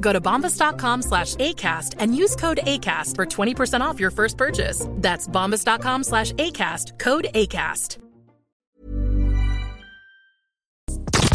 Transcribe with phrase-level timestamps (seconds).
[0.00, 4.86] Go to bombas.com slash ACAST and use code ACAST for 20% off your first purchase.
[4.96, 7.98] That's bombas.com slash ACAST, code ACAST.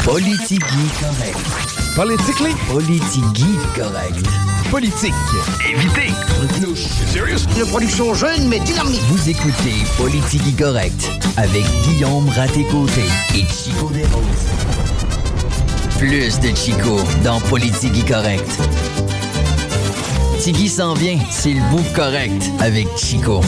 [0.06, 1.96] Politigui correct.
[1.96, 2.52] Politically?
[2.70, 4.24] Politigui correct.
[4.70, 5.14] Politique.
[5.68, 6.14] Évitez.
[7.08, 7.48] Serious?
[7.58, 9.02] Une production jeune mais dynamique.
[9.08, 14.95] Vous écoutez Politigui correct avec Guillaume Raté-Côté et Chico Desroses.
[15.98, 18.60] Plus de Chico dans Politigui correct.
[20.42, 23.40] Tigui s'en vient, c'est le bout correct avec Chico.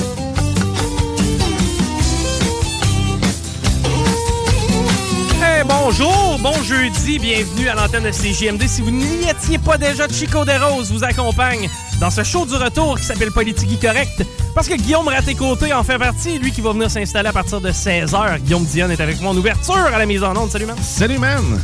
[5.44, 8.66] Hey, bonjour, bon jeudi, bienvenue à l'antenne de CGMD.
[8.66, 12.98] Si vous n'y étiez pas déjà, Chico Desroses vous accompagne dans ce show du retour
[12.98, 14.25] qui s'appelle Politique Correct.
[14.56, 17.72] Parce que Guillaume Raté-Côté en fait partie, lui qui va venir s'installer à partir de
[17.72, 18.40] 16h.
[18.40, 20.50] Guillaume Dion est avec moi en ouverture à la mise en onde.
[20.50, 20.78] Salut, man.
[20.81, 21.59] Salut, man.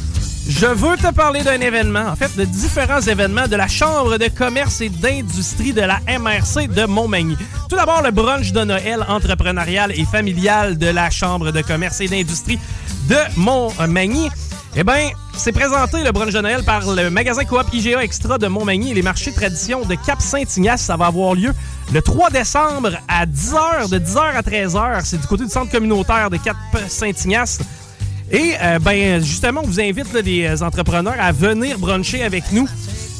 [0.48, 4.28] Je veux te parler d'un événement, en fait, de différents événements de la Chambre de
[4.28, 7.38] commerce et d'industrie de la MRC de Montmagny.
[7.70, 12.08] Tout d'abord, le brunch de Noël entrepreneurial et familial de la Chambre de commerce et
[12.10, 12.60] d'industrie
[13.08, 14.30] de Montmagny.
[14.76, 18.48] Eh bien, c'est présenté le brunch de Noël par le magasin Coop IGA Extra de
[18.48, 20.82] Montmagny et les marchés tradition de Cap-Saint-Ignace.
[20.82, 21.54] Ça va avoir lieu
[21.94, 25.06] le 3 décembre à 10h, de 10h à 13h.
[25.06, 27.60] C'est du côté du centre communautaire de Cap-Saint-Ignace.
[28.34, 32.68] Et euh, ben justement, on vous invite les entrepreneurs à venir bruncher avec nous.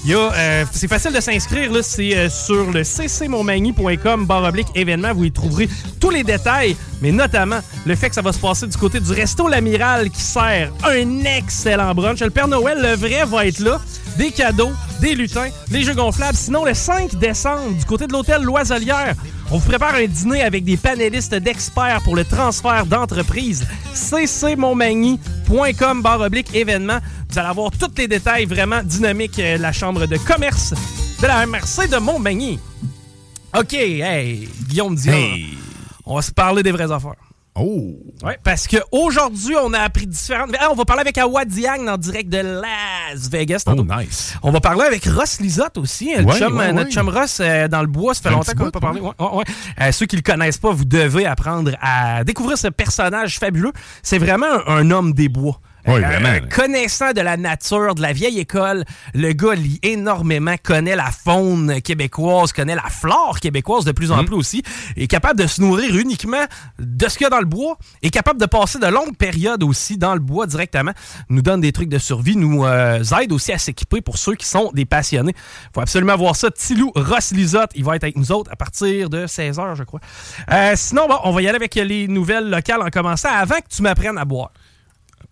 [0.10, 5.14] Euh, c'est facile de s'inscrire, c'est euh, sur le ccmontmagny.com barre oblique événement.
[5.14, 5.70] Vous y trouverez
[6.00, 9.12] tous les détails, mais notamment le fait que ça va se passer du côté du
[9.12, 12.20] Resto L'Amiral qui sert un excellent brunch.
[12.20, 13.80] Le Père Noël, le vrai, va être là.
[14.18, 16.38] Des cadeaux, des lutins, des jeux gonflables.
[16.38, 19.16] Sinon, le 5 décembre, du côté de l'hôtel Loiselière,
[19.52, 23.66] on vous prépare un dîner avec des panélistes d'experts pour le transfert d'entreprise.
[23.94, 27.00] ccmontmagny.com barre oblique événement.
[27.30, 30.74] Vous allez avoir tous les détails vraiment dynamiques de la Chambre de commerce
[31.22, 32.60] de la MRC de Montmagny.
[33.56, 35.58] OK, hey, Guillaume Dion, Hey.
[36.06, 37.14] on va se parler des vraies affaires.
[37.56, 37.94] Oh.
[38.24, 40.52] Ouais, parce qu'aujourd'hui, on a appris différentes...
[40.60, 43.64] Ah, on va parler avec Awa Diagne en direct de Las Vegas.
[43.68, 44.36] Oh, nice.
[44.42, 46.16] On va parler avec Ross Lisotte aussi.
[46.18, 48.54] le Ouais, chum, ouais, notre chum Ross euh, dans le bois, ça fait Un longtemps
[48.58, 49.02] qu'on n'a pas parlé.
[49.02, 49.44] Ouais, ouais, ouais.
[49.82, 53.74] Euh, ceux qui le connaissent pas, vous devez apprendre à découvrir ce personnage fabuleux.
[54.02, 55.60] C'est vraiment un, un homme des bois.
[55.86, 56.48] Oui, Euh, vraiment.
[56.50, 61.82] connaissant de la nature, de la vieille école, le gars lit énormément, connaît la faune
[61.82, 64.64] québécoise, connaît la flore québécoise de plus en plus aussi,
[64.96, 66.46] est capable de se nourrir uniquement
[66.80, 69.64] de ce qu'il y a dans le bois, est capable de passer de longues périodes
[69.64, 70.92] aussi dans le bois directement,
[71.30, 74.46] nous donne des trucs de survie, nous euh, aide aussi à s'équiper pour ceux qui
[74.46, 75.34] sont des passionnés.
[75.74, 76.50] faut absolument voir ça.
[76.52, 80.00] Tilou Ross Lisotte, il va être avec nous autres à partir de 16h, je crois.
[80.52, 83.68] Euh, sinon, bon, on va y aller avec les nouvelles locales en commençant avant que
[83.70, 84.52] tu m'apprennes à boire.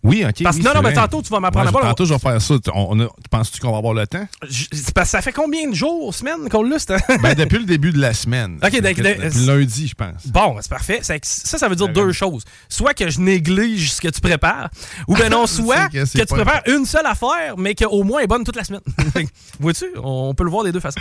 [0.02, 0.42] Oui, OK.
[0.42, 1.88] Parce que oui, non, non, mais tantôt, tu vas m'apprendre Ouais, à.
[1.88, 2.54] Tantôt, je vais faire ça.
[2.74, 4.26] On, Penses-tu qu'on va avoir le temps?
[4.48, 6.76] Je- parce que ça fait combien de jours, semaines qu'on l'a?
[7.22, 8.58] Ben, depuis le début de la semaine.
[8.62, 10.26] Ok, donc, Depuis lundi, je pense.
[10.26, 10.98] Bon, c'est parfait.
[11.02, 12.12] C'est que Ça, ça veut dire Ben, deux ben.
[12.12, 12.42] choses.
[12.68, 14.70] Soit que je néglige ce que tu prépares,
[15.06, 18.28] ou ben non, soit que tu prépares une seule affaire, mais qu'au moins elle est
[18.28, 18.80] bonne toute la semaine.
[19.60, 19.86] Vois-tu?
[20.02, 21.00] On peut le voir des deux façons.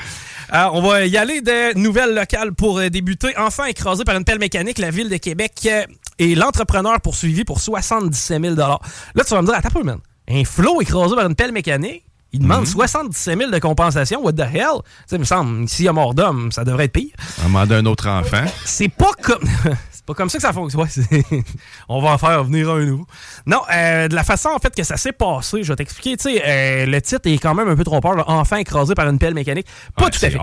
[0.54, 3.34] Euh, on va y aller des nouvelles locales pour euh, débuter.
[3.38, 5.86] Enfin écrasé par une pelle mécanique, la ville de Québec euh,
[6.22, 8.80] et l'entrepreneur poursuivi pour 77 000 Là,
[9.26, 9.98] tu vas me dire, attends un peu, man.
[10.30, 12.06] Un flot écrasé par une pelle mécanique?
[12.34, 12.66] Il demande Mhm.
[12.66, 14.24] 77 000 de compensation.
[14.24, 14.80] What the hell?
[14.84, 17.12] Tu sais, il me semble, s'il y a mort d'homme, ça devrait être pire.
[17.44, 18.46] Demander un autre enfant.
[18.64, 19.42] C'est pas comme.
[19.92, 20.82] c'est pas comme ça que ça fonctionne.
[20.82, 21.44] Ouais,
[21.90, 23.06] on va en faire venir un nouveau.
[23.46, 26.16] Non, euh, de la façon en fait que ça s'est passé, je vais t'expliquer.
[26.18, 28.14] Tu sais, euh, le titre est quand même un peu trompeur.
[28.16, 28.24] là.
[28.28, 29.68] Enfant écrasé par une pelle mécanique.
[29.98, 30.40] Pas Ouais, tout à fait.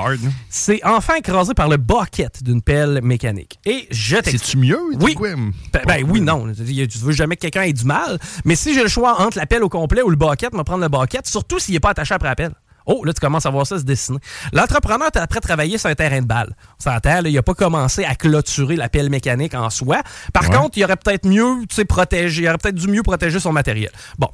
[0.51, 3.59] C'est enfant écrasé par le bucket d'une pelle mécanique.
[3.65, 4.41] Et je t'explique.
[4.45, 4.79] C'est-tu mieux?
[5.01, 5.15] Oui.
[5.15, 5.29] quoi?
[5.73, 6.47] Ben, ben oui, non.
[6.55, 8.19] Tu veux jamais que quelqu'un ait du mal.
[8.45, 10.65] Mais si j'ai le choix entre la pelle au complet ou le bucket, je vais
[10.65, 12.53] prendre le bucket, surtout s'il n'est pas attaché après pelle.
[12.91, 14.19] Oh, là, tu commences à voir ça se dessiner.
[14.55, 16.55] L'entrepreneur est après travailler sur un terrain de balle.
[16.81, 20.01] On s'entend, il n'a pas commencé à clôturer la pelle mécanique en soi.
[20.33, 20.57] Par Ouais.
[20.57, 23.53] contre, il aurait peut-être mieux, tu sais, protéger, il aurait peut-être dû mieux protéger son
[23.53, 23.91] matériel.
[24.19, 24.29] Bon.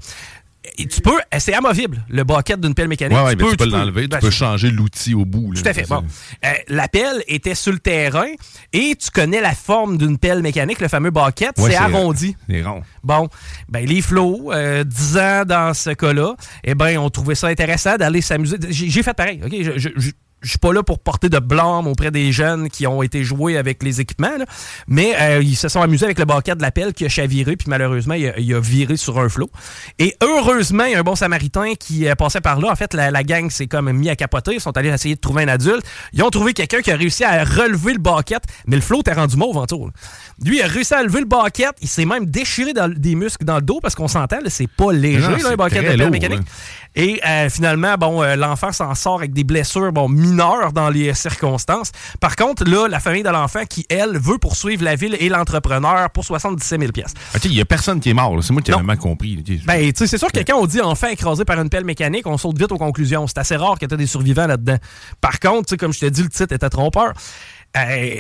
[0.79, 3.17] Et tu peux, c'est amovible, le bucket d'une pelle mécanique.
[3.17, 5.53] Ouais, ouais, tu peux tu l'enlever, tu ben, peux changer l'outil au bout.
[5.53, 5.61] là.
[5.61, 5.87] tout à fait.
[5.89, 6.03] Bon.
[6.45, 8.29] Euh, la pelle était sur le terrain
[8.73, 12.37] et tu connais la forme d'une pelle mécanique, le fameux bucket, Ouais, c'est arrondi.
[12.49, 12.83] C'est rond.
[13.03, 13.29] Bon,
[13.69, 16.35] ben les flots, euh, 10 ans dans ce cas-là,
[16.65, 18.57] eh ben on trouvait ça intéressant d'aller s'amuser.
[18.71, 19.53] J'ai j'ai fait pareil, OK?
[19.53, 20.11] Je, je,
[20.45, 23.59] je- suis pas là pour porter de blâme auprès des jeunes qui ont été joués
[23.59, 24.45] avec les équipements, là.
[24.87, 27.57] mais euh, ils se sont amusés avec le bucket de la pelle qui a chaviré,
[27.57, 29.51] puis malheureusement, il a, il a viré sur un flot.
[29.99, 32.71] Et heureusement, il y a un bon samaritain qui euh, passait par là.
[32.71, 34.55] En fait, la, la gang s'est comme mis à capoter.
[34.55, 35.85] Ils sont allés essayer de trouver un adulte.
[36.13, 39.13] Ils ont trouvé quelqu'un qui a réussi à relever le bucket, mais le flot était
[39.15, 39.91] rendu mauve en tour.
[40.45, 41.73] Lui, il a réussi à lever le bucket.
[41.83, 44.93] Il s'est même déchiré dans, des muscles dans le dos parce qu'on s'entend, c'est pas
[44.93, 45.37] léger, Non, là,
[45.93, 46.39] un lourd, mécanique.
[46.39, 46.45] là.
[46.97, 51.93] Et euh, finalement, bon, l'enfant s'en sort avec des blessures bon, dans les circonstances.
[52.21, 56.11] Par contre, là, la famille de l'enfant qui, elle, veut poursuivre la ville et l'entrepreneur
[56.11, 56.93] pour 77 000
[57.35, 58.43] OK, il n'y a personne qui est mort.
[58.43, 59.43] C'est moi qui ai vraiment compris.
[59.67, 62.27] ben, tu sais, c'est sûr que quand on dit enfant écrasé par une pelle mécanique,
[62.27, 63.27] on saute vite aux conclusions.
[63.27, 64.77] C'est assez rare que tu des survivants là-dedans.
[65.21, 67.13] Par contre, tu sais, comme je t'ai dit, le titre était trompeur.
[67.77, 68.15] Euh,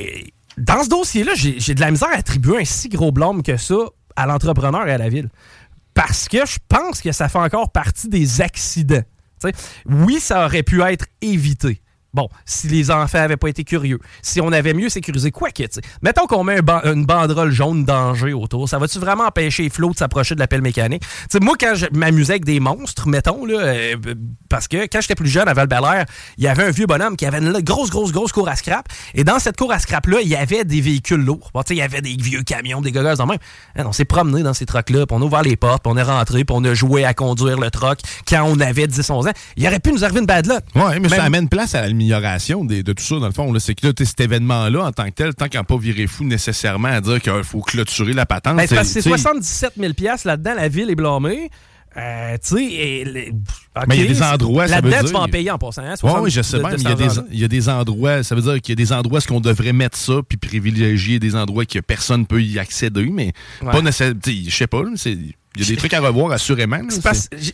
[0.58, 3.75] dans ce dossier-là, j'ai de la misère à attribuer un si gros blâme que ça
[4.17, 5.28] à l'entrepreneur et à la ville.
[5.94, 9.02] Parce que je pense que ça fait encore partie des accidents.
[9.87, 11.82] Oui, ça aurait pu être évité.
[12.14, 15.64] Bon, si les enfants n'avaient pas été curieux, si on avait mieux sécurisé, quoi que,
[15.64, 15.81] tu.
[16.00, 19.90] Mettons qu'on met un ban- une banderole jaune danger autour, ça va-tu vraiment empêcher Flo
[19.90, 21.02] de s'approcher de la pelle mécanique?
[21.02, 23.96] Tu sais, moi, quand je m'amusais avec des monstres, mettons, là, euh,
[24.49, 25.69] parce que quand j'étais plus jeune à val
[26.38, 28.87] il y avait un vieux bonhomme qui avait une grosse, grosse, grosse cour à scrap.
[29.14, 31.50] Et dans cette cour à scrap-là, il y avait des véhicules lourds.
[31.52, 33.38] Bon, tu sais, il y avait des vieux camions, des gogos dans même.
[33.76, 35.96] Hein, on s'est promené dans ces trucks-là, puis on a ouvert les portes, puis on
[35.96, 39.32] est rentré, puis on a joué à conduire le truck quand on avait 10-11 ans.
[39.56, 40.62] Il aurait pu nous arriver une bad luck.
[40.75, 43.53] Ouais, mais ça amène place à l'amélioration de tout ça, dans le fond.
[43.59, 46.25] C'est que là, cet événement-là, en tant que tel, tant qu'il n'a pas viré fou
[46.25, 48.56] nécessairement à dire qu'il faut clôturer la patente.
[48.56, 49.93] Ben, c'est parce que c'est t'sais, 77 000
[50.25, 51.51] là-dedans, la ville est blâmée.
[51.97, 53.33] Euh, tu sais, les-
[53.87, 55.59] Mais il y a des endroits, ça veut Là-dedans, tu dire- vas en payer en
[55.59, 55.83] passant.
[55.83, 57.49] Hein, Ouais, 60 oui, je sais bien, mais il y, a des, il y a
[57.49, 60.15] des endroits, ça veut dire qu'il y a des endroits où qu'on devrait mettre ça
[60.29, 63.71] puis privilégier des endroits que personne ne peut y accéder, mais Ouais.
[63.71, 64.19] pas nécessairement.
[64.27, 65.17] Je sais pas, c'est-
[65.56, 66.79] il y a des trucs à revoir assurément.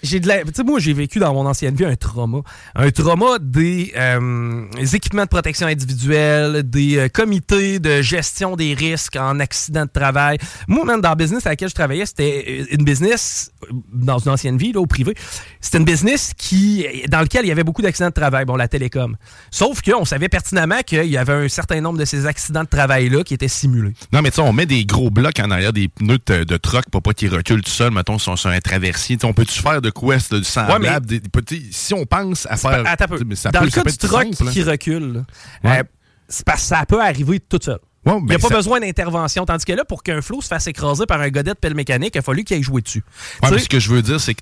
[0.02, 2.38] j'ai- de la- tu sais, moi, j'ai vécu dans mon ancienne vie un trauma.
[2.74, 8.74] Un trauma des, euh, des équipements de protection individuelle, des euh, comités de gestion des
[8.74, 10.38] risques en accident de travail.
[10.68, 13.52] Moi, même dans le business à laquelle je travaillais, c'était euh, une business,
[13.92, 15.14] dans une ancienne vie, là, au privé,
[15.60, 18.68] c'était une business qui, dans lequel il y avait beaucoup d'accidents de travail, bon, la
[18.68, 19.16] télécom.
[19.50, 23.24] Sauf qu'on savait pertinemment qu'il y avait un certain nombre de ces accidents de travail-là
[23.24, 23.92] qui étaient simulés.
[24.12, 26.56] Non, mais tu sais, on met des gros blocs en arrière des pneus de, de
[26.56, 29.16] truck pour pas qu'ils reculent tout mettons, sur, sur un traversier.
[29.24, 30.84] On peut-tu faire de quoi de semblable?
[30.84, 32.82] Ouais, mais- des- petits- si on pense à faire.
[32.86, 34.64] Attends mais ça Dans peut- le ça cas du truck simple, qui hein.
[34.68, 35.24] recule,
[35.64, 35.78] Ouais.
[35.80, 35.82] euh,
[36.28, 37.78] c'est parce que ça peut arriver tout seul.
[38.06, 39.44] Il n'y ben, a pas ça- besoin d'intervention.
[39.44, 42.12] Tandis que là, pour qu'un flot se fasse écraser par un godet de pelle mécanique,
[42.14, 43.04] il a fallu qu'il aille jouer dessus.
[43.42, 44.40] Ouais, mais ce que je veux dire, c'est que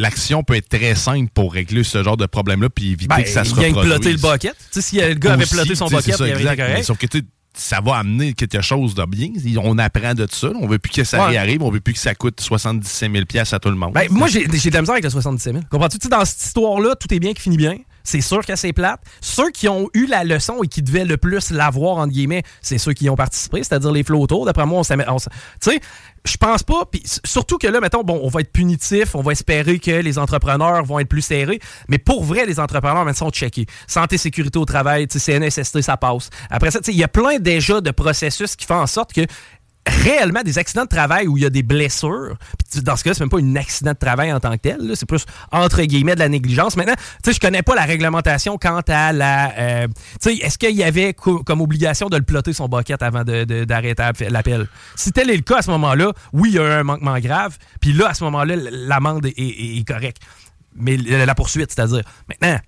[0.00, 3.28] l'action peut être très simple pour régler ce genre de problème-là puis éviter ben, que
[3.28, 3.94] ça se il vient de reproduise.
[3.94, 4.56] plotter le bucket.
[4.58, 6.56] Tu sais, si le gars avait Aussi, ploté son bucket, ça, il avait été Mais
[6.56, 6.84] correct.
[6.84, 7.06] Sauf que
[7.54, 9.28] ça va amener quelque chose de bien.
[9.62, 10.48] On apprend de ça.
[10.60, 11.30] On veut plus que ça Ouais.
[11.30, 11.62] réarrive.
[11.62, 13.92] On veut plus que ça coûte 77 000 à tout le monde.
[13.92, 15.64] Ben, moi, j'ai de la misère avec le 77 000.
[15.70, 15.98] Comprends-tu?
[16.08, 17.76] Dans cette histoire-là, tout est bien qui finit bien.
[18.04, 19.00] C'est sûr que c'est plate.
[19.20, 22.78] Ceux qui ont eu la leçon et qui devaient le plus l'avoir, entre guillemets, c'est
[22.78, 24.44] ceux qui ont participé, c'est-à-dire les autour.
[24.46, 25.28] D'après moi, on s'am- on s-
[25.62, 25.80] Tu sais,
[26.24, 26.84] je pense pas.
[26.90, 30.18] Puis surtout que là, mettons, bon, on va être punitif, on va espérer que les
[30.18, 31.60] entrepreneurs vont être plus serrés.
[31.88, 33.66] Mais pour vrai, les entrepreneurs, maintenant, sont checkés.
[33.86, 36.30] Santé, sécurité au travail, CNSST, ça passe.
[36.50, 39.12] Après ça, tu sais, il y a plein déjà de processus qui font en sorte
[39.12, 39.22] que
[39.90, 42.36] réellement des accidents de travail où il y a des blessures.
[42.82, 44.92] Dans ce cas, c'est même pas un accident de travail en tant que tel.
[44.94, 46.76] C'est plus entre guillemets de la négligence.
[46.76, 49.52] Maintenant, tu sais, je connais pas la réglementation quant à la.
[49.58, 49.86] euh,
[50.20, 53.24] tu sais, est-ce qu'il y avait co- comme obligation de le plotter son bucket avant
[53.24, 54.66] de- de- d'arrêter la- l'appel?
[54.96, 57.18] Si tel est le cas à ce moment-là, oui, il y a eu un manquement
[57.18, 57.58] grave.
[57.80, 60.22] Puis là, à ce moment-là, l'amende est, correcte.
[60.76, 62.02] Mais la poursuite, c'est-à-dire.
[62.28, 62.58] Maintenant,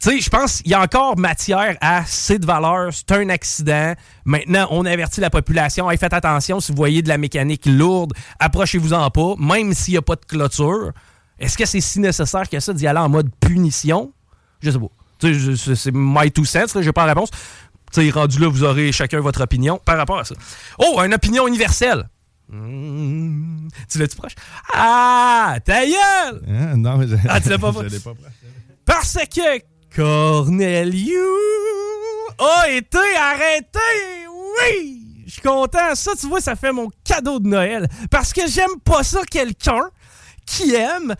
[0.00, 3.28] tu sais, je pense qu'il y a encore matière à c'est de valeur, c'est un
[3.30, 3.94] accident.
[4.24, 5.90] Maintenant, on avertit la population.
[5.90, 9.98] Hey, faites attention, si vous voyez de la mécanique lourde, approchez-vous-en pas, même s'il n'y
[9.98, 10.92] a pas de clôture.
[11.38, 14.12] Est-ce que c'est si nécessaire que ça d'y aller en mode punition?
[14.60, 14.86] Je sais pas.
[15.18, 17.30] Tu sais, je- c'est- my two cents, là, j'ai pas la réponse.
[17.92, 20.34] Tu sais, rendu là, vous aurez chacun votre opinion par rapport à ça.
[20.78, 22.08] Oh, une opinion universelle.
[22.48, 23.68] Mmh.
[23.90, 24.34] Tu l'as-tu proche?
[24.74, 26.42] Ah, ta gueule!
[26.48, 26.76] Hein?
[26.76, 28.24] Non, mais je- Ah, tu l'as pas je pas pris.
[28.84, 29.60] Parce que
[29.96, 31.16] Cornelius
[32.38, 33.78] a été arrêté!
[34.28, 35.02] Oui!
[35.26, 35.94] Je suis content.
[35.94, 37.88] Ça, tu vois, ça fait mon cadeau de Noël.
[38.10, 39.88] Parce que j'aime pas ça, quelqu'un
[40.46, 41.14] qui aime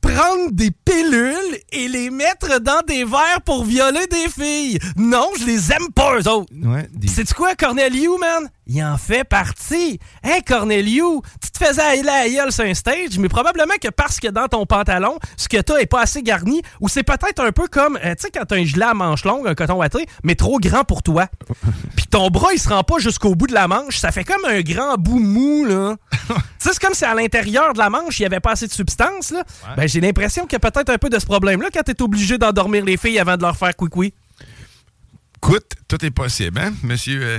[0.00, 4.78] prendre des pilules et les mettre dans des verres pour violer des filles.
[4.96, 6.52] Non, je les aime pas, eux autres.
[6.62, 8.50] Ouais, des- C'est quoi, Corneliu, man?
[8.70, 9.98] Il en fait partie.
[10.22, 11.22] Hein, Corneliu?
[11.42, 14.46] Tu te faisais aller la gueule sur un stage, mais probablement que parce que dans
[14.46, 17.96] ton pantalon, ce que t'as est pas assez garni, ou c'est peut-être un peu comme,
[18.04, 20.58] euh, tu sais, quand t'as un gilet à manche longue, un coton ouaté, mais trop
[20.60, 21.28] grand pour toi.
[21.96, 23.96] Puis ton bras, il se rend pas jusqu'au bout de la manche.
[23.96, 25.96] Ça fait comme un grand bout mou, là.
[26.28, 28.66] tu sais, c'est comme si à l'intérieur de la manche, il y avait pas assez
[28.66, 29.44] de substance, là.
[29.78, 32.36] Ben, j'ai l'impression qu'il y a peut-être un peu de ce problème-là quand t'es obligé
[32.36, 34.12] d'endormir les filles avant de leur faire couicoui.
[35.38, 37.22] Écoute, tout est possible, hein, monsieur.
[37.22, 37.38] euh,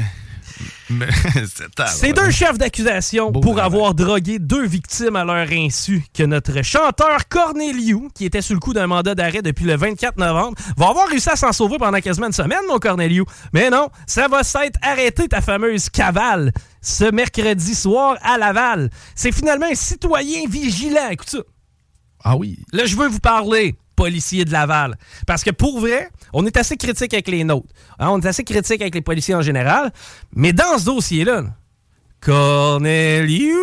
[0.89, 1.07] mais-
[1.55, 2.13] c'est tard, C'est ouais.
[2.13, 8.09] deux chefs d'accusation pour avoir drogué deux victimes à leur insu que notre chanteur Corneliu,
[8.13, 11.29] qui était sous le coup d'un mandat d'arrêt depuis le 24 novembre, va avoir réussi
[11.29, 13.23] à s'en sauver pendant quasiment une semaine, mon Corneliu.
[13.53, 16.51] Mais non, ça va s'être arrêté, ta fameuse cavale,
[16.81, 18.89] ce mercredi soir à Laval.
[19.15, 21.09] C'est finalement un citoyen vigilant.
[21.11, 21.39] Écoute ça.
[22.23, 22.59] Ah oui.
[22.73, 24.97] Là, je veux vous parler, policiers de Laval.
[25.27, 27.73] Parce que pour vrai, on est assez critique avec les nôtres.
[27.99, 29.91] Hein, on est assez critique avec les policiers en général.
[30.33, 31.49] Mais dans ce dossier-là, là,
[32.21, 33.57] Corneliu,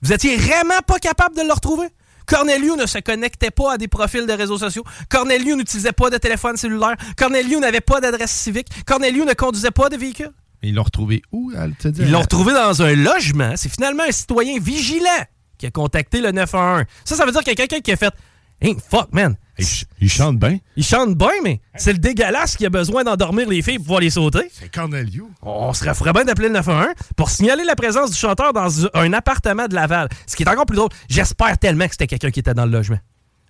[0.00, 1.88] vous étiez vraiment pas capable de le retrouver?
[2.26, 4.84] Corneliu ne se connectait pas à des profils de réseaux sociaux.
[5.08, 6.94] Corneliu n'utilisait pas de téléphone cellulaire.
[7.16, 8.68] Corneliu n'avait pas d'adresse civique.
[8.86, 10.30] Corneliu ne conduisait pas de véhicule.
[10.62, 12.02] Ils l'ont retrouvé où, te dit?
[12.02, 13.54] Ils l'ont retrouvé dans un logement.
[13.56, 15.24] C'est finalement un citoyen vigilant
[15.56, 16.84] qui a contacté le 911.
[17.04, 18.12] Ça, ça veut dire qu'il y a quelqu'un qui a fait
[18.60, 19.36] Hey, fuck, man.
[19.58, 20.58] Il, ch- il chante bien.
[20.76, 24.00] Il chante bien, mais c'est le dégueulasse qui a besoin d'endormir les filles pour pouvoir
[24.00, 24.48] les sauter.
[24.52, 25.24] C'est Corneliu.
[25.42, 26.86] On serait ferait bien d'appeler le 911
[27.16, 30.08] pour signaler la présence du chanteur dans un appartement de Laval.
[30.26, 32.70] Ce qui est encore plus drôle, j'espère tellement que c'était quelqu'un qui était dans le
[32.72, 32.98] logement.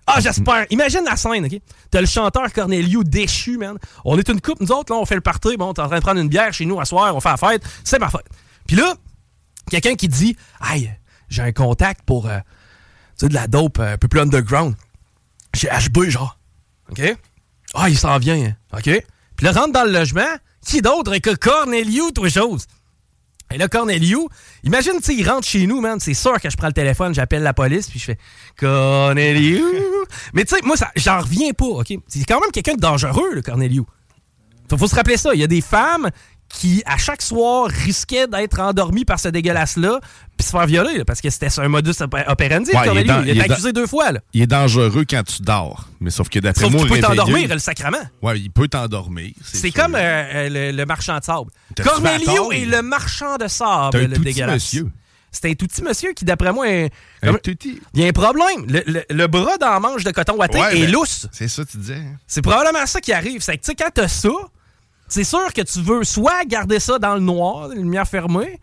[0.07, 0.65] Ah, j'espère.
[0.71, 1.61] Imagine la scène, OK?
[1.91, 3.77] T'as le chanteur Corneliu déchu, man.
[4.03, 5.55] On est une coupe, nous autres, là, on fait le party.
[5.57, 7.37] Bon, t'es en train de prendre une bière chez nous à soir, on fait la
[7.37, 7.63] fête.
[7.83, 8.25] C'est ma fête.
[8.65, 8.95] Puis là,
[9.69, 10.91] quelqu'un qui dit Aïe,
[11.29, 12.39] j'ai un contact pour, euh,
[13.19, 14.73] tu sais, de la dope euh, un peu plus underground.
[15.53, 16.37] Chez HB, genre.
[16.91, 17.01] OK?
[17.73, 18.55] Ah, il s'en vient, hein.
[18.77, 18.83] OK?
[19.35, 20.27] Puis là, rentre dans le logement.
[20.65, 22.65] Qui d'autre que Corneliu, toi, chose?
[23.51, 24.27] Et là, Corneliu,
[24.63, 25.99] imagine, tu sais, il rentre chez nous, man.
[25.99, 28.17] C'est sûr que je prends le téléphone, j'appelle la police, puis je fais
[28.57, 29.63] Corneliu.
[30.33, 31.93] Mais tu sais, moi, ça- j'en reviens pas, OK?
[32.07, 33.83] C'est quand même quelqu'un de dangereux, le Corneliu.
[34.69, 35.33] Faut, faut se rappeler ça.
[35.33, 36.09] Il y a des femmes
[36.49, 39.99] qui, à chaque soir, risquaient d'être endormies par ce dégueulasse-là,
[40.35, 43.03] puis se faire violer, là, parce que c'était un modus op- operandi, Ouais, il est
[43.03, 44.19] dans- Il, il est accusé deux fois, là.
[44.33, 45.87] Il est dangereux quand tu dors.
[45.99, 47.97] Mais sauf que d'après moi, qu'il peut réveillé- t'endormir, le sacrement.
[48.23, 49.31] Ouais, il peut t'endormir.
[49.43, 51.51] C'est comme euh, euh, le, le marchand de sable.
[51.75, 52.01] Tort?
[52.51, 54.55] est le marchand de sable, un le tout dégueulasse.
[54.55, 54.87] monsieur.
[55.31, 56.89] C'est un tout petit monsieur qui, d'après moi, est-
[57.21, 57.79] Un comme- tout petit.
[57.93, 58.65] il y a un problème.
[58.67, 61.27] Le, le- le bras dans la manche de coton ouaté Ouais, est ben, lousse.
[61.31, 61.93] C'est ça, tu disais.
[61.97, 62.17] hein?
[62.25, 63.41] C'est probablement ça qui arrive.
[63.43, 64.29] C'est que, tu sais, quand t'as ça,
[65.09, 68.59] c'est sûr que tu veux soit garder ça dans le noir, les lumières fermées,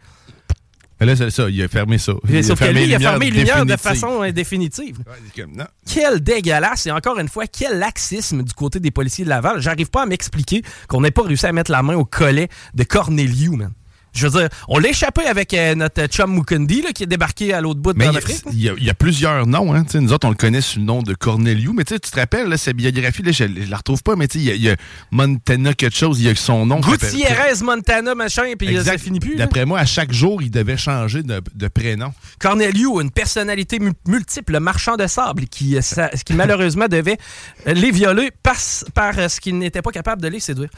[1.00, 1.50] Mais là, c'est ça.
[1.50, 2.12] Il a fermé ça.
[2.42, 4.98] sauf que lui, il a fermé les lumières de façon euh, définitive.
[5.00, 5.66] Ouais, c'est comme, non.
[5.86, 9.60] Quel dégueulasse et encore une fois, quel laxisme du côté des policiers de Laval.
[9.60, 12.84] J'arrive pas à m'expliquer qu'on n'ait pas réussi à mettre la main au collet de
[12.84, 13.72] Corneliu, man.
[14.16, 17.52] Je veux dire, on l'a échappé avec euh, notre chum Mukundi là, qui est débarqué
[17.52, 18.42] à l'autre bout de l'Afrique.
[18.52, 19.75] il y a- il y a plusieurs noms.
[19.75, 19.85] Hein.
[19.94, 21.70] Nous autres, on le connaît sous le nom de Corneliu.
[21.75, 24.42] Mais tu te rappelles, là, sa biographie, là, je ne la retrouve pas, mais il
[24.42, 24.76] y, a- il y a
[25.11, 26.80] Montana quelque chose, il y a son nom.
[27.11, 29.37] Gutiérrez, Montana, machin, puis ça finit plus.
[29.37, 32.12] D'après moi, à chaque jour, il devait changer de, de prénom.
[32.38, 35.80] Corneliu, une personnalité mu- multiple, marchand de sable, qui, euh,
[36.25, 37.18] qui malheureusement devait
[37.66, 38.56] les violer par,
[38.94, 40.70] par euh, ce qu'il n'était pas capable de les séduire.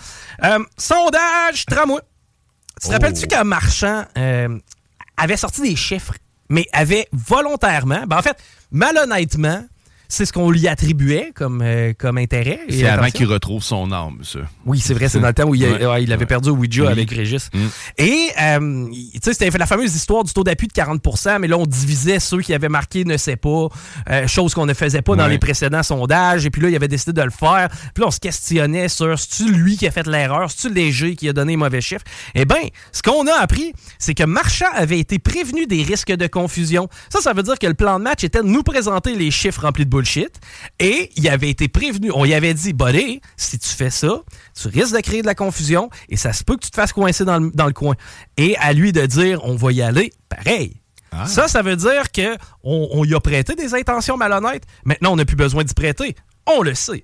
[0.44, 2.00] Euh, sondage tramway.
[2.80, 2.92] Tu te Oh.
[2.92, 4.58] rappelles-tu qu'un marchand euh,
[5.16, 6.14] avait sorti des chiffres,
[6.48, 8.36] mais avait volontairement, ben en fait,
[8.70, 9.64] malhonnêtement,
[10.08, 12.60] c'est ce qu'on lui attribuait comme, euh, comme intérêt.
[12.68, 14.40] C'est avant qu'il retrouve son âme, ça.
[14.64, 15.86] Oui, c'est vrai, c'est dans le temps où il, a- Ouais.
[15.86, 16.26] ouais, il avait Ouais.
[16.26, 16.88] perdu Ouija Oui.
[16.92, 17.50] avec Régis.
[17.52, 17.58] Mm.
[17.98, 21.58] Et, euh, tu sais, c'était la fameuse histoire du taux d'appui de 40% mais là,
[21.58, 23.68] on divisait ceux qui avaient marqué ne sait pas,
[24.10, 26.46] euh, chose qu'on ne faisait pas dans les précédents sondages.
[26.46, 27.68] Et puis là, il avait décidé de le faire.
[27.94, 31.28] Puis là, on se questionnait sur c'est-tu lui qui a fait l'erreur, c'est-tu Léger qui
[31.28, 32.04] a donné les mauvais chiffres?
[32.34, 32.56] Eh bien,
[32.92, 36.88] ce qu'on a appris, c'est que Marchand avait été prévenu des risques de confusion.
[37.10, 39.62] Ça, ça veut dire que le plan de match était de nous présenter les chiffres
[39.62, 40.40] remplis de bullshit.
[40.78, 42.10] Et il avait été prévenu.
[42.14, 44.22] On y avait dit, buddy, si tu fais ça,
[44.60, 46.92] tu risques de créer de la confusion et ça se peut que tu te fasses
[46.92, 47.94] coincer dans le, dans le coin.
[48.36, 50.80] Et à lui de dire, on va y aller, pareil.
[51.10, 51.26] Ah.
[51.26, 54.64] Ça, ça veut dire que on, on y a prêté des intentions malhonnêtes.
[54.84, 56.14] Maintenant, on n'a plus besoin d'y prêter.
[56.46, 57.02] On le sait.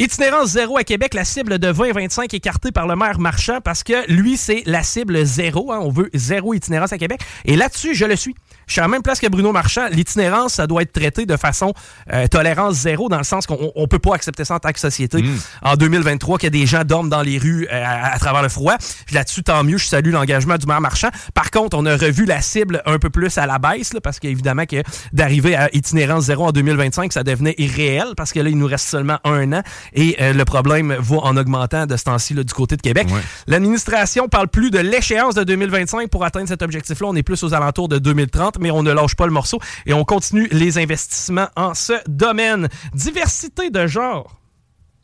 [0.00, 4.08] Itinérance zéro à Québec, la cible de 20-25 écartée par le maire Marchand parce que
[4.10, 5.72] lui, c'est la cible zéro.
[5.72, 5.80] Hein.
[5.82, 7.20] On veut zéro itinérance à Québec.
[7.44, 8.36] Et là-dessus, je le suis.
[8.68, 9.88] Je suis à la même place que Bruno Marchand.
[9.90, 11.72] L'itinérance, ça doit être traité de façon
[12.12, 14.78] euh, tolérance zéro, dans le sens qu'on ne peut pas accepter ça en tant que
[14.78, 15.22] société.
[15.22, 15.38] Mm.
[15.62, 18.74] En 2023, que des gens dorment dans les rues euh, à, à travers le froid.
[19.12, 21.08] Là-dessus, tant mieux, je salue l'engagement du maire Marchand.
[21.34, 24.20] Par contre, on a revu la cible un peu plus à la baisse, là, parce
[24.20, 24.82] qu'évidemment que
[25.12, 28.88] d'arriver à itinérance zéro en 2025, ça devenait irréel, parce que là, il nous reste
[28.88, 29.62] seulement un an.
[29.94, 33.08] Et euh, le problème va en augmentant de ce temps-ci du côté de Québec.
[33.10, 33.20] Ouais.
[33.46, 37.08] L'administration parle plus de l'échéance de 2025 pour atteindre cet objectif-là.
[37.08, 39.92] On est plus aux alentours de 2030, mais on ne lâche pas le morceau et
[39.92, 42.68] on continue les investissements en ce domaine.
[42.94, 44.34] Diversité de genre.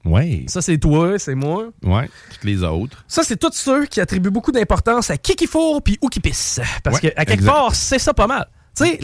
[0.04, 0.44] Ouais.
[0.48, 1.68] Ça, c'est toi, c'est moi.
[1.82, 2.10] Ouais.
[2.32, 3.02] Toutes les autres.
[3.08, 6.20] Ça, c'est tous ceux qui attribuent beaucoup d'importance à qui qui fourre puis où qui
[6.20, 6.60] pisse.
[6.82, 7.52] Parce Ouais, que, à quelque exact.
[7.52, 8.46] part, c'est ça pas mal.
[8.76, 9.00] Tu sais,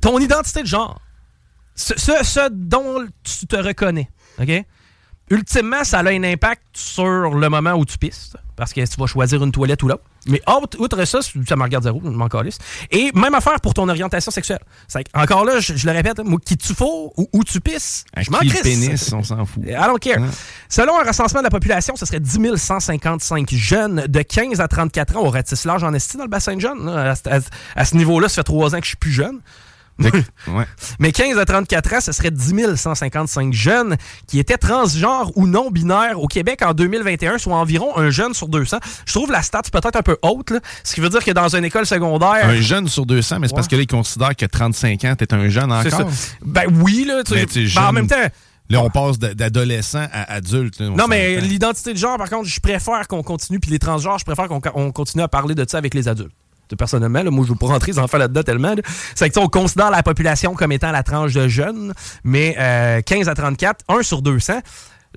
[0.00, 1.00] ton identité de genre,
[1.74, 4.08] ce, ce- ce dont tu te reconnais,
[4.40, 4.50] OK?
[5.30, 9.06] Ultimement, ça a un impact sur le moment où tu pisses, parce que tu vas
[9.06, 10.02] choisir une toilette ou l'autre.
[10.26, 12.58] Mais autre- outre ça, ça me regarde zéro, je m'en calisse.
[12.90, 14.58] Et même affaire pour ton orientation sexuelle.
[14.88, 18.04] C'est encore là, je, je le répète, moi, qui tu fous ou où tu pisses,
[18.14, 18.60] À je m'en crisse.
[18.62, 19.62] pénis, on s'en fout.
[19.64, 20.20] I don't care.
[20.20, 20.28] Ouais.
[20.68, 25.16] Selon un recensement de la population, ce serait 10 155 jeunes de 15 à 34
[25.16, 25.20] ans.
[25.24, 26.88] On ratisse large en esti dans le bassin de jeunes.
[26.88, 27.14] à-
[27.76, 29.38] à ce niveau-là, ça fait trois ans que je suis plus jeune.
[30.48, 30.64] Ouais.
[30.98, 35.70] Mais 15 à 34 ans, ce serait 10 155 jeunes qui étaient transgenres ou non
[35.70, 38.78] binaires au Québec en 2021, soit environ un jeune sur 200.
[39.06, 41.54] Je trouve la stat peut-être un peu haute, là, ce qui veut dire que dans
[41.54, 42.48] une école secondaire...
[42.48, 45.32] Un jeune sur 200, mais c'est parce que là, ils considèrent que 35 ans, t'es
[45.34, 46.10] un jeune encore.
[46.42, 47.22] Ben oui, là.
[47.24, 48.16] tu Mais ben, en jeune- même temps...
[48.70, 50.78] Là, on passe d'adolescent à adulte.
[50.78, 54.18] là, Non, mais l'identité de genre, par contre, je préfère qu'on continue, puis les transgenres,
[54.18, 56.30] je préfère qu'on on continue à parler de ça avec les adultes.
[56.76, 58.74] Personnellement, là, moi, je veux pas rentrer les enfants là-dedans tellement.
[58.74, 58.82] là.
[59.14, 61.92] C'est que, on considère la population comme étant la tranche de jeunes,
[62.24, 64.60] mais euh, 15 à 34, 1 sur 200.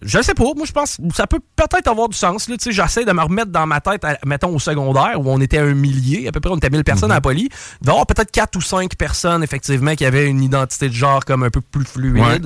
[0.06, 2.50] Je sais pas, moi je pense ça peut peut-être avoir du sens.
[2.70, 5.74] J'essaie de me remettre dans ma tête, à- mettons au secondaire, où on était un
[5.74, 7.50] millier, à peu près on était 1000 personnes à la poli.
[7.82, 10.94] Il va y avoir peut-être 4 ou 5 personnes, effectivement, qui avaient une identité de
[10.94, 12.22] genre comme un peu plus fluide.
[12.22, 12.40] Ouais.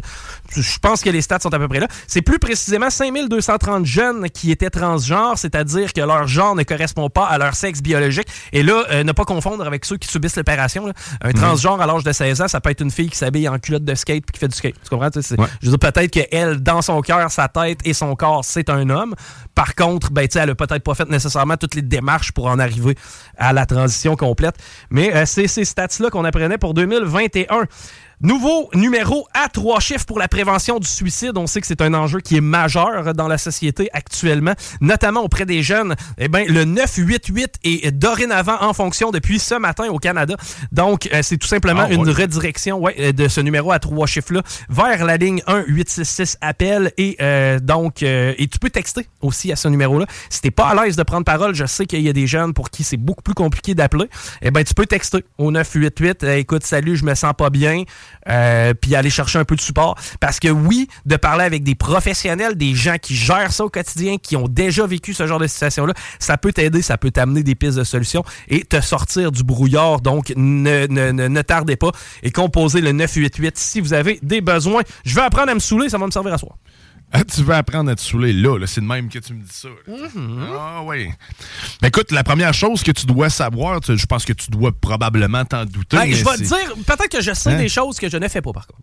[0.56, 1.88] Je pense que les stats sont à peu près là.
[2.08, 7.26] C'est plus précisément 5230 jeunes qui étaient transgenres, c'est-à-dire que leur genre ne correspond pas
[7.26, 8.28] à leur sexe biologique.
[8.54, 10.92] Et là, euh, ne pas confondre avec ceux qui subissent l'opération.
[11.22, 13.60] Un transgenre à l'âge de 16 ans, ça peut être une fille qui s'habille en
[13.60, 14.76] culotte de skate puis qui fait du skate.
[14.84, 15.08] Tu comprends?
[15.08, 15.48] Ouais.
[15.62, 19.16] Je veux dire, peut-être qu'elle, dans son cœur, tête et son corps, c'est un homme.
[19.56, 22.96] Par contre, ben, elle a peut-être pas fait nécessairement toutes les démarches pour en arriver
[23.38, 24.56] à la transition complète.
[24.90, 27.66] Mais euh, c'est ces stats-là qu'on apprenait pour 2021.
[28.20, 31.34] Nouveau numéro à trois chiffres pour la prévention du suicide.
[31.38, 35.46] On sait que c'est un enjeu qui est majeur dans la société actuellement, notamment auprès
[35.46, 35.96] des jeunes.
[36.18, 40.36] Eh bien, le 988 est dorénavant en fonction depuis ce matin au Canada.
[40.72, 44.08] Donc, euh, c'est tout simplement Ah, une redirection ouais, euh, de ce numéro à trois
[44.08, 46.92] chiffres-là vers la ligne 1866 appel.
[46.98, 50.08] Et euh, donc, euh, et tu peux texter aussi à ce numéro-là.
[50.32, 52.56] Si t'es pas à l'aise de prendre parole, je sais qu'il y a des jeunes
[52.56, 54.10] pour qui c'est beaucoup plus compliqué d'appeler.
[54.42, 56.24] Eh ben, tu peux texter au 988.
[56.24, 57.84] Euh, écoute, salut, je me sens pas bien.
[58.30, 59.96] Euh, puis aller chercher un peu de support.
[60.20, 64.18] Parce que oui, de parler avec des professionnels, des gens qui gèrent ça au quotidien,
[64.18, 67.56] qui ont déjà vécu ce genre de situation-là, ça peut t'aider, ça peut t'amener des
[67.56, 70.02] pistes de solutions et te sortir du brouillard.
[70.02, 71.92] Donc, ne, ne, ne, ne tardez pas
[72.24, 74.82] et composez le 988 si vous avez des besoins.
[75.06, 76.56] Je vais apprendre à me saouler, ça va me servir à soi.
[77.14, 79.42] Ah, tu veux apprendre à te saouler là, là c'est de même que tu me
[79.42, 79.70] dis ça.
[79.88, 80.48] Mm-hmm.
[80.60, 81.10] Ah oui.
[81.82, 84.74] Ben écoute, la première chose que tu dois savoir, tu- je pense que tu dois
[84.74, 85.96] probablement t'en douter.
[85.98, 87.58] Ben, je vais te dire, peut-être que je sais Hein?
[87.58, 88.82] des choses que je ne fais pas, par contre.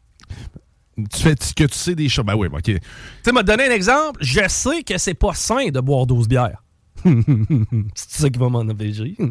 [1.13, 2.25] Tu fais que tu sais des choses.
[2.25, 2.63] Ben oui, ok.
[2.63, 2.79] Tu
[3.25, 4.19] sais, m'a donné un exemple.
[4.23, 6.63] Je sais que c'est pas sain de boire 12 bières.
[7.95, 9.15] c'est ça qui va m'en empêcher.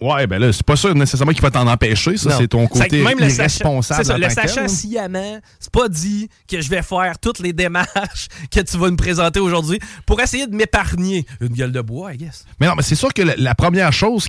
[0.00, 2.16] Ouais, ben là, c'est pas sûr nécessairement qu'il va t'en empêcher.
[2.16, 4.04] Ça, c'est ton côté même irresponsable.
[4.04, 4.68] C'est ça, le là.
[4.68, 8.96] sciemment, c'est pas dit que je vais faire toutes les démarches que tu vas me
[8.96, 12.44] présenter aujourd'hui pour essayer de m'épargner une gueule de bois, I guess.
[12.60, 14.26] Mais non, mais c'est sûr que la, la première chose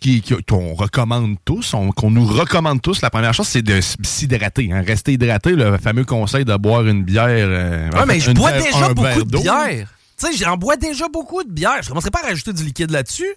[0.48, 4.72] qu'on recommande tous, on- qu'on nous recommande tous, la première chose, c'est de s'hydrater.
[4.72, 4.84] hein.
[4.86, 7.26] Rester hydraté, le fameux conseil de boire une bière.
[7.30, 9.88] euh, Ouais, mais je bois déjà beaucoup de bière.
[10.22, 11.82] Tu sais, j'en bois déjà beaucoup de bière.
[11.82, 13.36] Je commencerai pas à rajouter du liquide là-dessus.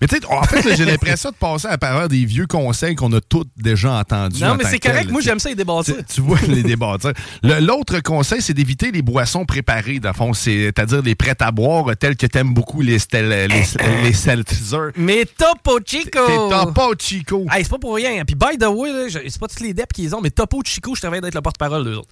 [0.00, 3.12] Mais tu sais, en fait, j'ai l'impression de passer à travers des vieux conseils qu'on
[3.12, 4.42] a tous déjà entendus.
[4.42, 5.10] Non, en mais c'est tel, correct.
[5.10, 5.80] Moi, j'aime ça, les débats.
[6.14, 6.96] Tu, vois les débats.
[7.42, 10.32] Le- L'autre conseil, c'est d'éviter les boissons préparées, dans le fond.
[10.34, 13.64] C'est-à-dire les prêts à boire tels que t'aimes beaucoup les, stel- les,
[14.04, 14.92] les seltzers.
[14.96, 16.18] Mais Topo Chico!
[16.26, 17.46] T'es Topo Chico.
[17.50, 18.24] Hey, c'est pas pour rien.
[18.24, 20.94] Puis, by the way, c'est pas tous les deps qui les ont, mais Topo Chico,
[20.94, 22.08] je travaille d'être le porte-parole d'eux autres.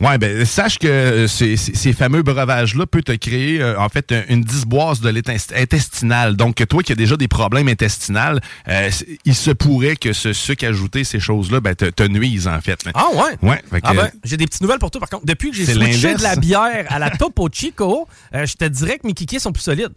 [0.00, 4.12] Ouais, ben sache que euh, ces, ces- fameux breuvages-là peuvent te créer, euh, en fait,
[4.12, 6.36] un- une dysboise de l'état intestinal.
[6.36, 8.90] Donc, toi qui a déjà des problèmes intestinaux, euh,
[9.26, 12.80] il se pourrait que ce sucre ajouté, ces choses-là, ben, te, te nuisent, en fait.
[12.94, 13.36] Ah ouais?
[13.42, 13.62] Ouais.
[13.82, 15.26] Ah ben, j'ai des petites nouvelles pour toi, par contre.
[15.26, 18.98] Depuis que j'ai switché de la bière à la Topo Chico, euh, je te dirais
[18.98, 19.92] que mes kikis sont plus solides.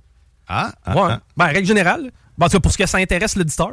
[0.49, 1.11] Ah, ah, ouais.
[1.11, 1.21] ah.
[1.37, 2.11] Ben, règle générale.
[2.37, 3.71] Bon, en tout cas, pour ce que ça intéresse l'auditeur.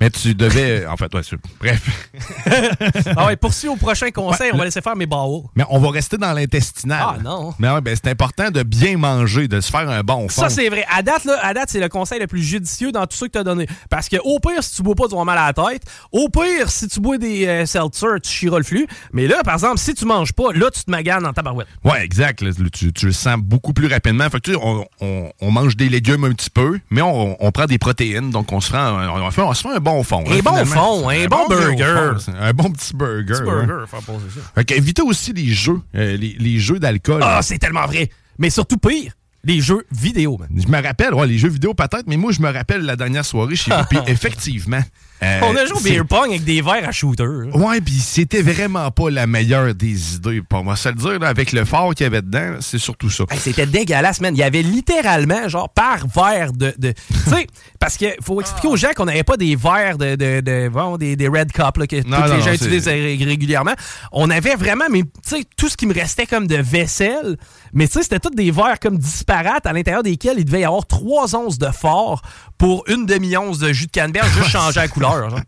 [0.00, 0.86] Mais tu devais.
[0.86, 2.10] En fait, ouais, c'est- bref.
[3.16, 5.44] ah ouais, poursuis au prochain conseil, on va laisser faire mes bowels.
[5.54, 7.02] Mais on va rester dans l'intestinal.
[7.02, 7.54] Ah, non.
[7.58, 10.42] Mais ouais, ben, c'est important de bien manger, de se faire un bon fond.
[10.42, 10.84] Ça, c'est vrai.
[10.90, 13.30] À date, là, à date, c'est le conseil le plus judicieux dans tout ce que
[13.32, 13.66] tu as donné.
[13.88, 15.82] Parce que au pire, si tu bois pas, tu vas mal à la tête.
[16.12, 18.86] Au pire, si tu bois des euh, seltzer, tu chieras le flux.
[19.12, 21.68] Mais là, par exemple, si tu manges pas, là, tu te maganes dans ta barouette.
[21.84, 22.42] Ouais, exact.
[22.42, 24.28] là, tu, tu le sens beaucoup plus rapidement.
[24.30, 27.50] Fait que, tu on, on- on mange des légumes un petit peu, mais on, on
[27.52, 30.24] prend des protéines, donc on se, rend, on, on se fait un bon fond.
[30.26, 30.74] Un hein, bon finalement.
[30.74, 32.20] fond, un bon gros burger.
[32.20, 33.34] fond, un bon petit burger.
[33.34, 33.66] Petit ouais.
[33.66, 34.40] burger, faire poser ça.
[34.54, 37.20] Fait évitez aussi les jeux, euh, les, les jeux d'alcool.
[37.24, 38.10] Ah, c'est tellement vrai.
[38.38, 39.12] Mais surtout pire,
[39.44, 40.48] les jeux vidéo, man.
[40.56, 43.24] Je me rappelle, ouais, les jeux vidéo peut-être, mais moi, je me rappelle la dernière
[43.24, 44.82] soirée chez vous, puis effectivement.
[45.22, 47.24] Euh, On a joué au beer pong avec des verres à shooter.
[47.54, 50.42] Ouais, puis c'était vraiment pas la meilleure des idées.
[50.48, 53.10] Pour moi, ça le dire, là, avec le fort qu'il y avait dedans, c'est surtout
[53.10, 53.24] ça.
[53.30, 54.34] Hey, C'était dégueulasse, man.
[54.34, 56.72] Il y avait littéralement, genre, par verre de.
[56.78, 56.92] de
[57.24, 57.46] tu sais,
[57.78, 60.14] parce qu'il faut expliquer aux gens qu'on n'avait pas des verres de.
[60.16, 62.88] de, de- bon, des, des Red Cup là, que Non, tous non, les gens utilisent
[62.88, 63.74] ré- régulièrement.
[64.12, 67.36] On avait vraiment, mais tu sais, tout ce qui me restait comme de vaisselle.
[67.72, 70.64] Mais tu sais, c'était tous des verres comme disparates à l'intérieur desquels il devait y
[70.64, 72.22] avoir 3 onces de fort
[72.58, 75.30] pour une demi-once de jus de canneberge, juste changer la couleur.
[75.30, 75.40] genre.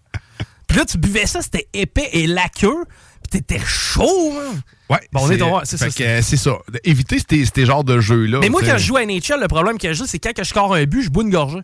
[0.69, 2.85] Puis là, tu buvais ça, c'était épais et laqueux.
[3.31, 4.55] Puis t'étais chaud, hein.
[4.91, 5.87] Ouais, Bon, on est c'est ça,
[6.23, 6.51] C'est ça.
[6.85, 7.19] Évitez
[7.55, 8.39] ces, genres de jeux-là.
[8.41, 10.49] Mais moi, quand je joue à NHL, le problème que j'ai, c'est quand que je
[10.49, 11.61] score un but, je bois une gorgée.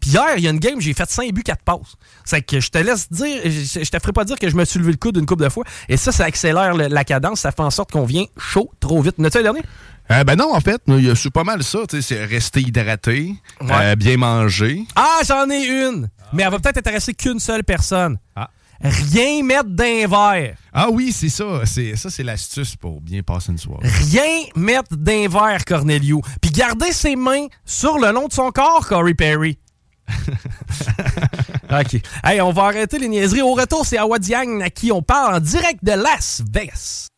[0.00, 1.96] Puis hier, il y a une game, j'ai fait 5 buts, 4 passes.
[2.24, 4.64] C'est que je te laisse dire, je, je te ferai pas dire que je me
[4.64, 5.64] suis levé le coude une coupe de fois.
[5.88, 9.02] Et ça, ça accélère le- la cadence, ça fait en sorte qu'on vient chaud trop
[9.02, 9.18] vite.
[9.18, 9.62] N'as-tu un dernier?
[10.10, 11.80] Euh, ben non, en fait, il y a- c'est pas mal ça.
[11.88, 13.68] tu sais, C'est rester hydraté, Ouais.
[13.72, 14.84] euh, bien manger.
[14.96, 16.08] Ah, j'en ai une!
[16.32, 18.18] Mais elle va peut-être intéresser qu'une seule personne.
[18.36, 18.48] Ah.
[18.80, 20.56] Rien mettre d'un verre.
[20.72, 21.62] Ah oui, c'est ça.
[21.64, 23.88] C'est, ça, c'est l'astuce pour bien passer une soirée.
[23.88, 26.22] Rien mettre d'un verre, Cornelio.
[26.40, 29.58] Puis garder ses mains sur le long de son corps, Corey Perry.
[31.70, 32.00] OK.
[32.24, 33.42] Hey, on va arrêter les niaiseries.
[33.42, 37.08] Au retour, c'est Awa Diagne à qui on parle en direct de Las Vegas.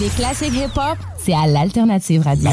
[0.00, 2.48] Les classiques hip-hop, c'est à l'Alternative Radio.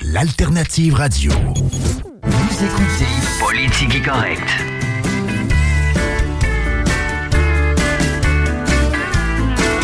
[0.00, 1.30] L'alternative radio.
[1.30, 3.04] Vous écoutez
[3.38, 4.48] Politique correct.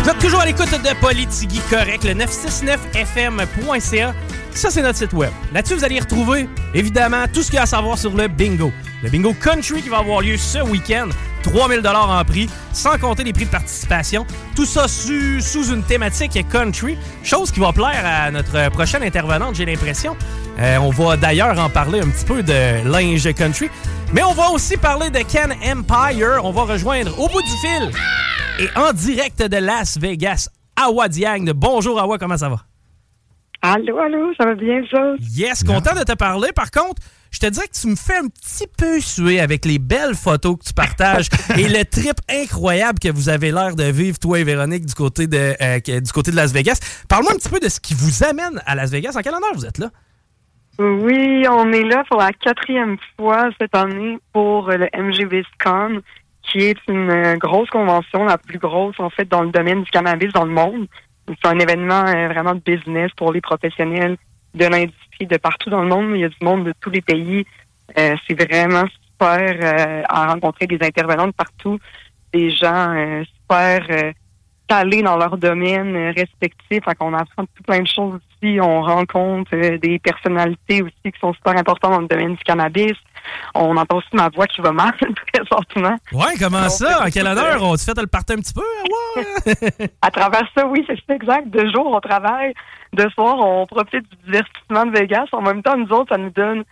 [0.03, 4.15] Vous êtes toujours à l'écoute de Politigui Correct, le 969fm.ca.
[4.53, 5.33] Ça, c'est notre site web.
[5.53, 8.27] Là-dessus, vous allez y retrouver, évidemment, tout ce qu'il y a à savoir sur le
[8.27, 8.73] bingo.
[9.05, 11.11] Le bingo country qui va avoir lieu ce week-end.
[11.43, 14.25] 3000 en prix, sans compter les prix de participation.
[14.57, 19.57] Tout ça su- sous une thématique country, chose qui va plaire à notre prochaine intervenante,
[19.57, 20.17] j'ai l'impression.
[20.59, 23.69] Euh, on va d'ailleurs en parler un petit peu de linge country.
[24.15, 26.41] Mais on va aussi parler de Ken Empire.
[26.43, 27.91] On va rejoindre au bout du fil
[28.61, 30.49] et en direct de Las Vegas,
[30.83, 31.53] Awa Diagne.
[31.55, 32.61] Bonjour Awa, comment ça va?
[33.61, 34.99] Allô, allô, ça va bien, ça?
[35.21, 36.53] Yes, content de te parler.
[36.55, 37.03] Par contre,
[37.35, 40.57] je te dirais que tu me fais un petit peu suer avec les belles photos
[40.57, 44.45] que tu partages et le trip incroyable que vous avez l'air de vivre, toi et
[44.45, 46.79] Véronique, du côté de, euh, du côté de Las Vegas.
[47.09, 49.17] Parle-moi un petit peu de ce qui vous amène à Las Vegas.
[49.17, 49.91] En quelle honneur vous êtes là?
[50.79, 56.03] Oui, on est là pour la quatrième fois cette année pour le MGBisCon,
[56.43, 59.91] qui est une euh, grosse convention, la plus grosse en fait dans le domaine du
[59.91, 60.87] cannabis dans le monde.
[61.27, 64.17] C'est un événement euh, vraiment de business pour les professionnels
[64.55, 66.11] de l'industrie de partout dans le monde.
[66.15, 67.47] Il y a du monde de tous les pays.
[67.99, 71.79] Euh, c'est vraiment super euh, à rencontrer des intervenants de partout,
[72.33, 74.13] des gens euh, super
[74.67, 76.85] calés dans leur domaine respectif.
[76.85, 78.59] Fait qu'on apprend tout plein de choses aussi.
[78.61, 82.95] On rencontre des personnalités aussi qui sont super importantes dans le domaine du cannabis.
[83.55, 84.93] On entend aussi ma voix qui va mal
[85.33, 85.97] présentement.
[86.13, 87.05] Ouais, comment ça?
[87.05, 87.63] En quelle honneur?
[87.63, 88.61] On tu fait le partir un petit peu?
[88.61, 89.89] Ouais.
[90.03, 91.49] À travers ça, oui, c'est exact.
[91.49, 92.55] De jour, on travaille.
[92.93, 95.27] De soir, on profite du divertissement de Vegas.
[95.33, 96.65] En même temps, nous autres, ça nous donne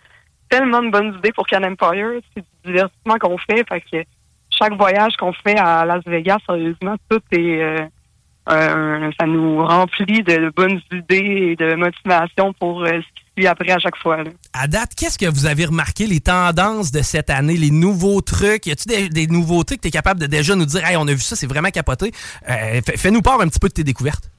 [0.49, 2.21] tellement de bonnes idées pour Can Empire.
[2.35, 3.65] C'est du divertissement qu'on fait.
[3.67, 4.03] Fait que
[4.49, 7.61] chaque voyage qu'on fait à Las Vegas, sérieusement, tout est...
[7.61, 7.85] euh,
[8.49, 13.47] euh, ça nous remplit de bonnes idées et de motivation pour euh, ce qui suit
[13.47, 14.23] après à chaque fois.
[14.23, 14.31] là.
[14.53, 18.65] À date, qu'est-ce que vous avez remarqué, les tendances de cette année, les nouveaux trucs?
[18.67, 21.07] Y a-tu des, des nouveautés que tu es capable de déjà nous dire, hey, on
[21.07, 22.11] a vu ça, c'est vraiment capoté?
[22.49, 24.29] Euh, fais- Fais-nous part un petit peu de tes découvertes.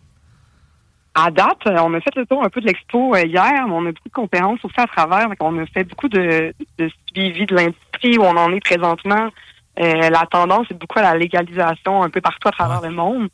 [1.16, 3.87] À date, on a fait le tour un peu de l'expo euh, hier, mais on
[3.87, 5.28] a beaucoup de conférences aussi à travers.
[5.28, 9.28] Donc, on a fait beaucoup de, de suivi de l'industrie où on en est présentement.
[9.80, 13.28] Euh, la tendance est beaucoup à la légalisation un peu partout à travers le monde.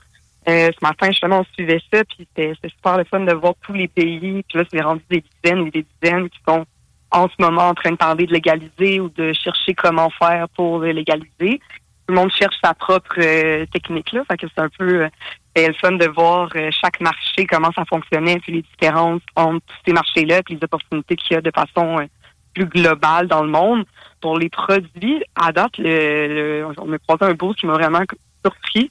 [0.49, 3.75] Euh, ce matin, justement, on suivait ça, puis c'était super le fun de voir tous
[3.75, 4.43] les pays.
[4.49, 6.65] Puis là, c'est rendu des dizaines et des dizaines qui sont
[7.11, 10.81] en ce moment en train de parler de légaliser ou de chercher comment faire pour
[10.81, 11.61] légaliser.
[12.07, 15.09] Tout le monde cherche sa propre euh, technique là, fait que c'est un peu euh,
[15.57, 19.93] le fun de voir euh, chaque marché comment ça fonctionnait, puis les différences entre ces
[19.93, 22.07] marchés-là, puis les opportunités qu'il y a de façon euh,
[22.55, 23.85] plus globale dans le monde.
[24.21, 28.01] Pour les produits, à date, le, le- on a croisé un beau qui m'a vraiment
[28.45, 28.91] surpris.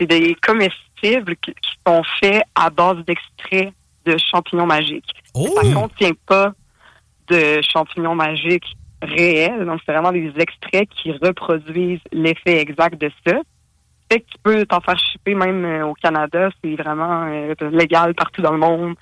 [0.00, 0.34] C'est des
[1.00, 1.54] comestibles qui,
[1.86, 3.72] sont faits à base d'extraits
[4.04, 5.10] de champignons magiques.
[5.34, 5.48] Oh!
[5.62, 6.52] Ça contient pas
[7.28, 9.64] de champignons magiques réels.
[9.64, 13.36] Donc, c'est vraiment des extraits qui reproduisent l'effet exact de ça.
[14.10, 16.48] Fait que tu peux t'en faire shipper même euh, au Canada.
[16.62, 18.94] C'est vraiment euh, légal partout dans le monde.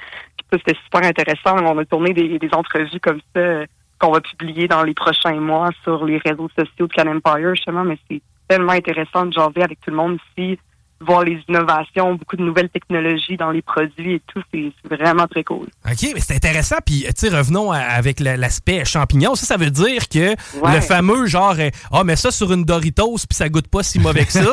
[0.53, 1.57] C'était super intéressant.
[1.65, 3.67] On a tourné des, des entrevues comme ça euh,
[4.01, 7.85] qu'on va publier dans les prochains mois sur les réseaux sociaux de Can Empire, justement.
[7.85, 10.59] Mais c'est tellement intéressant de jaser avec tout le monde ici,
[11.01, 14.41] voir les innovations, beaucoup de nouvelles technologies dans les produits et tout.
[14.53, 15.67] C'est vraiment très cool.
[15.85, 16.77] OK, mais c'est intéressant.
[16.85, 19.35] Puis, tu sais, revenons à- avec l'aspect champignon.
[19.35, 20.31] Ça, ça veut dire que
[20.61, 20.75] Ouais.
[20.75, 23.99] le fameux genre, euh, ah, mais ça sur une Doritos, puis ça goûte pas si
[23.99, 24.41] mauvais que ça.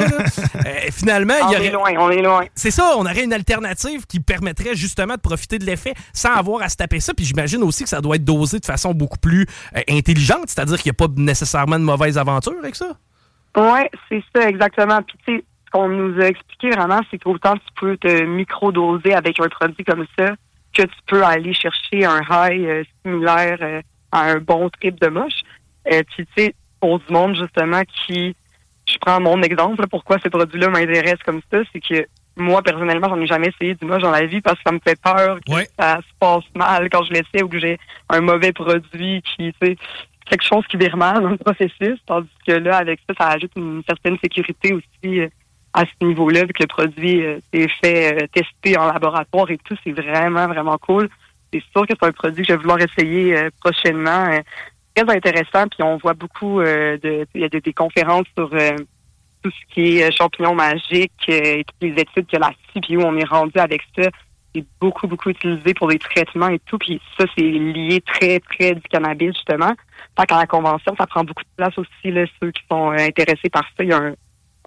[0.65, 1.91] Euh, finalement, On il y est aurait.
[1.93, 2.45] loin, on est loin.
[2.55, 6.61] C'est ça, on aurait une alternative qui permettrait justement de profiter de l'effet sans avoir
[6.61, 7.13] à se taper ça.
[7.13, 10.77] Puis j'imagine aussi que ça doit être dosé de façon beaucoup plus euh, intelligente, c'est-à-dire
[10.81, 12.97] qu'il n'y a pas nécessairement de mauvaise aventure avec ça.
[13.57, 15.01] Ouais, c'est ça, exactement.
[15.03, 19.39] Puis, tu sais, qu'on nous a expliqué vraiment, c'est qu'autant tu peux te micro-doser avec
[19.39, 20.35] un produit comme ça,
[20.73, 23.81] que tu peux aller chercher un high euh, similaire euh,
[24.11, 25.41] à un bon trip de moche.
[25.91, 28.35] Euh, puis, tu sais, pour du monde, justement, qui...
[28.85, 32.05] Je prends mon exemple, là, pourquoi ce produit-là m'intéresse comme ça, c'est que
[32.35, 34.79] moi, personnellement, j'en ai jamais essayé du moche dans la vie parce que ça me
[34.85, 35.67] fait peur que Ouais.
[35.79, 37.77] ça se passe mal quand je l'essaie ou que j'ai
[38.09, 39.77] un mauvais produit qui, tu sais,
[40.25, 43.51] quelque chose qui vire mal dans le processus, tandis que là, avec ça, ça ajoute
[43.55, 45.29] une certaine sécurité aussi euh,
[45.73, 49.75] à ce niveau-là, vu que le produit euh, est fait euh, en laboratoire et tout,
[49.83, 51.09] c'est vraiment, vraiment cool.
[51.51, 54.25] C'est sûr que c'est un produit que je vais vouloir essayer euh, prochainement.
[54.31, 54.41] euh,
[54.95, 58.75] très intéressant, puis on voit beaucoup euh, de il y a des, conférences sur euh,
[59.41, 62.97] tout ce qui est champignons magiques et toutes les études qu'il y a là-dessus, puis
[62.97, 64.09] où on est rendu avec ça.
[64.55, 68.75] C'est beaucoup, beaucoup utilisé pour des traitements et tout, puis ça, c'est lié très près
[68.75, 69.73] du cannabis, justement.
[70.17, 73.49] Fait qu'à la convention, ça prend beaucoup de place aussi, là, ceux qui sont intéressés
[73.49, 73.83] par ça.
[73.83, 74.13] Il y a un,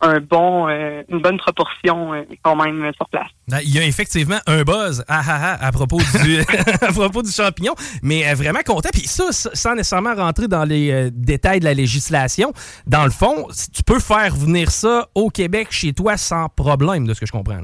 [0.03, 3.29] un bon, euh, une bonne proportion euh, quand même euh, sur place.
[3.49, 6.41] Ben, Il y a effectivement un buzz ah, ah, ah, à, propos du,
[6.83, 8.91] à propos du champignon, mais vraiment content.
[8.93, 12.53] Puis ça, sans nécessairement rentrer dans les détails de la législation,
[12.87, 17.15] dans le fond, tu peux faire venir ça au Québec chez toi sans problème, de
[17.15, 17.61] ce que je comprends.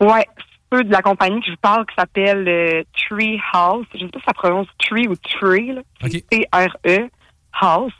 [0.00, 0.26] Ouais,
[0.70, 3.86] c'est de la compagnie que je vous parle qui s'appelle Tree House.
[3.94, 5.78] Je sais pas si ça prononce Tree ou Tree.
[6.30, 7.08] T-R-E
[7.60, 7.92] House.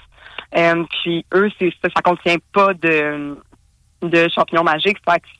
[1.03, 3.37] Puis eux, ça, ça contient pas de
[4.03, 4.99] de champignons magiques.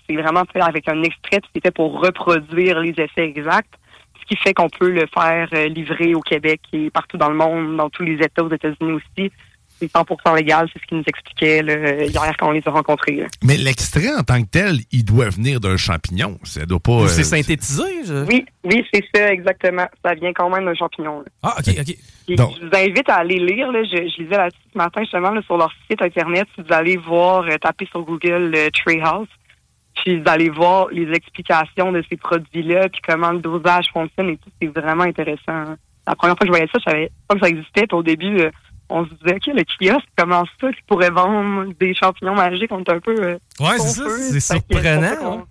[0.09, 3.75] C'est vraiment fait avec un extrait, fait pour reproduire les effets exacts.
[4.21, 7.37] Ce qui fait qu'on peut le faire euh, livrer au Québec et partout dans le
[7.37, 9.33] monde, dans tous les États aux États-Unis aussi.
[9.81, 13.17] C'est 100% légal, c'est ce qu'ils nous expliquaient là, hier quand on les a rencontrés.
[13.17, 13.27] là.
[13.45, 16.39] Mais l'extrait en tant que tel, il doit venir d'un champignon.
[16.45, 16.93] Ça doit pas.
[16.93, 17.83] Ou euh, c'est synthétisé?
[18.05, 19.87] je- Oui, oui, c'est ça, exactement.
[20.05, 21.21] Ça vient quand même d'un champignon.
[21.21, 21.27] là.
[21.43, 22.37] Ah, OK, OK.
[22.37, 23.71] Donc- Je vous invite à aller lire.
[23.73, 26.47] Là, je, je lisais là-dessus ce matin justement là, sur leur site internet.
[26.55, 29.29] Si vous allez voir, euh, taper sur Google euh, Treehouse,
[29.95, 34.37] puis vous allez voir les explications de ces produits-là, puis comment le dosage fonctionne et
[34.37, 34.51] tout.
[34.61, 35.41] C'est vraiment intéressant.
[35.49, 35.77] hein.
[36.07, 37.87] La première fois que je voyais ça, je savais pas que ça existait.
[37.87, 38.51] Puis au début, euh,
[38.89, 42.71] on se disait, OK, le kiosque, comment ça qui pourrait vendre des champignons magiques?
[42.73, 43.15] On est un peu...
[43.19, 44.09] euh, Ouais, c'est ça.
[44.31, 45.03] C'est surprenant.
[45.03, 45.17] hein.
[45.17, 45.47] qu'on-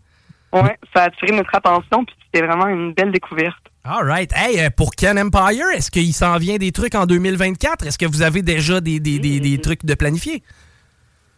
[0.64, 3.58] Ouais, ça a attiré notre attention, puis c'était vraiment une belle découverte.
[3.84, 4.32] All right.
[4.36, 7.86] Hey, euh, pour Can Empire, est-ce qu'il s'en vient des trucs en 2024?
[7.86, 10.42] Est-ce que vous avez déjà des, des, des, des trucs de planifier?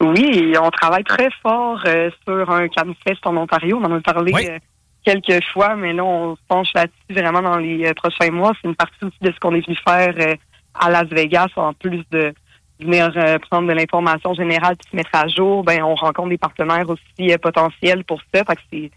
[0.02, 3.80] Oui, on travaille très fort euh, sur un CanFest en Ontario.
[3.82, 4.48] On en a parlé Oui.
[4.50, 4.58] euh,
[5.04, 8.54] quelques fois, mais là, on se penche là-dessus vraiment dans les euh, prochains mois.
[8.62, 10.14] C'est une partie aussi de ce qu'on est venu faire
[10.80, 12.34] à Las Vegas, en plus de
[12.80, 15.64] venir euh, prendre de l'information générale et se mettre à jour.
[15.64, 18.44] Ben, on rencontre des partenaires aussi euh, potentiels pour ça.
[18.44, 18.92] Fait que c'est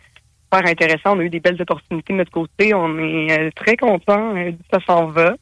[0.45, 1.17] super intéressant.
[1.17, 2.75] On a eu des belles opportunités de notre côté.
[2.75, 5.35] On est euh, très contents d'où ça s'en va.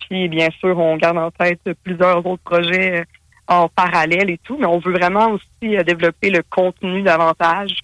[0.00, 3.02] Puis, bien sûr, on garde en tête plusieurs autres projets
[3.48, 7.78] en parallèle et tout, mais on veut vraiment aussi développer le contenu davantage.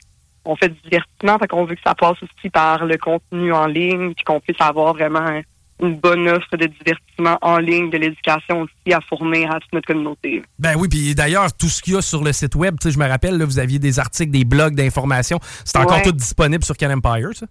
[0.45, 3.64] On fait du divertissement, fait qu'on veut que ça passe aussi par le contenu en
[3.64, 5.40] ligne, puis qu'on puisse avoir vraiment
[5.83, 9.87] une bonne offre de divertissement en ligne, de l'éducation aussi à fournir à toute notre
[9.87, 10.43] communauté.
[10.59, 12.95] Ben oui, puis d'ailleurs, tout ce qu'il y a sur le site web, tu sais,
[12.95, 15.38] je me rappelle, là, vous aviez des articles, des blogs d'informations.
[15.64, 16.03] C'est encore Ouais.
[16.03, 17.47] tout disponible sur Can Empire, ça?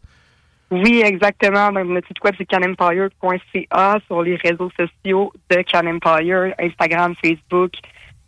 [0.72, 1.72] Oui, exactement.
[1.72, 7.72] Donc, notre site web, c'est canempire.ca sur les réseaux sociaux de Can Empire, Instagram, Facebook,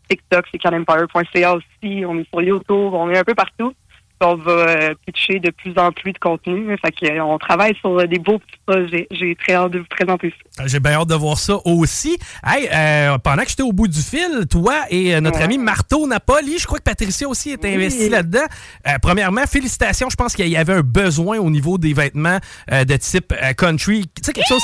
[0.10, 2.04] TikTok, c'est canempire.ca aussi.
[2.06, 3.74] On est sur YouTube, on est un peu partout.
[4.22, 6.76] On va euh, pitcher de plus en plus de contenu.
[6.84, 9.08] Fait que, euh, on travaille sur euh, des beaux petits projets.
[9.12, 10.68] J'ai très hâte de vous présenter ça.
[10.68, 12.18] J'ai bien hâte de voir ça aussi.
[12.46, 15.44] Hey, euh, pendant que j'étais au bout du fil, toi et notre Ouais.
[15.46, 18.46] ami Marteau Napoli, je crois que Patricia aussi est investie là-dedans.
[18.88, 20.10] Euh, premièrement, félicitations.
[20.10, 22.40] Je pense qu'il y avait un besoin au niveau des vêtements
[22.72, 24.06] euh, de type country.
[24.16, 24.62] Tu sais, quelque chose,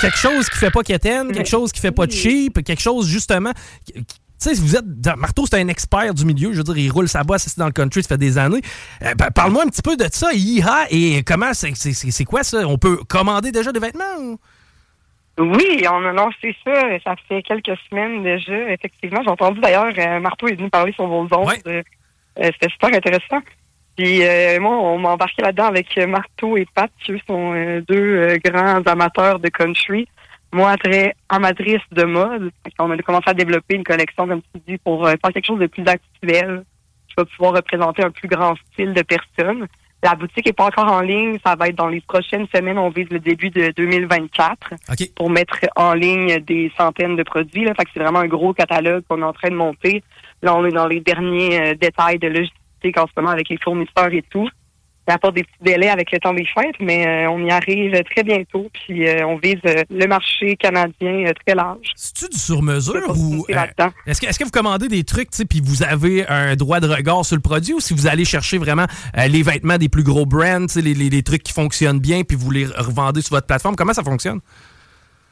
[0.00, 3.52] quelque chose qui fait pas quétaine, quelque chose qui fait pas cheap, quelque chose justement.
[3.84, 4.04] qui-
[4.40, 4.84] Tu sais, vous êtes.
[5.16, 6.52] Marteau, c'est un expert du milieu.
[6.52, 8.60] Je veux dire, il roule sa bosse ici dans le country, ça fait des années.
[9.02, 12.24] Euh, pa- Parle-moi un petit peu de ça, IHA, et comment c'est c'est- c'est- c'est
[12.24, 12.58] quoi ça?
[12.66, 14.04] On peut commander déjà des vêtements?
[14.20, 14.38] ou?
[15.40, 16.72] Oui, on a lancé ça.
[17.04, 18.70] Ça fait quelques semaines déjà.
[18.72, 21.30] Effectivement, j'ai entendu d'ailleurs, euh, Marteau est venu parler sur vos ondes.
[21.66, 21.82] Euh,
[22.40, 23.40] euh, C'était super intéressant.
[23.96, 27.52] Puis euh, moi, on m'a embarqué là-dedans avec Marteau et Pat, qui eux sont
[27.88, 30.06] deux grands amateurs de country.
[30.52, 32.50] Moi, très amatrice de mode.
[32.78, 35.58] Qu'on a commencé à développer une collection, comme tu dis, pour euh, faire quelque chose
[35.58, 36.64] de plus actuel,
[37.08, 39.66] qui va pouvoir représenter un plus grand style de personnes.
[40.02, 41.38] La boutique est pas encore en ligne.
[41.44, 42.78] Ça va être dans les prochaines semaines.
[42.78, 44.74] On vise le début de 2024
[45.16, 47.64] pour mettre en ligne des centaines de produits.
[47.64, 47.74] Là.
[47.74, 50.04] Fait que c'est vraiment un gros catalogue qu'on est en train de monter.
[50.42, 53.58] Là, on est dans les derniers euh, détails de logistique en ce moment avec les
[53.58, 54.48] fournisseurs et tout.
[55.08, 57.92] Ça apporte des petits délais avec le temps des fêtes, mais euh, on y arrive
[58.14, 58.68] très bientôt.
[58.74, 61.86] Puis euh, on vise euh, le marché canadien très large.
[61.94, 63.46] C'est-tu du sur-mesure ou.
[64.06, 67.42] Est-ce que, vous commandez des trucs, puis vous avez un droit de regard sur le
[67.42, 68.84] produit ou si vous allez chercher vraiment
[69.16, 72.50] les vêtements des plus gros brands, les, les- les trucs qui fonctionnent bien, puis vous
[72.50, 73.76] les revendez sur votre plateforme?
[73.76, 74.40] Comment ça fonctionne?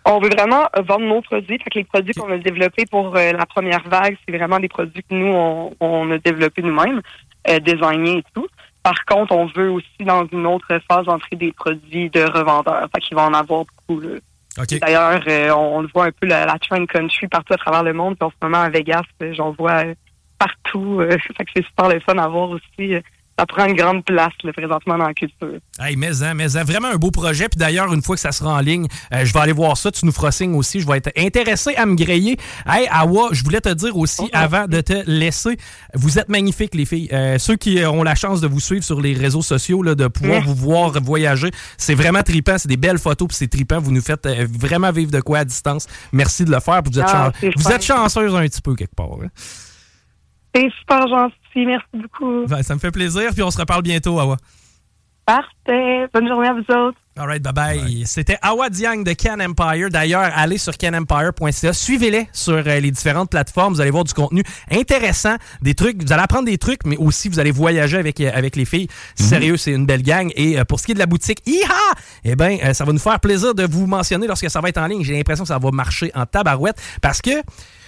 [0.07, 1.59] On veut vraiment vendre nos produits.
[1.59, 4.69] Fait que les produits qu'on a développés pour euh, la première vague, c'est vraiment des
[4.69, 7.03] produits que nous, on, on a développés nous-mêmes,
[7.51, 8.47] euh, désignés et tout.
[8.87, 12.89] Par contre, on veut aussi, dans une autre phase, entrer des produits de revendeurs.
[12.95, 14.01] Fait qu'il va en avoir beaucoup.
[14.01, 14.11] Là.
[14.81, 17.93] D'ailleurs, euh, on, le voit un peu la, la trend country partout à travers le
[17.93, 18.17] monde.
[18.17, 19.95] Puis en ce moment, à Vegas, euh, j'en vois euh,
[20.39, 21.01] partout.
[21.01, 22.95] euh, fait que c'est super le fun à voir aussi.
[23.39, 25.59] Ça prend une grande place là, présentement dans la culture.
[25.79, 27.49] Hey, mais, hein, mais hein, vraiment un beau projet.
[27.49, 29.91] Puis d'ailleurs, une fois que ça sera en ligne, euh, je vais aller voir ça.
[29.91, 30.81] Tu nous feras signe aussi.
[30.81, 32.39] Je vais être intéressé à me griller.
[32.67, 35.57] Hey, Awa, je voulais te dire aussi, avant de te laisser,
[35.95, 37.09] vous êtes magnifiques, les filles.
[37.13, 40.07] Euh, ceux qui ont la chance de vous suivre sur les réseaux sociaux, là, de
[40.09, 42.57] pouvoir vous voir voyager, c'est vraiment trippant.
[42.59, 43.81] C'est des belles photos, puis c'est trippant.
[43.81, 45.87] Vous nous faites euh, vraiment vivre de quoi à distance.
[46.13, 46.83] Merci de le faire.
[46.83, 49.11] puis Vous êtes, Ah, vous êtes chanceuse un petit peu quelque part.
[49.23, 49.29] hein.
[50.57, 51.67] C'est super gentil.
[51.67, 52.47] Merci beaucoup.
[52.47, 53.31] Ben, ça me fait plaisir.
[53.35, 54.39] Puis on se reparle bientôt, Awa.
[55.27, 56.09] Parfait.
[56.15, 56.97] Bonne journée à vous autres.
[57.19, 58.07] All right, bye bye.
[58.07, 59.91] C'était Awa Diang de Can Empire.
[59.91, 61.73] D'ailleurs, allez sur canempire.ca.
[61.73, 63.75] Suivez-les sur euh, les différentes plateformes.
[63.75, 66.03] Vous allez voir du contenu intéressant, des trucs.
[66.03, 68.89] Vous allez apprendre des trucs, mais aussi vous allez voyager avec, euh, avec les filles.
[69.15, 70.31] Sérieux, c'est une belle gang.
[70.37, 71.75] Et euh, pour ce qui est de la boutique IHA,
[72.25, 74.79] eh ben, euh, ça va nous faire plaisir de vous mentionner lorsque ça va être
[74.79, 75.03] en ligne.
[75.03, 77.43] J'ai l'impression que ça va marcher en tabarouette parce que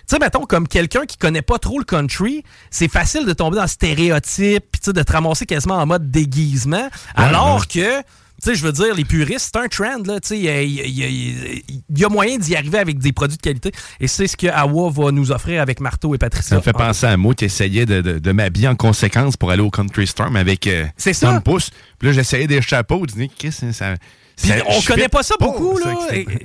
[0.09, 3.57] tu sais, mettons, comme quelqu'un qui connaît pas trop le country, c'est facile de tomber
[3.57, 6.89] dans le stéréotype, puis tu sais, de te ramasser quasiment en mode déguisement.
[7.15, 8.05] alors que, tu
[8.41, 10.21] sais, je veux dire, les puristes, c'est un trend, là.
[10.21, 13.43] Tu sais, il y a- y, y y moyen d'y arriver avec des produits de
[13.43, 13.73] qualité.
[14.01, 16.51] Et c'est ce que Awa va nous offrir avec Marteau et Patricia.
[16.51, 19.51] Ça me fait penser à moi qui essayait de, de- de m'habiller en conséquence pour
[19.51, 21.33] aller au Country Storm avec euh, C'est ça.
[21.33, 21.71] 30 pouces.
[21.99, 23.05] Puis là, j'essayais des chapeaux.
[23.09, 23.95] Je dis, qu'est-ce que ça.
[24.41, 25.95] Puis on connaît pas ça beaucoup, là.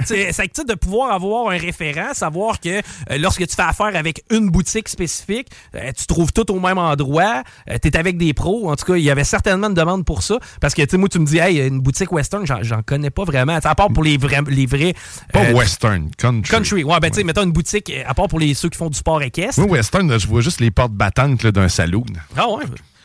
[0.05, 2.81] c'est- de pouvoir avoir un référent, savoir que euh,
[3.17, 7.43] lorsque tu fais affaire avec une boutique spécifique, euh, tu trouves tout au même endroit,
[7.81, 8.69] tu es avec des pros.
[8.71, 10.37] En tout cas, il y avait certainement une demande pour ça.
[10.61, 13.23] Parce que, tu sais, moi, tu me dis, hey, une boutique western, j'en- connais pas
[13.23, 13.57] vraiment.
[13.63, 14.41] À part pour les vrais.
[14.47, 14.93] Les vrais
[15.31, 16.49] Pas euh, western, country.
[16.51, 18.77] Country, ouais, ben, tu sais, mettons une boutique, euh, à part pour les, ceux qui
[18.77, 19.61] font du sport équestre.
[19.61, 22.05] Moi, western, là, je vois juste les portes battantes d'un saloon.
[22.37, 22.63] Ah ouais.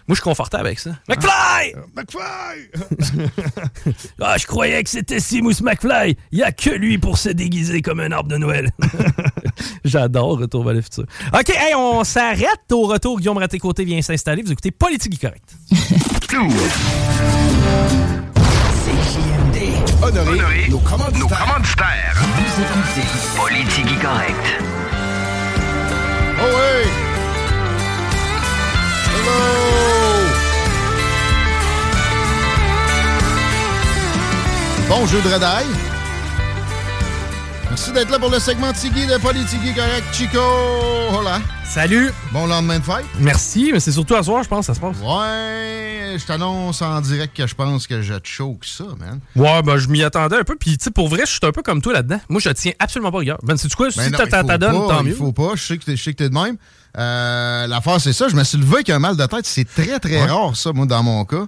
[0.08, 0.92] Moi, je suis confortable avec ça.
[1.06, 1.74] McFly!
[1.94, 2.70] McFly!
[4.22, 6.16] ah, je croyais que c'était Simus McFly.
[6.32, 8.70] Il y a que lui pour se déguiser comme un arbre de Noël.
[9.84, 11.04] J'adore Retour vers le futur.
[11.34, 12.72] OK, hey, on s'arrête.
[12.72, 14.42] Au retour, Guillaume Raté-Côté vient s'installer.
[14.42, 15.54] Vous écoutez Politique Correct.
[18.88, 19.58] CJMD.
[20.02, 22.14] Honoré, nos commanditaires.
[22.16, 24.46] Vous écoutez Politique correct.
[26.40, 27.07] Oh oui!
[35.00, 35.66] Bon jeu de Red Eye.
[37.68, 40.02] Merci d'être là pour le segment Tigui de Politique correct.
[40.12, 40.40] Chico,
[41.16, 41.38] hola.
[41.64, 42.10] Salut.
[42.32, 43.04] Bon lendemain de fête.
[43.20, 44.96] Merci, mais c'est surtout à soir, je pense, ça se passe.
[44.96, 49.20] Ouais, je t'annonce en direct que je pense que je te choke ça, man.
[49.36, 50.56] Ouais, ben, je m'y attendais un peu.
[50.56, 52.18] Puis, tu sais, pour vrai, je suis un peu comme toi là-dedans.
[52.28, 53.38] Moi, je tiens absolument pas rigueur.
[53.44, 53.92] Ben, c'est quoi?
[53.92, 55.14] Si Ben non, t'as il ta ta donne, pas, tant Il mieux.
[55.14, 55.50] faut pas.
[55.54, 56.56] Je sais que t'es, je sais que t'es de même.
[56.98, 58.26] Euh, L'affaire, c'est ça.
[58.28, 59.46] Je me suis levé avec un mal de tête.
[59.46, 60.26] C'est très, très Ouais.
[60.26, 61.44] rare, ça, moi, dans mon cas.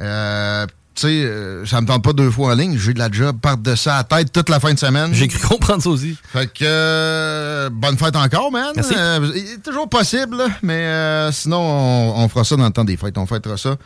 [0.00, 2.76] Euh, tu sais, euh, ça me tente pas deux fois en ligne.
[2.78, 5.14] J'ai de la job par de ça à tête toute la fin de semaine.
[5.14, 6.16] J'ai cru comprendre ça aussi.
[6.32, 8.72] Fait que euh, bonne fête encore, man.
[8.74, 8.94] Merci.
[8.96, 9.32] Euh,
[9.64, 13.16] toujours possible, là, mais euh, sinon, on, on fera ça dans le temps des fêtes.
[13.18, 13.76] On fêtera ça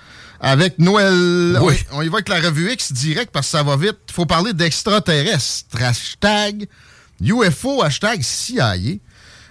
[0.40, 1.58] avec Noël.
[1.62, 1.74] Oui.
[1.92, 3.98] On, on y va avec la revue X direct parce que ça va vite.
[4.12, 5.80] faut parler d'extraterrestres.
[5.80, 6.66] Hashtag
[7.22, 8.74] UFO, hashtag CIA.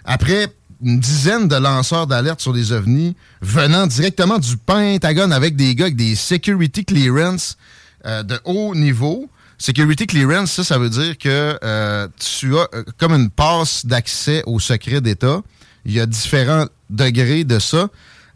[0.04, 0.50] Après
[0.84, 5.86] une dizaine de lanceurs d'alerte sur les ovnis venant directement du Pentagone avec des gars
[5.86, 7.58] avec des security clearance
[8.06, 9.30] euh, de haut niveau.
[9.58, 14.44] Security clearance, ça, ça veut dire que euh, tu as euh, comme une passe d'accès
[14.46, 15.42] au secret d'État.
[15.86, 17.90] Il y a différents degrés de ça.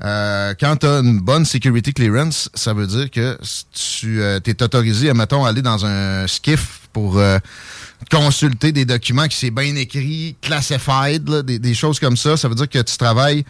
[0.04, 3.38] Euh, quand tu as une bonne security clearance, ça veut dire que
[3.74, 7.38] tu es autorisé, à, aller dans un skiff pour euh,
[8.12, 12.38] consulter des documents qui c'est bien écrit, classified, là, des, des choses comme ça.
[12.38, 13.45] Ça veut dire que tu travailles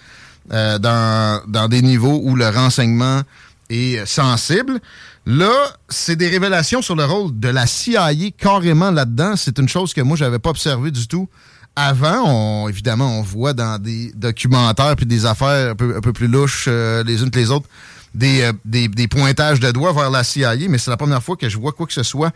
[0.51, 3.21] euh, dans, dans des niveaux où le renseignement
[3.69, 4.79] est sensible.
[5.25, 5.51] Là,
[5.89, 9.35] c'est des révélations sur le rôle de la CIA carrément là-dedans.
[9.35, 11.29] C'est une chose que moi, j'avais pas observé du tout
[11.75, 12.23] avant.
[12.25, 16.27] On, évidemment, on voit dans des documentaires puis des affaires un peu, un peu plus
[16.27, 17.67] louches euh, les unes que les autres
[18.13, 21.35] des, euh, des, des pointages de doigts vers la CIA, mais c'est la première fois
[21.35, 22.31] que je vois quoi que ce soit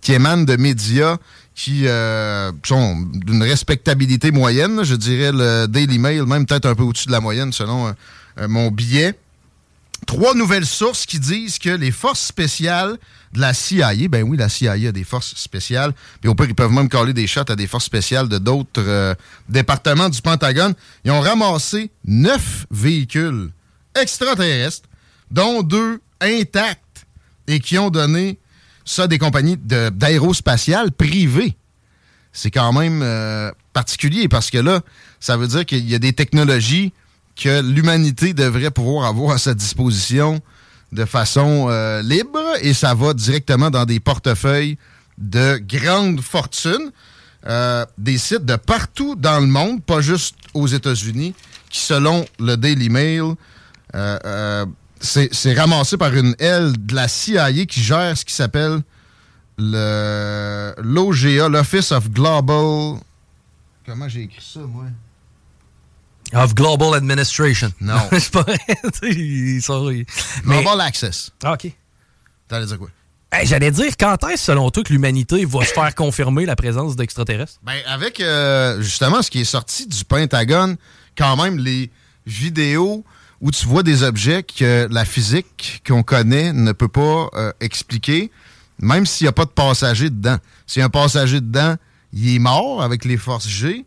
[0.00, 1.16] qui émane de médias
[1.58, 4.84] qui euh, sont d'une respectabilité moyenne.
[4.84, 7.92] Je dirais le Daily Mail, même peut-être un peu au-dessus de la moyenne selon euh,
[8.38, 9.18] euh, mon billet.
[10.06, 12.96] Trois nouvelles sources qui disent que les forces spéciales
[13.32, 16.54] de la CIA, ben oui, la CIA a des forces spéciales, puis au pire, ils
[16.54, 19.16] peuvent même coller des shots à des forces spéciales de d'autres
[19.48, 20.74] départements du Pentagone.
[21.04, 23.50] Ils ont ramassé neuf véhicules
[24.00, 24.88] extraterrestres,
[25.32, 27.06] dont deux intacts,
[27.48, 28.38] et qui ont donné
[28.88, 31.56] ça des compagnies d'aérospatiales privées.
[32.32, 34.80] C'est quand même euh, particulier parce que là,
[35.20, 36.92] ça veut dire qu'il y a des technologies
[37.36, 40.40] que l'humanité devrait pouvoir avoir à sa disposition
[40.92, 44.78] de façon euh, libre et ça va directement dans des portefeuilles
[45.18, 46.90] de grandes fortunes,
[47.46, 51.34] euh, des sites de partout dans le monde, pas juste aux États-Unis,
[51.68, 53.34] qui selon le Daily Mail,
[53.94, 54.64] euh,
[55.00, 58.80] c'est ramassé par une aile de la CIA qui gère ce qui s'appelle
[59.58, 63.00] le l'OGA, l'Office of Global.
[63.86, 64.84] Comment j'ai écrit ça, moi?
[66.34, 67.72] Of Global Administration.
[67.80, 67.96] Non.
[68.12, 68.58] c'est pas vrai.
[69.02, 70.04] Ils sont- ils-
[70.44, 71.30] Global Access.
[71.42, 71.72] Ah, OK.
[72.46, 72.88] T'allais dire quoi?
[73.32, 76.96] Hey, J'allais dire, quand est-ce, selon toi, que l'humanité va se faire confirmer la présence
[76.96, 77.58] d'extraterrestres?
[77.62, 80.76] Ben, avec euh, justement ce qui est sorti du Pentagone,
[81.16, 81.90] quand même les
[82.26, 83.04] vidéos
[83.40, 88.30] où tu vois des objets que la physique qu'on connaît ne peut pas euh, expliquer,
[88.80, 90.38] même s'il n'y a pas de passager dedans.
[90.66, 91.76] S'il y a un passager dedans,
[92.12, 93.84] il est mort avec les forces G.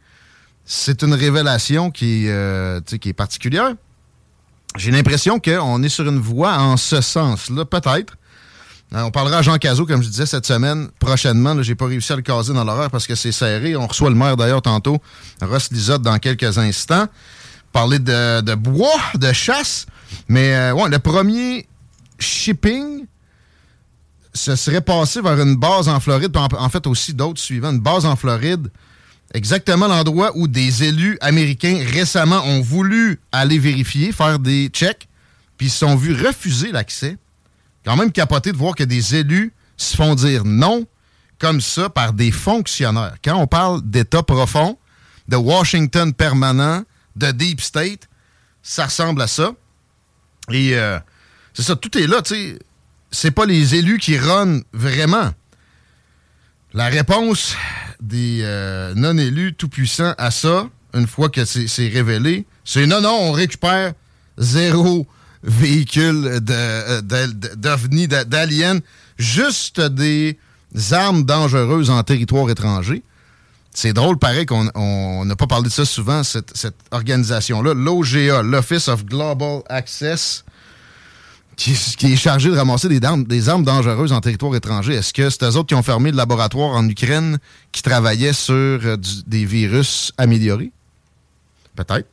[0.65, 3.73] C'est une révélation qui euh, qui est particulière.
[4.77, 8.15] J'ai l'impression qu'on est sur une voie en ce sens-là, peut-être.
[8.93, 10.89] Euh, On parlera à Jean Cazot, comme je disais, cette semaine.
[10.99, 13.75] Prochainement, j'ai pas réussi à le caser dans l'horaire parce que c'est serré.
[13.75, 15.01] On reçoit le maire d'ailleurs tantôt,
[15.41, 17.07] Ross Lisotte, dans quelques instants.
[17.71, 19.85] Parler de, de bois, de chasse.
[20.27, 21.67] Mais euh, ouais, le premier
[22.19, 23.05] shipping,
[24.33, 27.71] ce serait passé vers une base en Floride, puis en, en fait aussi d'autres suivants,
[27.71, 28.69] une base en Floride,
[29.33, 35.07] exactement l'endroit où des élus américains récemment ont voulu aller vérifier, faire des checks,
[35.57, 37.17] puis ils se sont vus refuser l'accès
[37.85, 40.85] quand même capoté de voir que des élus se font dire non
[41.39, 43.15] comme ça par des fonctionnaires.
[43.23, 44.77] Quand on parle d'État profond,
[45.27, 46.83] de Washington permanent,
[47.15, 48.07] de Deep State,
[48.63, 49.51] ça ressemble à ça.
[50.51, 50.99] Et euh,
[51.53, 52.59] c'est ça, tout est là, tu sais.
[53.11, 55.31] C'est pas les élus qui runnent vraiment.
[56.73, 57.55] La réponse
[58.01, 63.31] des euh, non-élus tout-puissants à ça, une fois que c'est révélé, c'est non, non, on
[63.33, 63.93] récupère
[64.37, 65.05] zéro
[65.43, 68.81] véhicule de- de- de-
[69.17, 70.37] juste des
[70.91, 73.03] armes dangereuses en territoire étranger.
[73.73, 76.53] C'est drôle, pareil, qu'on on n'a pas parlé de ça souvent, cette,
[76.91, 80.43] organisation-là, l'OGA, l'Office of Global Access,
[81.55, 83.05] qui, est chargé de ramasser des
[83.49, 84.95] armes, dangereuses en territoire étranger.
[84.95, 87.39] Est-ce que c'est eux autres qui ont fermé le laboratoire en Ukraine
[87.71, 88.97] qui travaillait sur euh,
[89.27, 90.71] des virus améliorés?
[91.75, 92.07] Peut-être.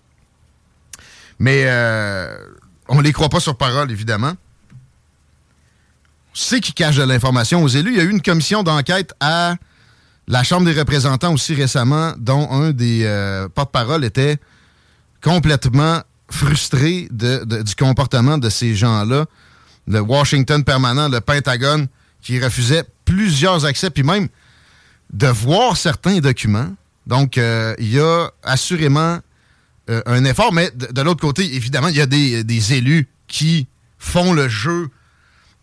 [1.39, 2.37] Mais euh,
[2.89, 4.35] on les croit pas sur parole, évidemment.
[6.33, 7.93] On sait qu'ils cachent de l'information aux élus.
[7.93, 9.57] Il y a eu une commission d'enquête à
[10.29, 14.37] la Chambre des représentants aussi récemment, dont un des euh, porte-parole était
[15.23, 19.25] complètement frustré du comportement de ces gens-là.
[19.87, 21.89] Le Washington permanent, le Pentagone,
[22.21, 24.29] qui refusait plusieurs accès, puis même
[25.15, 26.75] de voir certains documents.
[27.07, 29.21] Donc, euh, il y a assurément
[29.89, 33.67] euh, un effort, mais de, l'autre côté, évidemment, il y a des, des élus qui
[33.99, 34.91] font le jeu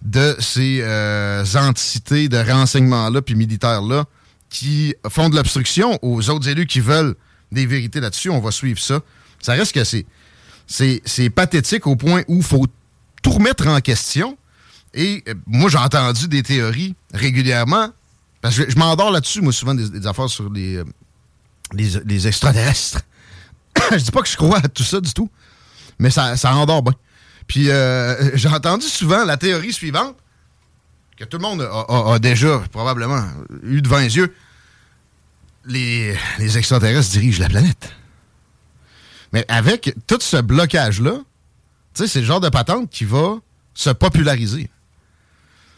[0.02, 0.84] de ces
[1.56, 4.06] entités de renseignement-là puis militaires-là
[4.56, 7.16] qui font de l'obstruction aux autres élus qui veulent
[7.52, 8.30] des vérités là-dessus.
[8.30, 9.02] On va suivre ça.
[9.42, 10.06] Ça reste que c'est,
[10.66, 12.66] c'est, pathétique au point où il faut
[13.22, 14.38] tout remettre en question.
[14.94, 17.90] Et euh, moi, j'ai entendu des théories régulièrement.
[18.42, 20.86] Parce que je, m'endors là-dessus, moi, souvent, des, affaires sur les, euh,
[21.74, 23.02] les, extraterrestres.
[23.92, 25.30] je dis pas que je crois à tout ça du tout,
[26.00, 26.94] mais ça, ça endort bien.
[27.46, 30.16] Puis euh, j'ai entendu souvent la théorie suivante,
[31.18, 33.24] que tout le monde a, déjà probablement
[33.64, 34.34] eu devant les yeux.
[35.68, 37.92] Les, extraterrestres dirigent la planète.
[39.34, 41.20] Mais avec tout ce blocage-là,
[41.94, 43.38] c'est le genre de patente qui va
[43.74, 44.70] se populariser.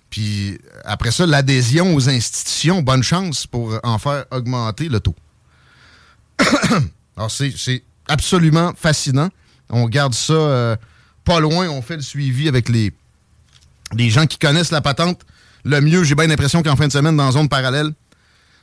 [0.09, 5.15] Puis après ça, l'adhésion aux institutions, bonne chance pour en faire augmenter le taux.
[7.17, 9.29] Alors, c'est absolument fascinant.
[9.69, 10.75] On garde ça euh,
[11.23, 11.67] pas loin.
[11.69, 12.93] On fait le suivi avec les,
[13.93, 15.25] les gens qui connaissent la patente
[15.65, 16.03] le mieux.
[16.03, 17.91] J'ai bien l'impression qu'en fin de semaine, dans zone parallèle,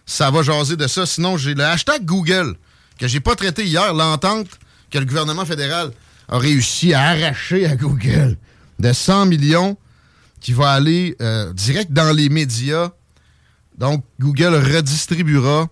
[0.07, 1.07] ça va jaser de ça.
[1.07, 2.57] Sinon, j'ai le hashtag Google
[2.99, 4.49] que j'ai pas traité hier, l'entente
[4.91, 5.91] que le gouvernement fédéral
[6.29, 8.37] a réussi à arracher à Google
[8.79, 9.77] de 100 millions
[10.41, 12.91] qui va aller euh, direct dans les médias.
[13.79, 15.69] Donc, Google redistribuera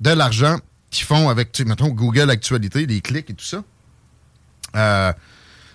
[0.00, 0.58] de l'argent
[0.90, 3.64] qu'ils font avec, mettons, Google Actualité, les clics et tout ça.
[4.76, 5.12] Euh,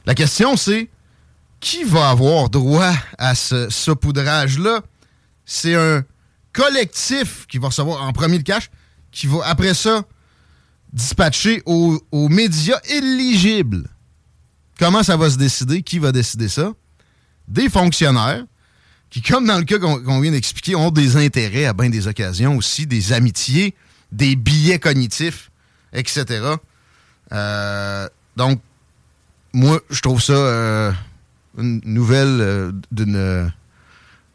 [0.05, 0.89] la question, c'est
[1.59, 4.81] qui va avoir droit à ce saupoudrage-là?
[5.45, 6.03] C'est un
[6.57, 8.71] collectif qui va recevoir en premier le cash,
[9.11, 10.03] qui va après ça
[10.91, 13.87] dispatcher aux, médias éligibles.
[14.79, 15.83] Comment ça va se décider?
[15.83, 16.73] Qui va décider ça?
[17.47, 18.43] Des fonctionnaires
[19.09, 22.57] qui, comme dans le cas qu'on vient d'expliquer, ont des intérêts à bien des occasions
[22.57, 23.75] aussi, des amitiés,
[24.11, 25.51] des billets cognitifs,
[25.93, 26.25] etc.
[27.31, 28.59] Euh, donc,
[29.53, 30.91] moi, je trouve ça euh,
[31.57, 33.51] une nouvelle euh, d'une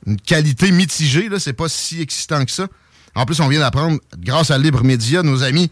[0.08, 1.28] euh, qualité mitigée.
[1.28, 2.66] Là, c'est pas si excitant que ça.
[3.14, 5.70] En plus, on vient d'apprendre, grâce à Libre Média, nos amis,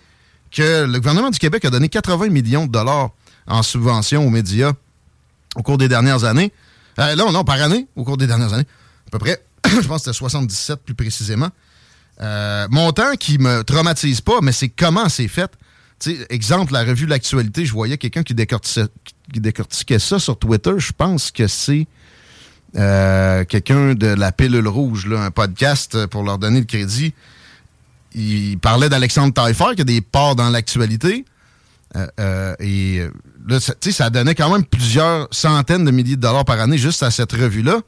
[0.51, 3.11] que le gouvernement du Québec a donné 80 millions de dollars
[3.47, 4.72] en subvention aux médias
[5.57, 6.53] au cours des dernières années.
[6.99, 8.66] non, non, par année, au cours des dernières années.
[9.07, 11.49] À peu près, je pense que c'était 77 plus précisément.
[12.70, 15.51] montant qui me traumatise pas, mais c'est comment c'est fait
[16.31, 20.72] exemple, la revue de l'actualité, je voyais quelqu'un qui décortiquait, ça sur Twitter.
[20.78, 21.87] Je pense que c'est
[22.77, 27.14] euh, quelqu'un de la pilule rouge, un podcast pour leur donner le crédit.
[28.14, 31.25] Il parlait d'Alexandre Taillefer, qui a des parts dans l'actualité.
[31.97, 33.01] Euh, euh, et
[33.49, 37.03] là, ça, ça donnait quand même plusieurs centaines de milliers de dollars par année juste
[37.03, 37.81] à cette revue-là.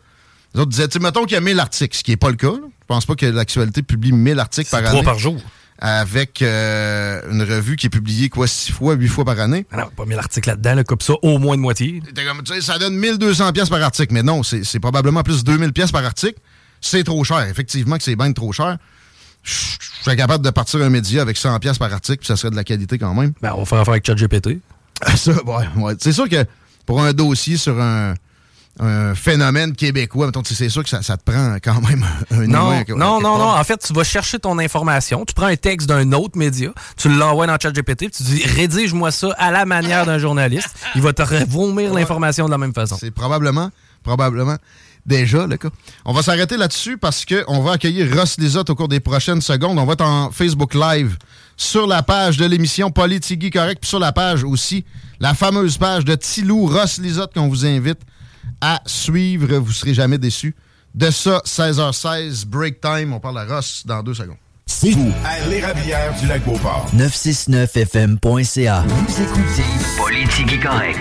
[0.55, 2.53] Les autres disaient, mettons qu'il y a 1000 articles, ce qui n'est pas le cas.
[2.55, 4.89] Je pense pas que l'actualité publie 1000 articles par année.
[4.89, 5.37] Trois par jour
[5.85, 9.67] avec euh, une revue qui est publiée quoi, six fois, huit fois par année.
[9.73, 12.01] Alors, pas mis l'article là-dedans, là, comme ça, au moins de moitié.
[12.61, 16.39] ça donne 1200 pièces par article, mais non, c'est probablement plus 2000 pièces par article.
[16.81, 17.41] C'est trop cher.
[17.49, 18.79] Effectivement que c'est bien trop cher.
[19.43, 22.53] Je suis capable de partir un média avec 100 pièces par article, puis ça serait
[22.53, 23.33] de la qualité quand même.
[23.43, 24.61] Ben, on va faire affaire avec ChatGPT.
[25.17, 25.95] ça, ouais, ouais.
[25.99, 26.45] C'est sûr que
[26.87, 28.15] pour un dossier sur un
[28.81, 30.31] un phénomène québécois.
[30.45, 33.51] C'est sûr que ça, te prend quand même un Non, non, non, non.
[33.51, 37.09] En fait, tu vas chercher ton information, tu prends un texte d'un autre média, tu
[37.09, 40.71] l'envoies dans ChatGPT, tu dis rédige-moi ça à la manière d'un journaliste.
[40.95, 42.97] Il va te vomir l'information de la même façon.
[42.99, 43.71] C'est probablement,
[44.03, 44.57] probablement
[45.05, 45.69] déjà le cas.
[46.05, 49.79] On va s'arrêter là-dessus parce qu'on va accueillir Ross Lisotte au cours des prochaines secondes.
[49.79, 51.17] On va être en Facebook Live
[51.57, 54.85] sur la page de l'émission Politigui Correct, puis sur la page aussi,
[55.21, 58.01] la fameuse page de Tilou Ross Lisotte qu'on vous invite
[58.63, 59.55] à suivre.
[59.59, 60.55] Vous ne serez jamais déçus.
[60.95, 63.13] De ça, 16h16, break time.
[63.13, 64.37] On parle à Ross dans deux secondes.
[64.65, 66.89] C'est vous, à l'érablière du lac Beauport.
[66.97, 68.85] 969fm.ca.
[68.87, 69.65] Vous écoutez
[69.99, 71.01] Politique correct.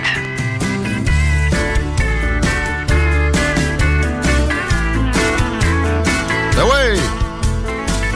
[6.55, 6.99] Ben oui!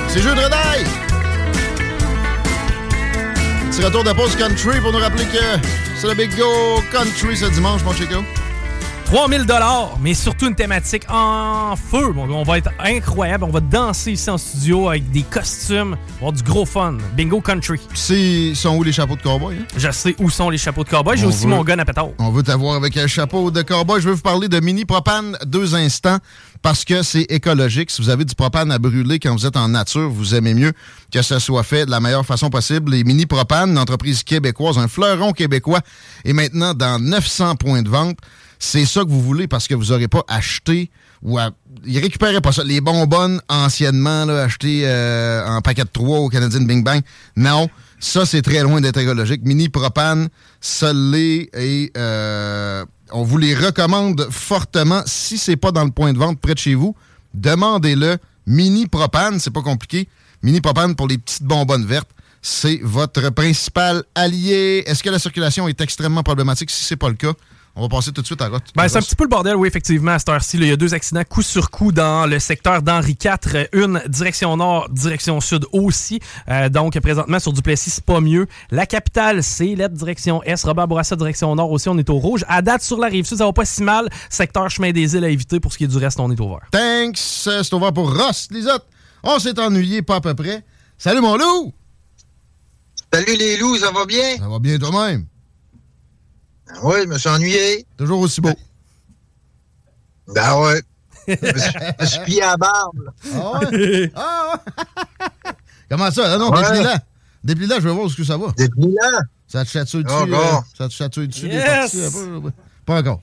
[0.07, 0.85] C'est jeu de redaille!
[3.71, 5.67] Petit retour de pause country pour nous rappeler que
[5.99, 8.23] c'est le Big Go Country ce dimanche, mon chico.
[9.05, 12.11] 3000 dollars, mais surtout une thématique en feu.
[12.17, 13.43] on va être incroyable.
[13.43, 15.95] On va danser ici en studio avec des costumes.
[16.19, 16.97] On va avoir du gros fun.
[17.15, 17.79] Bingo country.
[17.93, 19.57] C'est sont où les chapeaux de cowboy?
[19.57, 19.65] Hein?
[19.77, 21.17] Je sais où sont les chapeaux de cowboy.
[21.17, 22.09] J'ai aussi mon gun à pétard.
[22.17, 24.01] On veut t'avoir avec un chapeau de cowboy.
[24.01, 26.17] Je veux vous parler de mini propane deux instants
[26.63, 27.91] parce que c'est écologique.
[27.91, 30.73] Si vous avez du propane à brûler quand vous êtes en nature, vous aimez mieux
[31.13, 32.91] que ce soit fait de la meilleure façon possible.
[32.91, 35.81] Les mini propane, une entreprise québécoise, un fleuron québécois,
[36.25, 38.17] est maintenant dans 900 points de vente
[38.59, 40.89] c'est ça que vous voulez parce que vous n'aurez pas acheté
[41.21, 41.51] ou à,
[41.85, 42.63] ils récupéraient pas ça.
[42.63, 47.01] Les bonbonnes anciennement là, achetées euh, en paquet de 3 au Canadien Bing Bang.
[47.35, 47.69] Non.
[47.99, 49.41] Ça, c'est très loin d'être écologique.
[49.43, 50.29] Mini propane,
[50.93, 55.01] l'est et euh, on vous les recommande fortement.
[55.05, 56.95] Si c'est pas dans le point de vente près de chez vous,
[57.33, 58.17] demandez-le.
[58.45, 60.07] Mini propane, c'est pas compliqué.
[60.43, 62.09] Mini propane pour les petites bonbonnes vertes,
[62.41, 64.83] c'est votre principal allié.
[64.85, 66.69] Est-ce que la circulation est extrêmement problématique?
[66.69, 67.33] Si c'est pas le cas,
[67.75, 68.63] on va passer tout de suite à Roth.
[68.75, 70.57] Ben, c'est un petit peu le bordel, oui, effectivement, à cette heure-ci.
[70.57, 73.67] Il y a deux accidents coup sur coup dans le secteur d'Henri IV.
[73.73, 76.19] Une direction nord, direction sud aussi.
[76.49, 78.47] Euh, donc, présentement, sur Duplessis, c'est pas mieux.
[78.71, 80.63] La capitale, c'est la direction Est.
[80.63, 82.45] Robert Bourassa, direction nord aussi, on est au rouge.
[82.47, 84.07] À date, sur la rive sud, ça va pas si mal.
[84.29, 85.59] Secteur chemin des îles à éviter.
[85.59, 86.67] Pour ce qui est du reste, on est au vert.
[86.71, 87.17] Thanks.
[87.17, 88.85] C'est au vert pour Ross, Lisotte.
[89.23, 90.63] On s'est ennuyé pas à peu près.
[90.97, 91.73] Salut, mon loup!
[93.11, 94.37] Salut, les loups, ça va bien?
[94.37, 95.25] Ça va bien toi-même?
[96.83, 97.85] Oui, je me suis ennuyé.
[97.97, 98.53] Toujours aussi beau.
[100.27, 100.81] Ben ouais.
[101.27, 103.11] je me suis plié à la barbe.
[103.33, 104.11] Ah ouais?
[104.15, 105.51] Ah ouais?
[105.89, 106.33] Comment ça?
[106.33, 106.61] Ah non, ouais.
[106.61, 106.99] déplie-la.
[107.43, 108.47] Déplie-la, je vais voir où ça va.
[108.57, 109.21] Déplie-la.
[109.47, 110.15] Ça te chatouille dessus.
[110.17, 111.95] Oh, euh, ça te chatouille dessus yes.
[111.95, 112.55] des parties.
[112.85, 113.21] Pas encore.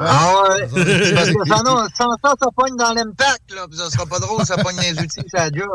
[0.00, 0.68] Ah ouais.
[1.14, 3.66] Parce que sans, non, sans ça, ça pogne dans l'impact, là.
[3.68, 5.68] Puis ça sera pas drôle, ça pogne les outils, ça job.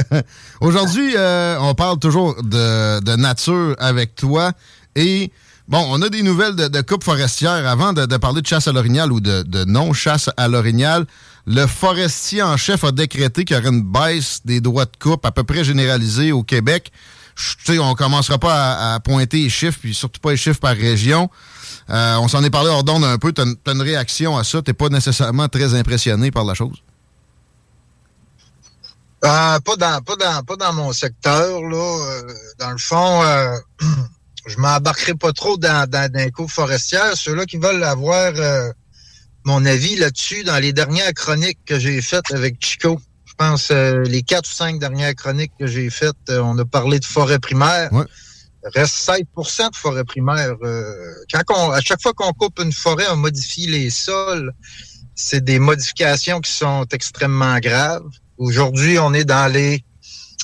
[0.60, 4.52] Aujourd'hui, euh, on parle toujours de, de nature avec toi.
[4.96, 5.30] Et
[5.66, 7.66] Bon, on a des nouvelles de, coupe forestière.
[7.66, 11.06] Avant de, parler de chasse à l'orignal ou de, non-chasse à l'orignal,
[11.46, 15.24] le forestier en chef a décrété qu'il y aurait une baisse des droits de coupe
[15.24, 16.92] à peu près généralisée au Québec.
[17.36, 20.76] Tu sais, on commencera pas à, pointer les chiffres, puis surtout pas les chiffres par
[20.76, 21.30] région.
[21.90, 23.32] Euh, on s'en est parlé hors d'onde un peu.
[23.32, 24.60] Tu as, une réaction à ça?
[24.60, 26.76] Tu pas nécessairement très impressionné par la chose?
[29.24, 31.62] Euh, pas, dans, pas, dans, pas dans mon secteur.
[31.62, 31.76] là.
[31.76, 33.22] Euh, dans le fond...
[34.46, 37.16] je m'embarquerai pas trop dans, dans, dans les cours forestières.
[37.16, 38.70] Ceux-là qui veulent avoir euh,
[39.44, 43.00] mon avis là-dessus dans les dernières chroniques que j'ai faites avec Chico.
[43.24, 46.64] Je pense euh, les quatre ou cinq dernières chroniques que j'ai faites, euh, on a
[46.64, 47.92] parlé de forêt primaire.
[47.92, 48.04] Ouais.
[48.74, 50.54] Reste 7% de forêt primaire.
[51.32, 54.54] quand on, à chaque fois qu'on coupe une forêt, on modifie les sols.
[55.14, 58.08] C'est des modifications qui sont extrêmement graves.
[58.38, 59.84] Aujourd'hui, on est dans les.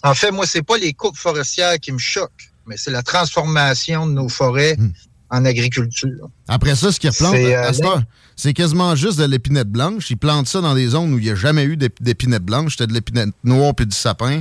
[0.02, 4.06] En fait, moi, c'est pas les coupes forestières qui me choquent mais c'est la transformation
[4.06, 4.90] de nos forêts mmh.
[5.30, 6.30] en agriculture.
[6.46, 8.00] Après ça, ce qu'ils replantent, euh,
[8.36, 10.08] c'est quasiment juste de l'épinette blanche.
[10.10, 12.76] Ils plantent ça dans des zones où il n'y a jamais eu d'épinette blanche.
[12.76, 14.40] C'était de l'épinette noire puis du sapin,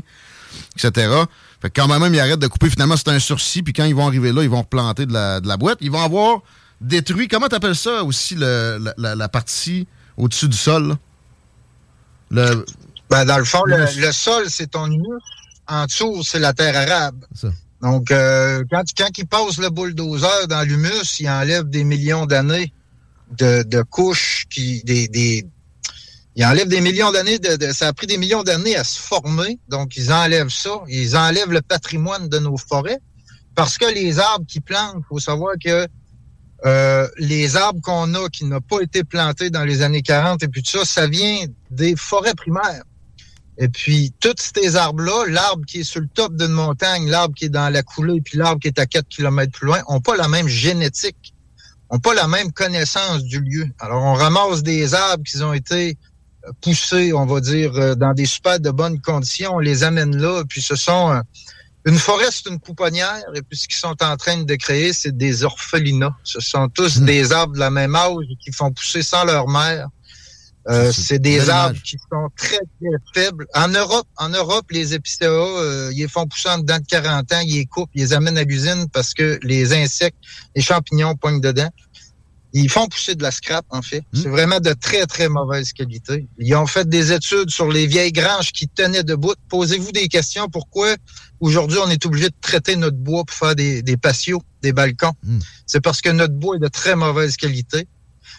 [0.75, 1.11] etc.
[1.59, 2.69] Fait que quand même, ils arrêtent de couper.
[2.69, 3.63] Finalement, c'est un sursis.
[3.63, 5.79] Puis quand ils vont arriver là, ils vont replanter de la, de la boîte.
[5.81, 6.41] Ils vont avoir
[6.79, 10.95] détruit, comment tu appelles ça aussi, le, la, la, la, partie au-dessus du sol?
[12.29, 12.63] Le,
[13.09, 15.19] ben, dans le fond, le, le sol, c'est ton humus.
[15.67, 17.25] En dessous, c'est la terre arabe.
[17.33, 17.49] Ça.
[17.81, 22.73] Donc, euh, quand, quand il passe le bulldozer dans l'humus, il enlève des millions d'années
[23.37, 24.83] de, de, couches qui.
[24.83, 25.45] des, des
[26.35, 29.59] il enlève des millions d'années, de, ça a pris des millions d'années à se former.
[29.67, 30.69] Donc, ils enlèvent ça.
[30.87, 32.99] Ils enlèvent le patrimoine de nos forêts.
[33.55, 35.87] Parce que les arbres qui plantent, faut savoir que
[36.65, 40.47] euh, les arbres qu'on a qui n'ont pas été plantés dans les années 40 et
[40.47, 42.83] puis tout ça, ça vient des forêts primaires.
[43.61, 47.45] Et puis, tous ces arbres-là, l'arbre qui est sur le top d'une montagne, l'arbre qui
[47.45, 50.15] est dans la coulée, puis l'arbre qui est à 4 km plus loin, ont pas
[50.15, 51.33] la même génétique,
[51.89, 53.65] ont pas la même connaissance du lieu.
[53.79, 55.97] Alors, on ramasse des arbres qui ont été
[56.61, 60.61] poussés, on va dire, dans des super de bonnes conditions, on les amène là, puis
[60.61, 61.21] ce sont...
[61.85, 65.15] Une forêt, c'est une pouponnière, et puis ce qu'ils sont en train de créer, c'est
[65.15, 66.15] des orphelinats.
[66.23, 67.05] Ce sont tous mmh.
[67.05, 69.87] des arbres de la même âge qui font pousser sans leur mère.
[70.69, 73.47] Euh, c'est des arbres qui sont très, très faibles.
[73.55, 77.33] En Europe, en Europe, les épicéas, euh, ils les font pousser en dedans de 40
[77.33, 80.17] ans, ils les coupent, ils les amènent à l'usine parce que les insectes,
[80.55, 81.69] les champignons poignent dedans.
[82.53, 84.01] Ils font pousser de la scrap, en fait.
[84.11, 84.21] Mmh.
[84.21, 86.27] C'est vraiment de très, très mauvaise qualité.
[86.37, 89.35] Ils ont fait des études sur les vieilles granges qui tenaient debout.
[89.49, 90.47] Posez-vous des questions.
[90.49, 90.95] Pourquoi
[91.39, 95.13] aujourd'hui on est obligé de traiter notre bois pour faire des, des patios, des balcons?
[95.23, 95.39] Mmh.
[95.65, 97.87] C'est parce que notre bois est de très mauvaise qualité.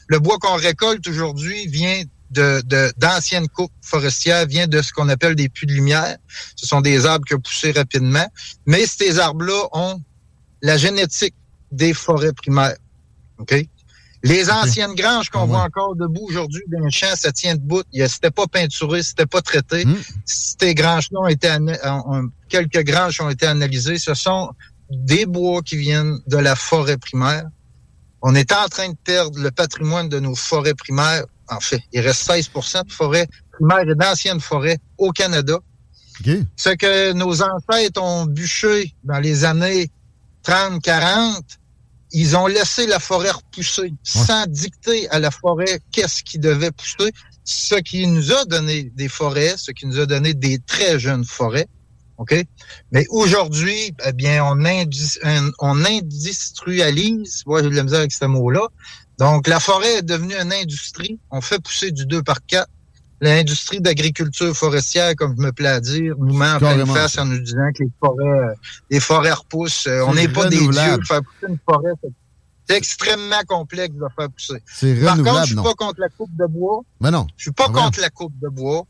[0.09, 2.63] Le bois qu'on récolte aujourd'hui vient de,
[2.97, 6.17] d'anciennes coupes forestières vient de ce qu'on appelle des puits de lumière.
[6.57, 8.27] Ce sont des arbres qui ont poussé rapidement.
[8.67, 10.01] Mais ces arbres-là ont
[10.63, 11.35] la génétique
[11.73, 12.77] des forêts primaires.
[13.39, 13.55] OK?
[14.23, 15.49] Les anciennes granges qu'on ah ouais.
[15.49, 17.83] voit encore debout aujourd'hui le champ, ça tient debout.
[17.93, 19.87] C'était pas peinturé, c'était pas traité.
[19.87, 19.97] Mmh.
[20.27, 21.49] Ces granges-là ont été,
[21.85, 23.99] ont, quelques granges ont été analysées.
[23.99, 24.51] Ce sont
[24.91, 27.47] des bois qui viennent de la forêt primaire.
[28.21, 31.83] On est en train de perdre le patrimoine de nos forêts primaires en fait.
[31.93, 35.59] Il reste 16% de forêts primaires et d'anciennes forêts au Canada.
[36.21, 36.43] Okay.
[36.57, 39.91] Ce que nos ancêtres ont bûché dans les années
[40.43, 41.45] 30, 40,
[42.13, 43.93] ils ont laissé la forêt repousser ouais.
[44.03, 47.13] sans dicter à la forêt qu'est-ce qui devait pousser.
[47.45, 51.25] Ce qui nous a donné des forêts, ce qui nous a donné des très jeunes
[51.25, 51.67] forêts.
[52.19, 52.35] OK?
[52.93, 54.63] Mais aujourd'hui, eh bien, on,
[55.59, 58.69] on industrialise, moi j'ai de la misère avec ce mot-là.
[59.21, 61.21] Donc, la forêt est devenue une industrie.
[61.31, 62.67] On fait pousser du 2 par 4.
[63.21, 67.27] L'industrie d'agriculture forestière, comme je me plais à dire, nous met en pleine face en
[67.27, 68.55] nous disant que les forêts, euh,
[68.89, 69.87] les forêts repoussent.
[69.87, 70.99] Euh, on n'est pas des dieux.
[71.07, 71.91] Faire pousser une forêt,
[72.67, 75.05] c'est extrêmement complexe de faire pousser.
[75.05, 76.81] Par contre, je suis pas contre la coupe de bois.
[77.03, 77.27] Mais non.
[77.37, 78.85] Je suis pas contre la coupe de bois.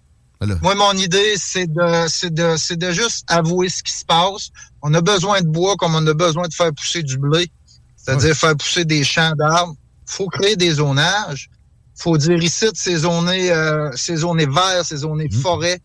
[0.62, 4.50] Moi, mon idée, c'est de, c'est de, c'est de juste avouer ce qui se passe.
[4.80, 7.50] On a besoin de bois comme on a besoin de faire pousser du blé,
[7.96, 9.74] c'est-à-dire faire pousser des champs d'arbres.
[10.10, 11.50] Faut créer des zonages.
[11.94, 15.32] Faut dire ici, c'est zoné, euh, c'est zoné vert, c'est zoné mmh.
[15.32, 15.80] forêt.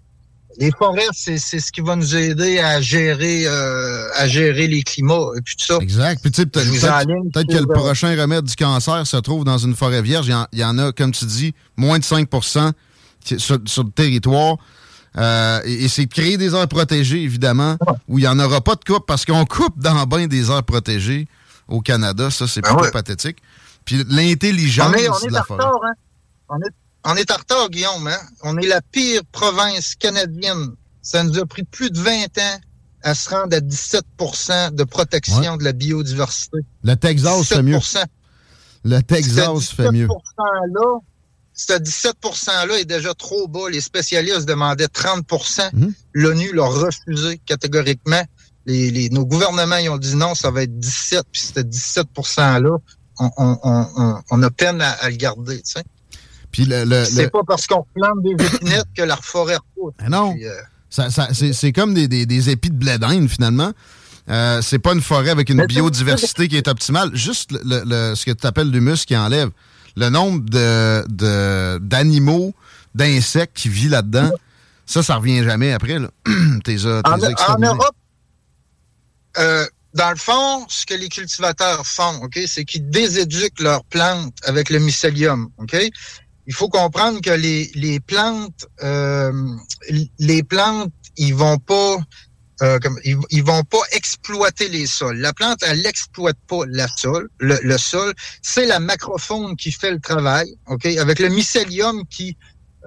[0.57, 4.83] Les forêts, c'est, c'est ce qui va nous aider à gérer, euh, à gérer les
[4.83, 5.77] climats et puis tout ça.
[5.81, 6.21] Exact.
[6.21, 9.57] Puis tu sais, peut-être, peut-être que le euh, prochain remède du cancer se trouve dans
[9.57, 10.27] une forêt vierge.
[10.27, 12.71] Il y en, il y en a, comme tu dis, moins de 5%
[13.37, 14.57] sur, le territoire.
[15.17, 18.83] Euh, et, c'est créer des aires protégées, évidemment, où il n'y en aura pas de
[18.83, 21.27] coupe, parce qu'on coupe dans bain des aires protégées
[21.67, 22.29] au Canada.
[22.29, 23.37] Ça, c'est ben plutôt pathétique.
[23.85, 25.63] Puis l'intelligence de la forêt.
[25.63, 25.93] Retard, hein?
[26.49, 26.73] on, est,
[27.03, 28.07] on est en retard, Guillaume.
[28.07, 28.19] Hein?
[28.43, 30.75] On est la pire province canadienne.
[31.01, 32.59] Ça nous a pris plus de 20 ans
[33.03, 36.57] à se rendre à 17% de protection de la biodiversité.
[36.83, 37.77] Le Texas fait mieux.
[38.83, 40.07] Le Texas fait mieux.
[40.07, 40.99] là
[41.55, 43.69] ce 17 %-là est déjà trop bas.
[43.71, 45.25] Les spécialistes demandaient 30
[45.73, 45.93] mhm.
[46.13, 48.23] L'ONU l'a refusé catégoriquement.
[48.65, 52.77] Les, nos gouvernements ils ont dit non, ça va être 17 Puis ce 17 %-là,
[53.19, 55.57] on, a peine à, le garder.
[55.57, 55.83] Tu sais.
[56.51, 59.93] Puis le, c'est pas parce qu'on plante des épinettes que la forêt repousse.
[60.09, 60.35] non.
[60.41, 62.97] Euh, c'est comme des, des, épis de blé
[63.27, 63.71] finalement.
[64.29, 67.15] Euh, c'est pas une forêt avec une biodiversité qui est optimale.
[67.15, 69.49] Juste le, ce que tu appelles l'humus qui enlève
[69.95, 72.53] le nombre de, d'animaux,
[72.95, 74.31] d'insectes qui vivent là-dedans,
[74.85, 75.99] ça, ça revient jamais après.
[75.99, 76.09] Là.
[76.63, 77.95] t'es, en, Europe,
[79.37, 79.65] euh,
[79.95, 84.69] dans le fond, ce que les cultivateurs font, ok, c'est qu'ils déséduquent leurs plantes avec
[84.69, 85.49] le mycélium.
[85.57, 85.75] ok?
[86.47, 89.31] Il faut comprendre que les, les plantes, euh,
[90.19, 91.97] les plantes, ils vont pas
[92.61, 95.17] euh, ils, vont pas exploiter les sols.
[95.17, 98.13] La plante, elle n'exploite pas la sol, le, sol.
[98.41, 102.37] C'est la macrofaune qui fait le travail, ok, avec le mycélium qui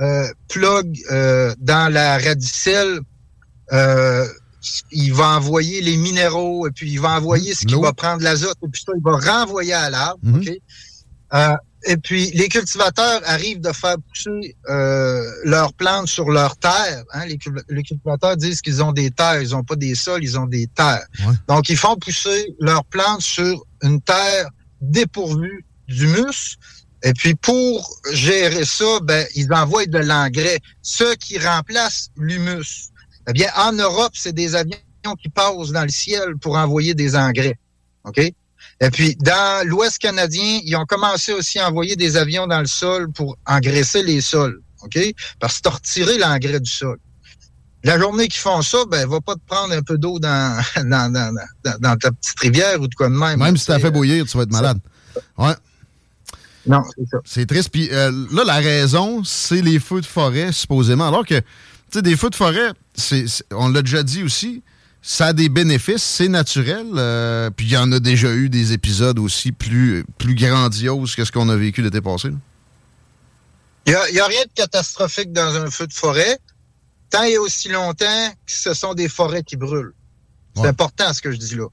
[0.01, 3.01] euh, plug euh, dans la radicelle.
[4.91, 8.57] Il va envoyer les minéraux et puis il va envoyer ce qui va prendre l'azote
[8.63, 10.19] et puis ça, il va renvoyer à l'arbre.
[10.23, 10.43] Mhm.
[11.35, 17.05] euh, et puis, les cultivateurs arrivent de faire pousser euh, leurs plantes sur leur terre.
[17.13, 17.27] Hein?
[17.27, 20.67] Les, cultivateurs disent qu'ils ont des terres, ils n'ont pas des sols, ils ont des
[20.67, 21.07] terres.
[21.47, 24.49] Donc, ils font pousser leurs plantes sur une terre
[24.81, 26.59] dépourvue d'humus.
[27.05, 32.91] Et puis, pour gérer ça, ben, ils envoient de l'engrais, ce qui remplace l'humus.
[33.29, 34.79] Eh bien, en Europe, c'est des avions
[35.23, 37.59] qui passent dans le ciel pour envoyer des engrais.
[38.05, 38.19] OK?
[38.19, 42.67] Et puis, dans l'Ouest canadien, ils ont commencé aussi à envoyer des avions dans le
[42.67, 44.61] sol pour engraisser les sols.
[44.83, 44.99] OK?
[45.41, 46.99] Parce que tu as retiré l'engrais du sol.
[47.85, 51.13] La journée qu'ils font ça, ben, va pas te prendre un peu d'eau dans, dans,
[51.13, 51.35] dans,
[51.81, 53.39] dans, ta petite rivière ou de quoi de même.
[53.39, 54.79] Même si tu as fait bouillir, tu vas être malade.
[55.37, 55.55] Ouais.
[56.67, 57.19] Non, c'est ça.
[57.25, 57.71] C'est triste.
[57.71, 61.09] Puis euh, là, la raison, c'est les feux de forêt, supposément.
[61.09, 61.41] Alors que,
[61.93, 64.63] sais, des feux de forêt, c'est, on l'a déjà dit aussi,
[65.03, 66.87] ça a des bénéfices, c'est naturel.
[66.95, 71.25] Euh, puis il y en a déjà eu des épisodes aussi plus, plus grandioses que
[71.25, 72.31] ce qu'on a vécu l'été passé.
[73.87, 76.39] Il n'y a, rien de catastrophique dans un feu de forêt,
[77.09, 79.95] tant et aussi longtemps que ce sont des forêts qui brûlent.
[80.57, 81.69] C'est important ce que je dis là.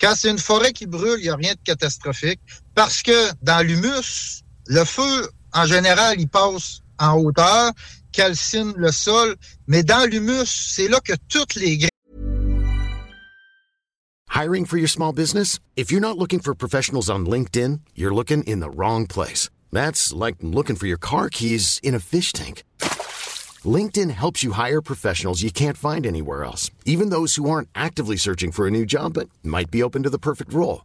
[0.00, 2.40] Quand c'est une forêt qui brûle, il n'y a rien de catastrophique
[2.74, 7.72] parce que dans l'humus, le feu, en général, il passe en hauteur,
[8.16, 9.36] calcine le sol,
[9.66, 11.90] mais dans l'humus, c'est là que toutes les graines
[14.30, 15.60] Hiring for your small business?
[15.76, 19.48] If you're not looking for professionals on LinkedIn, you're looking in the wrong place.
[19.72, 22.62] That's like looking for your car keys in a fish tank.
[23.64, 28.16] LinkedIn helps you hire professionals you can't find anywhere else, even those who aren't actively
[28.18, 30.84] searching for a new job but might be open to the perfect role.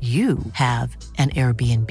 [0.00, 1.90] you have an Airbnb.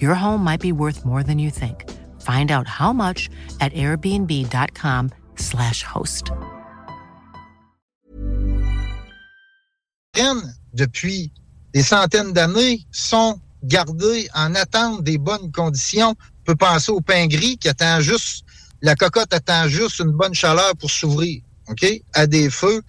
[0.00, 1.84] Your home might be worth more than you think.
[2.22, 3.28] Find out how much
[3.60, 6.32] at airbnb.com/slash host.
[10.72, 11.30] Depuis
[11.72, 16.10] des centaines d'années, sont gardés en attente des bonnes conditions.
[16.10, 18.44] On peut penser au pain gris qui attend juste,
[18.82, 21.40] la cocotte attend juste une bonne chaleur pour s'ouvrir.
[21.68, 21.86] OK?
[22.14, 22.82] À des feux.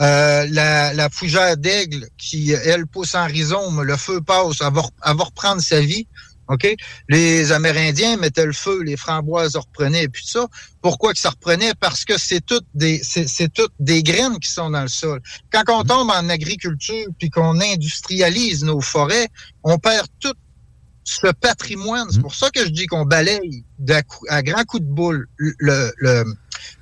[0.00, 4.82] Euh, la, la fougère d'aigle qui, elle, pousse en rhizome, le feu passe, elle va,
[5.06, 6.06] elle va reprendre sa vie.
[6.48, 6.66] OK?
[7.08, 10.46] Les Amérindiens mettaient le feu, les framboises reprenaient, et puis ça.
[10.82, 11.72] Pourquoi que ça reprenait?
[11.80, 15.22] Parce que c'est toutes des, c'est, c'est toutes des graines qui sont dans le sol.
[15.50, 19.28] Quand on tombe en agriculture puis qu'on industrialise nos forêts,
[19.62, 20.34] on perd tout
[21.04, 22.08] ce patrimoine.
[22.10, 25.26] C'est pour ça que je dis qu'on balaye d'à coup- à grands coups de boule
[25.36, 26.24] le, le,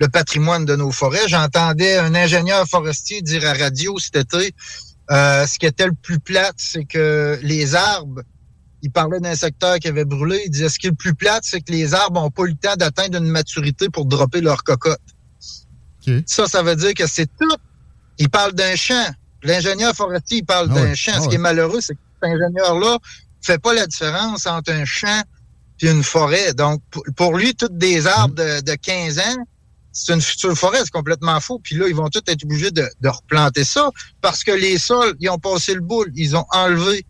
[0.00, 1.26] le patrimoine de nos forêts.
[1.28, 4.54] J'entendais un ingénieur forestier dire à radio cet été,
[5.10, 8.22] euh, ce qui était le plus plate, c'est que les arbres,
[8.82, 11.44] il parlait d'un secteur qui avait brûlé, il disait ce qui est le plus plate,
[11.44, 14.64] c'est que les arbres n'ont pas eu le temps d'atteindre une maturité pour dropper leur
[14.64, 15.00] cocotte.
[16.26, 17.56] Ça, ça veut dire que c'est tout.
[18.18, 19.06] Il parle d'un champ.
[19.44, 21.12] L'ingénieur forestier, il parle Ah d'un champ.
[21.14, 22.98] ah Ce qui est malheureux, c'est que cet ingénieur-là
[23.40, 25.22] fait pas la différence entre un champ
[25.80, 26.54] et une forêt.
[26.54, 29.36] Donc, pour- pour lui, toutes des arbres de, de 15 ans,
[29.92, 31.60] c'est une future forêt, c'est complètement faux.
[31.62, 33.90] Puis là, ils vont tous être obligés de, de replanter ça
[34.20, 36.10] parce que les sols, ils ont passé le boule.
[36.14, 37.04] Ils ont enlevé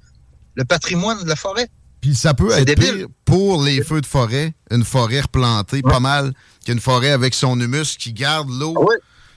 [0.55, 1.69] le patrimoine de la forêt.
[2.01, 6.33] Puis ça peut être pire pour les feux de forêt, une forêt replantée pas mal
[6.67, 8.75] qu'une forêt avec son humus qui garde l'eau,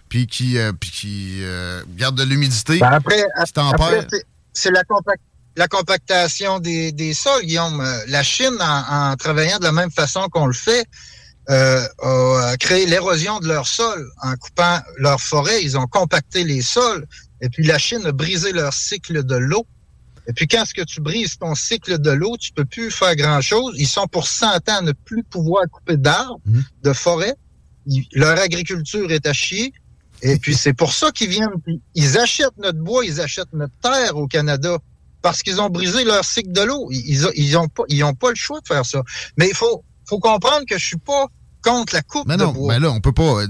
[0.10, 2.80] puis qui, euh, puis qui euh, garde de l'humidité.
[2.80, 2.94] Ben
[3.74, 4.08] après,
[4.54, 4.82] c'est- la,
[5.58, 7.80] la compactation des, des sols, Guillaume.
[7.82, 10.86] Euh, La Chine, en, en travaillant de la même façon qu'on le fait,
[11.50, 11.86] euh,
[12.42, 15.64] a créé l'érosion de leur sol en coupant leurs forêts.
[15.64, 17.06] Ils ont compacté les sols.
[17.42, 19.66] Et puis la Chine a brisé leur cycle de l'eau.
[20.28, 23.16] Et puis quand est-ce que tu brises ton cycle de l'eau, tu peux plus faire
[23.16, 23.76] grand-chose.
[23.78, 26.40] Ils sont pour 100 ans à ne plus pouvoir couper d'arbres,
[26.84, 27.36] de forêts.
[27.86, 29.72] Ils- leur agriculture est à chier.
[30.24, 31.50] Et puis c'est pour ça qu'ils viennent.
[31.94, 34.78] Ils achètent notre bois, ils achètent notre terre au Canada
[35.22, 36.88] parce qu'ils ont brisé leur cycle de l'eau.
[36.90, 39.04] Ils, ils, ont- ils ont pas, ils ont pas le choix de faire ça.
[39.38, 41.28] Mais il faut, faut comprendre que je suis pas
[41.64, 42.74] contre la coupe Mais de non, bois.
[42.74, 43.42] mais là, on peut pas.
[43.42, 43.48] euh,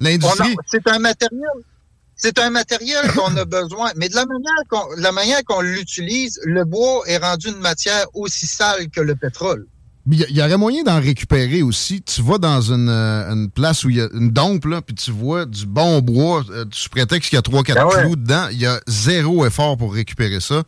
[0.00, 0.56] L'industrie.
[0.70, 1.48] C'est un matériel.
[2.16, 3.90] C'est un matériel qu'on a besoin.
[3.96, 7.58] Mais de la manière qu'on, de la manière qu'on l'utilise, le bois est rendu une
[7.58, 9.66] matière aussi sale que le pétrole.
[10.10, 12.00] Il y, y aurait moyen d'en récupérer aussi.
[12.02, 14.94] Tu vas dans une, euh, une place où il y a une dompe, là, puis
[14.94, 18.02] tu vois du bon bois, euh, sous prétexte qu'il y a 3-4 Ben ouais.
[18.02, 18.46] clous dedans.
[18.50, 20.62] Il y a zéro effort pour récupérer ça.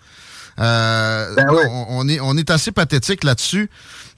[0.58, 1.66] Euh, Ben là, ouais.
[1.70, 3.70] on, on est, on est assez pathétique là-dessus.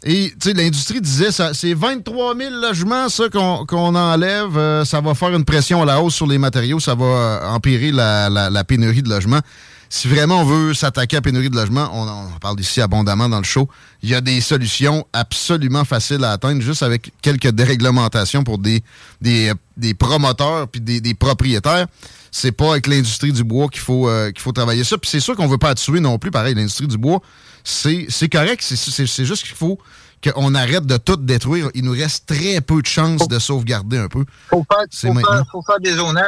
[0.05, 4.57] Et l'industrie disait, c'est 23 000 logements, ça, qu'on enlève.
[4.57, 6.81] Euh, ça va faire une pression à la hausse sur les matériaux.
[6.81, 9.41] Ça va euh, empirer la, la- pénurie de logements.
[9.89, 13.29] Si vraiment on veut s'attaquer à la pénurie de logements, on en parle ici abondamment
[13.29, 13.69] dans le show,
[14.03, 18.83] il y a des solutions absolument faciles à atteindre, juste avec quelques déréglementations pour des,
[19.21, 21.87] des, des promoteurs puis des, des propriétaires.
[22.31, 24.97] C'est pas avec l'industrie du bois qu'il faut, euh, qu'il faut travailler ça.
[24.97, 26.31] Puis c'est sûr qu'on veut pas tuer non plus.
[26.31, 27.21] Pareil, l'industrie du bois,
[27.65, 28.63] c'est correct.
[28.63, 29.79] C'est- juste qu'il faut
[30.23, 31.71] qu'on arrête de tout détruire.
[31.75, 34.25] Il nous reste très peu de chances de sauvegarder un peu.
[34.51, 36.27] Faut C'est faut faire, faut faire des zonages.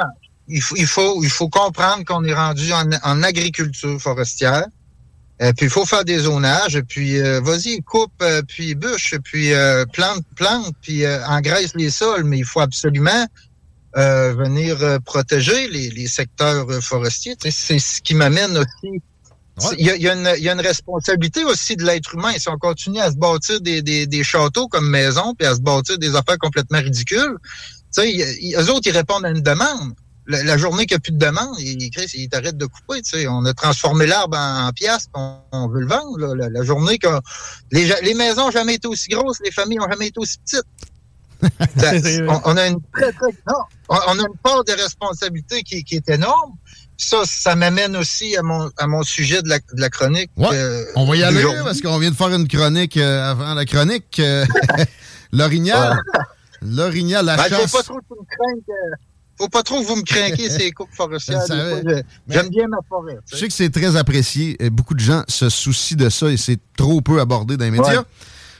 [0.48, 4.64] Il faut, il faut, il faut comprendre qu'on est rendu en, en agriculture forestière.
[5.40, 6.76] Et puis il faut faire des zonages.
[6.76, 11.72] Et puis euh, vas-y, coupe, euh, puis bûche, puis euh, plante, plante, puis euh, engraisse
[11.74, 12.24] les sols.
[12.24, 13.26] Mais il faut absolument
[13.96, 17.36] euh, venir euh, protéger les, les secteurs euh, forestiers.
[17.40, 19.02] C'est ce qui m'amène aussi.
[19.78, 22.32] Il y, y a une, il y a une responsabilité aussi de l'être humain.
[22.38, 25.60] Si on continue à se bâtir des, des, des châteaux comme maison, puis à se
[25.60, 29.42] bâtir des affaires complètement ridicules, tu sais, il- il- eux autres, ils répondent à une
[29.42, 29.94] demande.
[30.26, 33.02] La, la journée qu'il n'y a plus de demande, ils, Chris, ils t'arrêtent de couper.
[33.02, 33.28] Tu sais.
[33.28, 36.18] On a transformé l'arbre en, en puis on, on veut le vendre.
[36.18, 36.34] là.
[36.34, 37.08] La, la journée que
[37.70, 40.64] les, les maisons n'ont jamais été aussi grosses, les familles n'ont jamais été aussi petites.
[41.76, 41.92] Ça-
[42.26, 43.58] on, on a une très, très, non,
[43.90, 46.52] on, on a une part de responsabilité qui, qui est énorme.
[46.96, 50.30] Ça, ça m'amène aussi à mon, à mon sujet de la, de la chronique.
[50.38, 53.64] euh, On va y aller, parce qu'on vient de faire une chronique euh, avant la
[53.64, 54.18] chronique.
[54.20, 54.44] euh,
[55.32, 55.98] L'orignal.
[56.62, 57.70] L'orignal, la Ben, chasse.
[57.72, 58.96] Faut pas trop que me
[59.36, 61.40] faut pas trop que vous me craquez ces coupes forestières.
[62.28, 63.18] J'aime bien ma forêt.
[63.32, 64.56] Je sais que c'est très apprécié.
[64.70, 67.98] Beaucoup de gens se soucient de ça et c'est trop peu abordé dans les médias.
[67.98, 68.06] Ouais.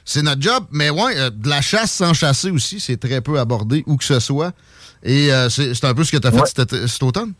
[0.05, 3.39] C'est notre job, mais ouais, euh, de la chasse sans chasser aussi, c'est très peu
[3.39, 4.53] abordé, où que ce soit.
[5.05, 6.47] Et c'est un peu ce que tu as fait Ouais.
[6.47, 7.32] cet, été- cet automne?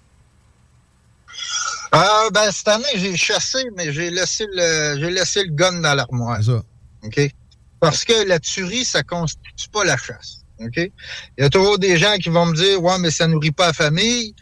[1.97, 5.95] Ah, ben, cette année, j'ai chassé, mais j'ai laissé le, j'ai laissé le gun dans
[5.95, 6.39] l'armoire.
[6.39, 6.63] C'est ça.
[7.05, 7.31] OK?
[7.79, 10.41] Parce que la tuerie, ça constitue pas la chasse.
[10.59, 10.77] OK?
[10.77, 10.91] Il
[11.39, 13.73] y a toujours des gens qui vont me dire, ouais, mais ça nourrit pas la
[13.73, 14.35] famille.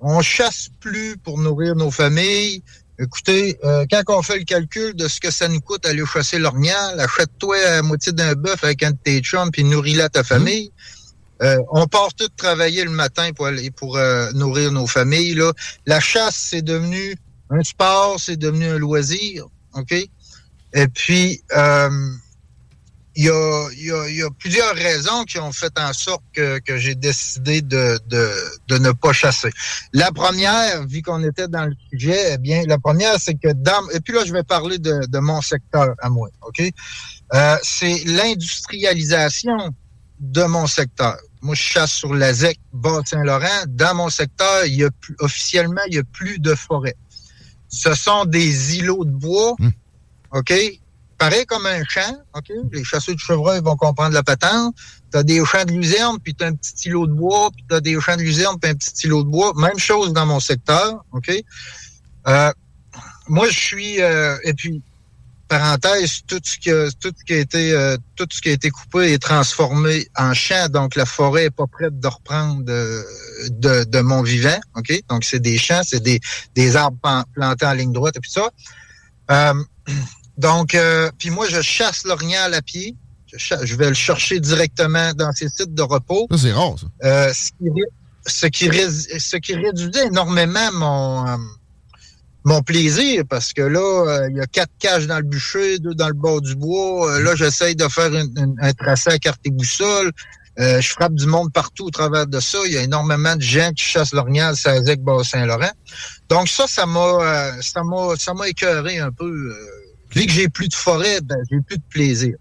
[0.00, 2.62] On chasse plus pour nourrir nos familles.
[2.98, 6.38] Écoutez, euh, quand on fait le calcul de ce que ça nous coûte aller chasser
[6.38, 10.72] l'orignal, achète-toi la moitié d'un bœuf avec un de tes chums puis nourris-la ta famille.
[11.42, 15.40] Euh, on part tout travailler le matin pour aller pour euh, nourrir nos familles.
[15.86, 17.16] La chasse, c'est devenu
[17.50, 19.92] un sport, c'est devenu un loisir, OK?
[19.92, 21.88] Et puis, euh,
[23.14, 27.98] il y, a, plusieurs raisons qui ont fait en sorte que, j'ai décidé de,
[28.70, 29.50] ne pas chasser.
[29.92, 33.90] La première, vu qu'on était dans le sujet, eh bien, la première, c'est que dans...
[33.92, 36.62] Et puis là, je vais parler de, de mon secteur à moi, OK?
[37.62, 39.74] C'est l'industrialisation
[40.20, 41.16] de mon secteur.
[41.40, 43.64] Moi, je chasse sur la ZEC Bas-Saint-Laurent.
[43.68, 46.96] Dans mon secteur, il y a plus, officiellement, il n'y a plus de forêt.
[47.68, 49.68] Ce sont des îlots de bois, mmh.
[50.32, 50.52] OK?
[51.18, 52.50] Pareil comme un champ, OK?
[52.72, 54.74] Les chasseurs de chevreuil vont comprendre la patente.
[55.10, 57.64] Tu as des champs de luzerne, puis tu as un petit îlot de bois, puis
[57.68, 59.52] tu as des champs de luzerne, puis un petit îlot de bois.
[59.56, 61.30] Même chose dans mon secteur, OK?
[62.28, 62.52] Euh,
[63.28, 64.00] moi, je suis...
[64.00, 64.82] Euh, et puis,
[65.48, 68.52] parenthèse, tout ce qui a, tout ce qui a été euh, tout ce qui a
[68.52, 73.04] été coupé est transformé en champ, donc la forêt est pas prête de reprendre de,
[73.48, 75.00] de, de mon vivant, ok?
[75.08, 76.20] Donc c'est des champs, c'est des,
[76.54, 76.98] des arbres
[77.34, 78.50] plantés en ligne droite et puis ça.
[79.30, 79.54] Euh,
[80.38, 82.94] donc euh, puis moi je chasse l'orignal à pied.
[83.26, 86.26] Je, chasse, je, vais le chercher directement dans ces sites de repos.
[86.30, 87.34] Ça c'est rare ça.
[87.34, 87.70] ce qui
[88.26, 88.68] ce qui,
[89.20, 91.38] ce qui réduisait énormément mon
[92.44, 95.94] mon plaisir parce que là, il euh, y a quatre cages dans le bûcher, deux
[95.94, 97.12] dans le bord du bois.
[97.12, 100.12] Euh, là, j'essaye de faire une, une, un tracé à carte et boussole.
[100.58, 102.58] Euh, je frappe du monde partout au travers de ça.
[102.66, 105.70] Il y a énormément de gens qui chassent l'orignal, Sazec, Bas-Saint-Laurent.
[106.28, 109.54] Donc ça, ça m'a ça m'a ça m'a écœuré un peu.
[110.14, 112.34] Vu que j'ai plus de forêt, ben, j'ai plus de plaisir.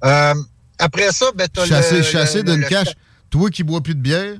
[0.00, 2.94] après ça, ben t'as chasser, le, chasser d'une cache.
[3.28, 4.36] Toi qui bois plus de bière,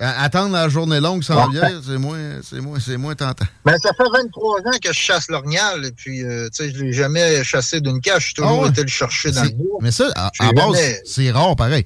[0.00, 3.44] Attendre la journée longue sans bière, c'est moins, c'est moins, c'est moins tentant.
[3.66, 6.82] Ben, ça fait 23 ans que je chasse l'orignal, et puis, euh, tu sais, je
[6.82, 9.78] l'ai jamais chassé d'une cache, j'ai toujours oh, été le chercher dans le bois.
[9.82, 11.02] Mais ça, à, à base, jamais...
[11.04, 11.84] c'est rare, pareil.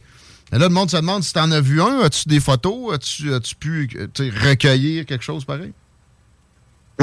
[0.53, 3.35] Et là, le monde se demande si t'en as vu un, as-tu des photos, as-tu,
[3.35, 3.91] as-tu pu
[4.45, 5.73] recueillir quelque chose pareil?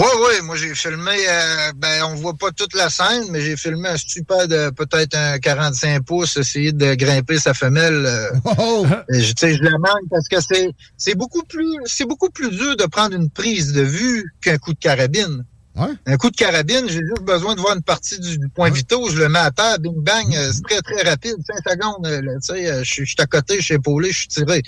[0.02, 3.56] Oui, oui, moi j'ai filmé, euh, ben on voit pas toute la scène, mais j'ai
[3.56, 8.08] filmé un stupide de peut-être un 45 pouces, essayer de grimper sa femelle.
[8.08, 8.84] Euh, oh!
[9.10, 12.86] je, je la manque parce que c'est c'est beaucoup plus c'est beaucoup plus dur de
[12.88, 15.46] prendre une prise de vue qu'un coup de carabine.
[15.76, 15.94] Ouais.
[16.06, 18.76] Un coup de carabine, j'ai juste besoin de voir une partie du, du point ouais.
[18.76, 22.06] vitaux, je le mets à terre, bing bang, euh, c'est très très rapide, 5 secondes,
[22.06, 24.62] tu sais, je suis à côté, je suis épaulé, je suis tiré.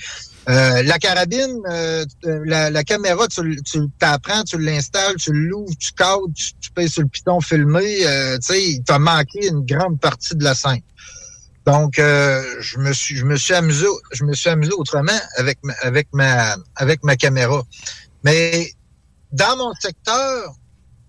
[0.50, 5.94] Euh, la carabine, euh, la, la, caméra, tu, tu t'apprends, tu l'installes, tu l'ouvres, tu
[5.94, 8.06] codes, tu, tu payes sur le piton filmé.
[8.06, 10.82] Euh, tu sais, il t'a manqué une grande partie de la scène.
[11.66, 15.60] Donc, euh, je me suis, je me suis amusé, je me suis amusé autrement avec
[15.64, 17.64] ma, avec ma, avec ma caméra.
[18.26, 18.70] Mais
[19.32, 20.54] dans mon secteur,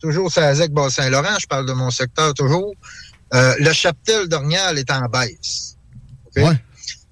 [0.05, 2.75] toujours Sazec, Bas-Saint-Laurent, je parle de mon secteur toujours,
[3.33, 5.77] euh, le cheptel d'Ornial est en baisse.
[6.27, 6.43] Okay?
[6.43, 6.61] Ouais.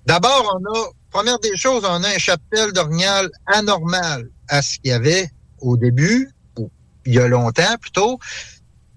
[0.04, 4.90] D'abord, on a première des choses, on a un cheptel d'orignal anormal à ce qu'il
[4.90, 5.30] y avait
[5.60, 6.70] au début, ou
[7.06, 8.18] il y a longtemps plutôt.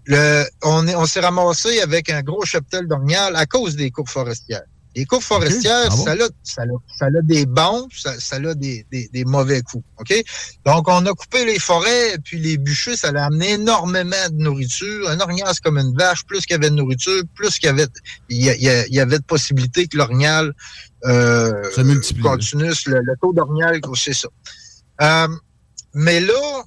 [0.04, 4.70] Le, on on s'est ramassé avec un gros cheptel d'orignal à cause des coupes forestières.
[4.96, 5.94] Les coupes forestières, okay.
[5.94, 6.06] ah bon?
[6.06, 6.66] ça, a, ça, a,
[6.98, 9.84] ça, a, des bons, ça, ça a des, des, des, mauvais coups.
[10.00, 10.14] OK?
[10.66, 15.10] Donc, on a coupé les forêts, puis les bûchers, ça a amené énormément de nourriture.
[15.10, 16.24] Un orignal, c'est comme une vache.
[16.26, 17.88] Plus qu'il y avait de nourriture, plus qu'il y avait,
[18.30, 20.54] il y, a, il y avait de possibilités que l'orignal
[21.06, 21.52] euh,
[22.22, 24.30] continue, le, le taux d'orignal, c'est ça.
[25.02, 25.28] Euh,
[25.94, 26.64] mais là,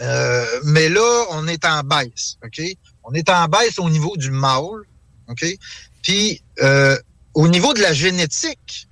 [0.00, 2.60] euh, mais là, on est en baisse, OK?
[3.04, 4.82] On est en baisse au niveau du mâle,
[5.28, 5.44] OK?
[6.02, 6.96] Puis, euh,
[7.34, 8.88] au niveau de la génétique,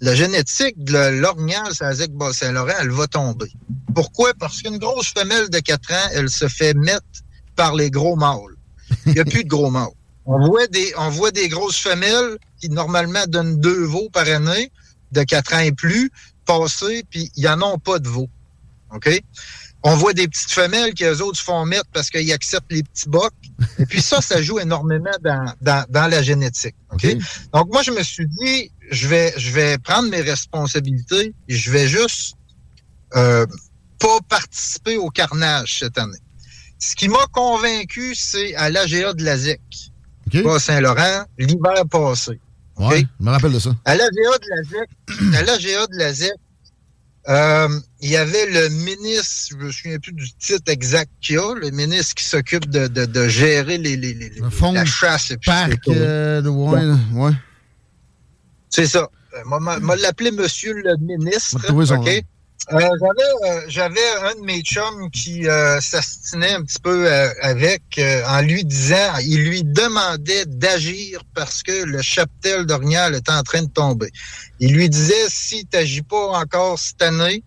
[0.00, 3.50] la génétique de l'orignal Sazek Bas-Saint-Laurent, elle va tomber.
[3.94, 4.34] Pourquoi?
[4.34, 7.06] Parce qu'une grosse femelle de 4 ans, elle se fait mettre
[7.56, 8.56] par les gros mâles.
[9.06, 9.88] Il n'y a plus de gros mâles.
[10.26, 14.70] On voit des, on voit des grosses femelles qui normalement donnent deux veaux par année,
[15.12, 16.10] de 4 ans et plus,
[16.44, 18.28] passer, puis il n'y en pas de veaux.
[18.94, 19.08] OK?
[19.86, 22.82] On voit des petites femelles qui, eux autres, se font mettre parce qu'ils acceptent les
[22.82, 23.34] petits bocs.
[23.78, 26.74] Et puis ça, ça joue énormément dans, dans, dans la génétique.
[26.92, 27.16] Okay?
[27.16, 27.22] OK?
[27.52, 31.70] Donc, moi, je me suis dit, je vais, je vais prendre mes responsabilités et je
[31.70, 32.34] vais juste
[33.14, 33.44] euh,
[33.98, 36.18] pas participer au carnage cette année.
[36.78, 39.60] Ce qui m'a convaincu, c'est à l'AGA de la ZEC,
[40.26, 40.42] okay.
[40.42, 42.40] pas Saint-Laurent, l'hiver passé.
[42.76, 42.88] Okay?
[42.88, 43.70] Ouais, je me rappelle de ça.
[43.84, 46.32] À l'AGA de la ZEC, à l'AGA de la ZEC,
[47.28, 47.68] euh,
[48.00, 51.54] il y avait le ministre, je me souviens plus du titre exact qu'il y a,
[51.54, 54.30] le ministre qui s'occupe de, de, de, gérer les, les, les
[54.72, 55.30] la chasse.
[55.30, 56.82] Et puis parc euh, de ouais,
[57.14, 57.32] ouais.
[58.68, 59.08] C'est ça.
[59.34, 61.58] Euh, moi, l'appelé monsieur le ministre.
[61.70, 62.24] OK?
[62.72, 67.28] Euh, j'avais, euh, j'avais un de mes chums qui euh, s'astinait un petit peu euh,
[67.42, 73.42] avec en lui disant, il lui demandait d'agir parce que le cheptel d'Orignal était en
[73.42, 74.10] train de tomber.
[74.60, 77.42] Il lui disait, si tu n'agis pas encore cette année,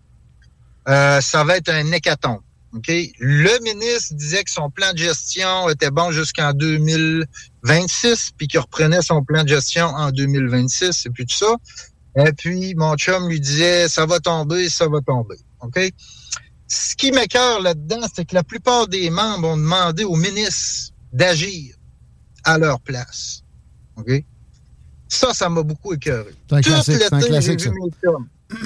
[0.86, 2.41] ça va être un hécatombe.
[2.74, 2.91] OK?
[3.20, 9.01] Le ministre disait que son plan de gestion était bon jusqu'en 2026, puis qu'il reprenait
[9.01, 11.55] son plan de gestion en 2026, et puis tout ça.
[12.18, 15.38] Et puis, mon chum lui disait, ça va tomber, ça va tomber.
[15.61, 15.80] OK?
[16.68, 21.76] Ce qui m'écœure là-dedans, c'est que la plupart des membres ont demandé au ministre d'agir
[22.43, 23.43] à leur place.
[23.97, 24.24] OK?
[25.07, 26.34] Ça, ça m'a beaucoup écœuré.
[26.51, 27.72] Un classique, c'est un classique, ça.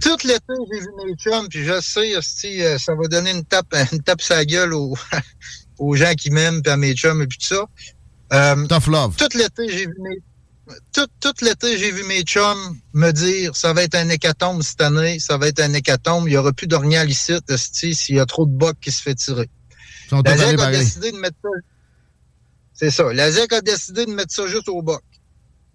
[0.00, 3.44] Tout l'été, j'ai vu mes chums, puis je sais, hostie, euh, ça va donner une
[3.44, 4.96] tape, une tape sa gueule aux,
[5.78, 7.64] aux gens qui m'aiment, puis à mes chums, et puis tout ça.
[8.32, 9.16] Euh, Tough love.
[9.16, 10.22] Tout l'été, j'ai vu mes
[10.92, 14.80] tout, tout l'été, j'ai vu mes chums me dire ça va être un hécatombe cette
[14.80, 17.34] année, ça va être un hécatombe, il n'y aura plus d'orignal ici,
[17.94, 19.48] s'il y a trop de bocs qui se fait tirer.
[20.12, 20.78] La ZEC a pareil.
[20.78, 21.48] décidé de mettre ça.
[22.74, 23.12] C'est ça.
[23.12, 25.02] La ZEC a décidé de mettre ça juste au boc.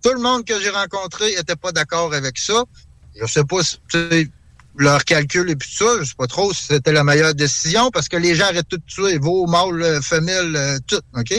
[0.03, 2.63] Tout le monde que j'ai rencontré n'était pas d'accord avec ça.
[3.19, 4.29] Je sais pas si tu sais,
[4.77, 7.91] leur calcul et puis tout ça, je sais pas trop si c'était la meilleure décision
[7.91, 11.33] parce que les gens arrêtent tout de tuer, veaux, mâles, euh, femelles, euh, tout, OK?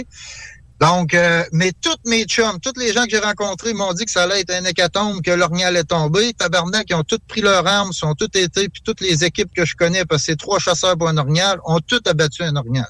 [0.79, 4.11] Donc, euh, mais toutes mes chums, tous les gens que j'ai rencontrés m'ont dit que
[4.11, 6.35] ça allait être un hécatombe, que l'ornial allait tomber.
[6.35, 9.51] Tabarnak, ils ont tous pris leurs armes, ils ont tous été, puis toutes les équipes
[9.57, 12.55] que je connais, parce que c'est trois chasseurs pour un ornial, ont tous abattu un
[12.57, 12.89] ornial.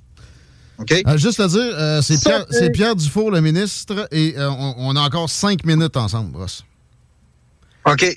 [0.79, 0.93] OK?
[1.07, 4.75] Euh, juste à dire, euh, c'est Pierre, c'est- Pierre Dufour, le ministre, et euh, on,
[4.79, 6.65] on a encore cinq minutes ensemble, Ross.
[7.85, 8.17] OK.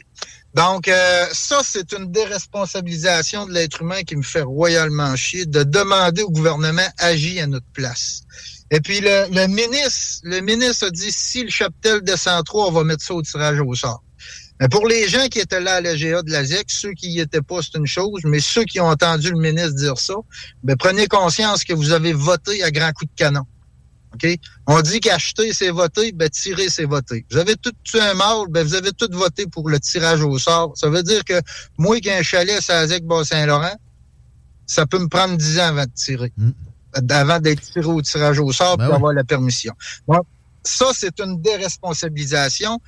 [0.56, 5.62] Donc, euh, ça, c'est une déresponsabilisation de l'être humain qui me fait royalement chier de
[5.62, 8.24] demander au gouvernement agit à notre place.
[8.72, 12.72] Et puis, le, le ministre, le ministre a dit, si le cheptel descend trop, on
[12.72, 14.04] va mettre ça au tirage au sort.
[14.60, 17.10] Mais pour les gens qui étaient là à la GA de la ZEC, ceux qui
[17.12, 20.16] y étaient pas, c'est une chose, mais ceux qui ont entendu le ministre dire ça,
[20.64, 23.46] ben, prenez conscience que vous avez voté à grands coups de canon.
[24.14, 24.28] OK?
[24.68, 27.26] On dit qu'acheter, c'est voter, ben tirer, c'est voter.
[27.32, 30.38] Vous avez tout tué un mâle, ben vous avez tout voté pour le tirage au
[30.38, 30.74] sort.
[30.76, 31.40] Ça veut dire que
[31.78, 33.78] moi qui ai un chalet à Sazec, Bas-Saint-Laurent,
[34.66, 36.34] ça peut me prendre 10 ans avant de tirer.
[37.10, 39.74] Avant d'être tiré au tirage au sort pour avoir la permission.
[40.08, 40.24] Donc,
[40.64, 42.80] ça, c'est une déresponsabilisation.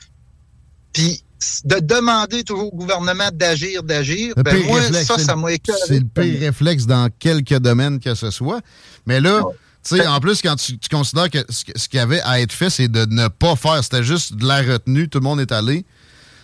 [0.94, 1.24] Puis
[1.66, 5.80] de demander toujours au gouvernement d'agir, d'agir, ben moi, réflexe, ça, ça m'a écœuré.
[5.88, 8.62] C'est le pire réflexe dans quelques domaines que ce soit.
[9.08, 9.42] Mais là,
[9.84, 12.52] tu sais, en plus, quand tu, tu considères que ce, qu'il y avait à être
[12.52, 15.52] fait, c'est de ne pas faire, c'était juste de la retenue, tout le monde est
[15.52, 15.86] allé.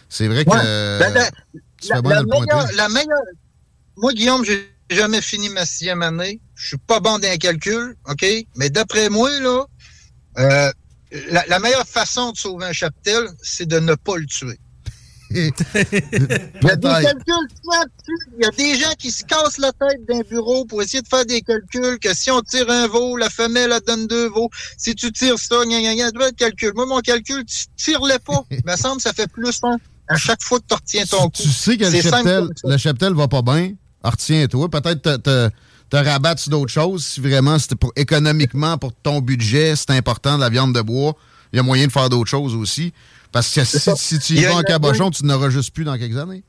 [0.10, 0.50] C'est vrai que.
[0.50, 1.00] Ouais.
[1.00, 1.30] Ben, ben,
[1.80, 2.56] tu la, fais bien la de le pointer.
[2.56, 3.18] meilleure, la meilleure-
[3.98, 6.42] Moi, Guillaume, j'ai jamais fini ma sixième année.
[6.56, 8.26] Je suis pas bon dans les calculs, OK?
[8.56, 9.66] Mais d'après moi, là,
[10.40, 10.72] euh,
[11.30, 14.60] la, la meilleure façon de sauver un cheptel, c'est de ne pas le tuer.
[15.30, 17.48] Il y a des calculs.
[18.38, 21.08] Il y a des gens qui se cassent la tête d'un bureau pour essayer de
[21.08, 24.50] faire des calculs que si on tire un veau, la femelle elle donne deux veaux.
[24.78, 26.72] Si tu tires ça, gna gna gna, doit être calcul.
[26.76, 28.46] Moi, mon calcul, tu tires-le pas.
[28.52, 29.78] Il me semble que ça fait plus un
[30.08, 31.44] à chaque fois que tu retiens ton coup.
[31.44, 33.74] Tu sais que le cheptel, le cheptel va pas bien,
[34.04, 34.70] retiens-toi.
[34.70, 35.50] Peut-être te, te,
[35.90, 40.36] te rabattre sur d'autres choses si vraiment c'était pour économiquement, pour ton budget, c'est important
[40.36, 41.16] de la viande de bois.
[41.54, 42.94] Il y a moyen de faire d'autres choses aussi.
[43.32, 46.18] Parce que si, si tu y vas en cabochon, tu n'auras juste plus dans quelques
[46.18, 46.44] années.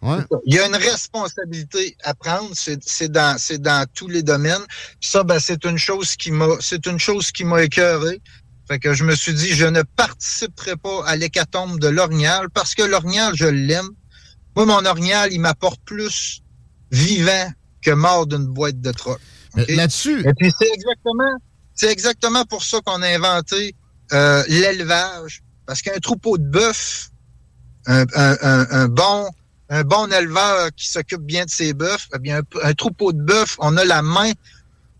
[0.00, 0.18] Ouais.
[0.46, 4.62] Il y a une responsabilité à prendre, c'est dans, dans tous les domaines.
[5.00, 8.20] Puis ça, ben, c'est une chose qui m'a, c'est une chose qui m'a écœuré.
[8.68, 12.74] Fait que je me suis dit, je ne participerai pas à l'hécatombe de l'orignal parce
[12.74, 13.88] que l'orignal, je l'aime.
[14.54, 16.42] Moi, mon orignal, il m'apporte plus
[16.90, 17.50] vivant
[17.82, 19.18] que mort d'une boîte de troc.
[19.76, 20.20] Là-dessus.
[20.28, 21.32] Et puis c'est exactement,
[21.74, 23.74] c'est exactement pour ça qu'on a inventé
[24.12, 25.42] euh, l'élevage.
[25.66, 27.10] Parce qu'un troupeau de bœuf,
[27.86, 29.28] un, un- un- un bon,
[29.70, 33.56] un bon éleveur qui s'occupe bien de ses bœufs, eh bien, un, troupeau de bœuf,
[33.58, 34.32] on a la main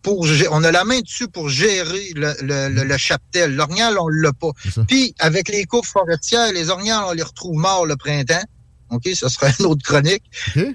[0.03, 3.55] pour, on a la main dessus pour gérer le, le, le, le cheptel.
[3.57, 4.51] L'orignal, on l'a pas.
[4.86, 8.45] Puis, avec les coupes forestières, les orignales, on les retrouve morts le printemps.
[8.91, 10.24] OK, ce sera une autre chronique.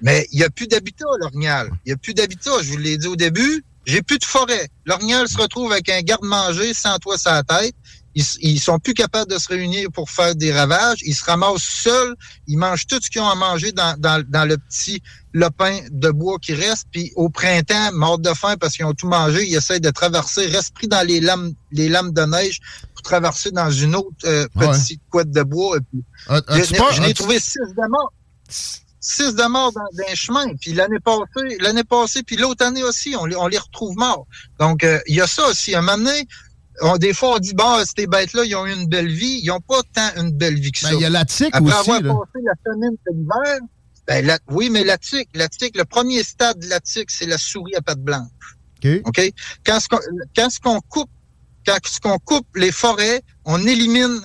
[0.01, 1.69] Mais il n'y a plus d'habitat, l'orignal.
[1.85, 2.51] Il n'y a plus d'habitat.
[2.61, 3.63] Je vous l'ai dit au début.
[3.85, 4.69] J'ai plus de forêt.
[4.85, 7.75] L'orignal se retrouve avec un garde-manger sans toit la tête.
[8.15, 10.99] Ils, sont plus capables de se réunir pour faire des ravages.
[11.01, 12.15] Ils se ramassent seuls.
[12.47, 15.01] Ils mangent tout ce qu'ils ont à manger dans, dans, dans le petit
[15.33, 16.85] lopin de bois qui reste.
[16.91, 20.45] Puis au printemps, morts de faim parce qu'ils ont tout mangé, ils essayent de traverser,
[20.45, 22.59] restent pris dans les lames, les lames de neige
[23.03, 24.67] pour traverser dans une autre euh, Ouais.
[24.69, 25.77] petite couette de bois.
[25.77, 26.39] Et puis, Ah,
[26.91, 28.13] je n'ai trouvé six de morts.
[28.99, 30.45] Six de morts dans, dans un chemin.
[30.59, 34.25] Puis l'année passée, l'année passée, puis l'autre année aussi, on les, on les retrouve morts.
[34.59, 35.75] Donc, euh, il y a ça aussi.
[35.75, 36.27] À un moment donné,
[36.81, 39.41] on, des fois, on dit, bon, ces bêtes-là, ils ont eu une belle vie.
[39.43, 40.89] Ils n'ont pas tant une belle vie que ça.
[40.91, 42.13] Ben, il y a la tique Après aussi, avoir là.
[42.13, 43.59] passé la famine de l'hiver,
[44.07, 47.25] Ben, la- oui, mais la tique, la tique, le premier stade de la tique, c'est
[47.25, 48.29] la souris à pattes blanches.
[48.83, 49.01] OK.
[49.05, 49.33] OK?
[49.65, 49.99] Quand ce qu'on,
[50.35, 51.09] quand ce qu'on coupe,
[51.65, 54.19] quand ce qu'on coupe les forêts, on élimine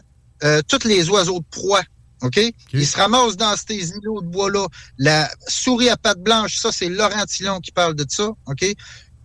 [0.44, 1.82] euh, tous les oiseaux de proie.
[2.22, 2.40] OK?
[2.72, 4.66] Ils se ramassent dans ces îlots de bois-là.
[4.98, 8.30] La souris à pattes blanches, ça, c'est Laurent Tillon qui parle de ça.
[8.46, 8.64] OK?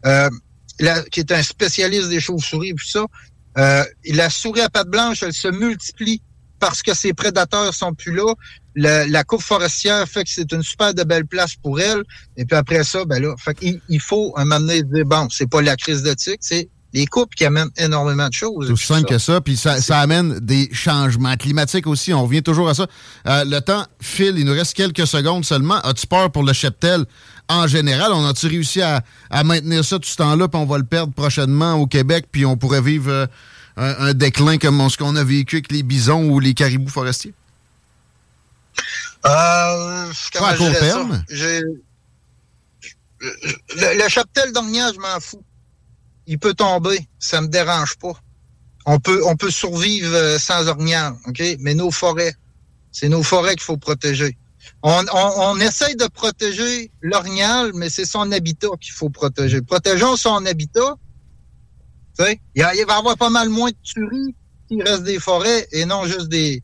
[0.06, 0.30] Euh,
[0.80, 3.06] la- qui est un spécialiste des chauves-souris et tout ça.
[3.58, 6.22] Euh, la souris à pattes blanches, elle se multiplie
[6.60, 8.34] parce que ses prédateurs sont plus là.
[8.76, 12.04] Le- la coupe forestière fait que c'est une super de belle place pour elle.
[12.38, 15.28] Et puis après ça, ben là, fait qu'il- il faut un moment donné dire, bon,
[15.30, 18.68] c'est pas la crise de tic, c'est les coupes qui amènent énormément de choses.
[18.68, 19.42] C'est aussi simple que ça.
[19.42, 22.14] Puis ça, ça amène des changements climatiques aussi.
[22.14, 22.86] On revient toujours à ça.
[23.28, 24.36] Euh, le temps file.
[24.38, 25.80] Il nous reste quelques secondes seulement.
[25.82, 27.06] As-tu peur pour le cheptel
[27.50, 28.12] en général?
[28.14, 30.48] On a-tu réussi à, à maintenir ça tout ce temps-là?
[30.48, 32.28] Puis on va le perdre prochainement au Québec.
[32.32, 33.26] Puis on pourrait vivre euh,
[33.76, 37.34] un, un déclin comme ce qu'on a vécu avec les bisons ou les caribous forestiers?
[39.26, 40.80] Euh, Pas à court ça?
[40.80, 41.24] terme?
[43.22, 45.42] Le, le cheptel d'orgnat, je m'en fous.
[46.28, 48.14] Il peut tomber, ça me dérange pas.
[48.86, 51.42] On peut, on peut survivre euh, sans orignal, OK?
[51.60, 52.36] Mais nos forêts,
[52.92, 54.38] c'est nos forêts qu'il faut protéger.
[54.82, 59.62] On, on, on essaye de protéger l'orignal, mais c'est son habitat qu'il faut protéger.
[59.62, 60.96] Protégeons son habitat.
[62.20, 64.36] Il il va y avoir pas mal moins de tueries
[64.68, 66.62] s'il reste des forêts et non juste des,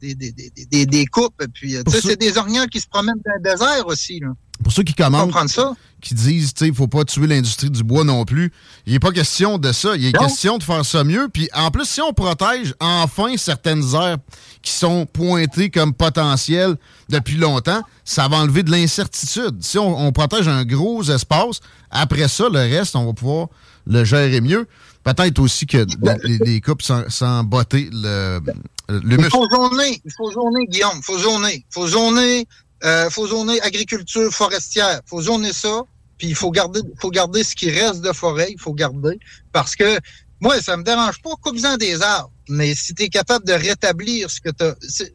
[0.00, 0.32] des, des,
[0.70, 1.42] des, des, coupes.
[1.54, 4.20] Puis, euh, c'est des orignals qui se promènent dans le désert aussi.
[4.20, 4.28] Là.
[4.62, 5.74] Pour ceux qui Comprendre ça?
[6.00, 8.52] qui disent, tu sais, il faut pas tuer l'industrie du bois non plus.
[8.86, 9.96] Il n'est pas question de ça.
[9.96, 10.20] Il est Non.
[10.26, 11.28] question de faire ça mieux.
[11.32, 14.18] Puis en plus, si on protège enfin certaines aires
[14.62, 16.76] qui sont pointées comme potentielles
[17.08, 19.56] depuis longtemps, ça va enlever de l'incertitude.
[19.60, 21.60] Si on, on protège un gros espace,
[21.90, 23.48] après ça, le reste, on va pouvoir
[23.86, 24.66] le gérer mieux.
[25.02, 25.86] Peut-être aussi que
[26.24, 28.40] les, les coupes sans, sans botter le,
[28.88, 31.54] le Il faut zoner, il faut zoner, Guillaume, il faut zoner.
[31.54, 32.46] Il faut zoner,
[32.84, 35.00] euh, faut zoner agriculture forestière.
[35.04, 35.82] Il faut zoner ça,
[36.16, 39.18] puis il faut garder, faut garder ce qui reste de forêt, il faut garder.
[39.52, 39.98] Parce que
[40.40, 42.32] moi, ça me dérange pas, coupe-en des arbres.
[42.48, 44.74] Mais si tu es capable de rétablir ce que tu as.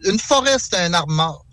[0.09, 1.45] Une forêt, c'est un arbre mort.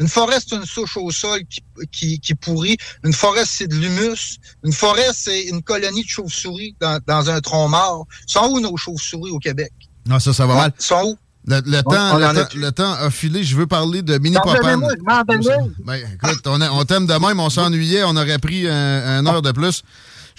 [0.00, 1.62] Une forêt, c'est une souche au sol qui,
[1.92, 2.76] qui, qui pourrit.
[3.04, 4.38] Une forêt, c'est de l'humus.
[4.64, 8.06] Une forêt, c'est une colonie de chauves-souris dans, dans un tronc mort.
[8.26, 9.72] Sont où nos chauves-souris au Québec?
[10.06, 10.72] Non, ça, ça va mal.
[10.78, 11.18] Sont où?
[11.46, 13.42] Le, le On- temps, on le, temps- le temps a filé.
[13.42, 14.86] Je veux parler de mini donnais.
[15.84, 18.74] Ben, écoute, on, on t'aime de même, on s'ennuyait, on aurait pris un,
[19.18, 19.82] un heure de plus.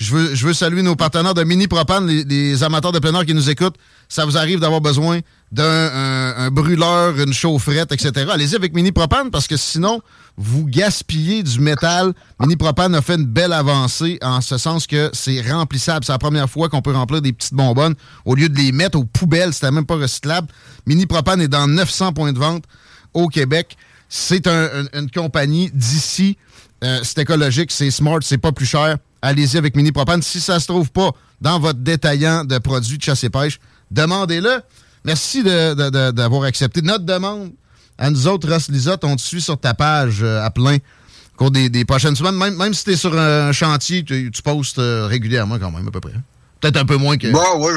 [0.03, 3.49] Je veux, saluer nos partenaires de Mini Propane, les, amateurs de plein air qui nous
[3.49, 3.75] écoutent.
[4.09, 5.21] Ça vous arrive d'avoir besoin
[5.51, 8.11] d'un un, un brûleur, une chaufferette, etc.
[8.31, 10.01] Allez-y avec Mini Propane parce que sinon,
[10.35, 12.11] vous gaspillez du métal.
[12.41, 16.03] Mini Propane a fait une belle avancée en ce sens que c'est remplissable.
[16.03, 18.97] C'est la première fois qu'on peut remplir des petites bonbonnes au lieu de les mettre
[18.99, 19.53] aux poubelles.
[19.53, 20.47] C'était même pas recyclable.
[20.85, 22.65] Mini Propane est dans 900 points de vente
[23.13, 23.77] au Québec.
[24.09, 26.37] C'est un- un- une compagnie d'ici.
[26.83, 28.97] Euh, c'est écologique, c'est smart, c'est pas plus cher.
[29.25, 30.21] Allez-y avec Mini Propane.
[30.21, 33.57] Si ça se trouve pas dans votre détaillant de produits de chasse et pêche,
[33.89, 34.61] demandez-le.
[35.05, 37.51] Merci de- de- de- d'avoir accepté notre demande.
[37.97, 41.37] À nous autres, Ross Lisotte, on te suit sur ta page euh, à plein au
[41.37, 42.35] cours des, des prochaines semaines.
[42.35, 45.87] Même, même si tu es sur un chantier, tu, tu postes euh, régulièrement quand même,
[45.87, 46.13] à peu près.
[46.59, 47.31] Peut-être un peu moins que.
[47.31, 47.71] Bon, oui,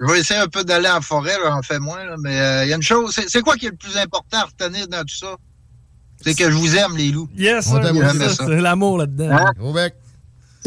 [0.00, 2.64] je vais essayer, un peu d'aller en forêt, là, en fait moins, là, mais euh,
[2.64, 5.00] il y a une chose, c'est quoi qui est le plus important à retenir dans
[5.02, 5.36] tout ça?
[6.22, 7.28] C'est que je vous aime, les loups.
[7.36, 9.30] Yes, c'est l'amour là-dedans.
[9.36, 9.52] Hein?
[9.58, 9.94] Gros bec.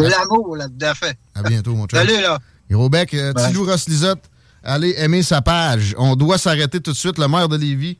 [0.04, 1.18] C'est l'amour, là-dedans, fait.
[1.36, 2.00] À bientôt, mon chum.
[2.00, 2.38] Salut, là.
[2.70, 3.34] Gros bec, euh.
[3.34, 4.24] Tilou Lisotte,
[4.64, 5.96] allez aimer sa page.
[5.98, 7.18] On doit s'arrêter tout de suite.
[7.18, 7.98] Le maire de Lévis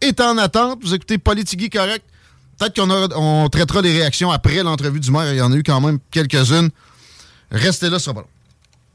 [0.00, 0.78] est en attente.
[0.82, 2.04] Vous écoutez Politigui correct.
[2.58, 5.32] Peut-être qu'on aura- on traitera des réactions après l'entrevue du maire.
[5.32, 6.70] Il y en a eu quand même quelques-unes.
[7.50, 8.26] Restez là, ce sera pas long.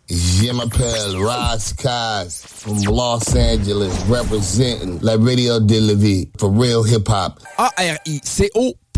[0.09, 6.87] Je m'appelle Ross Kaz from Los Angeles, representing la radio de la vie for real
[6.87, 7.39] hip hop.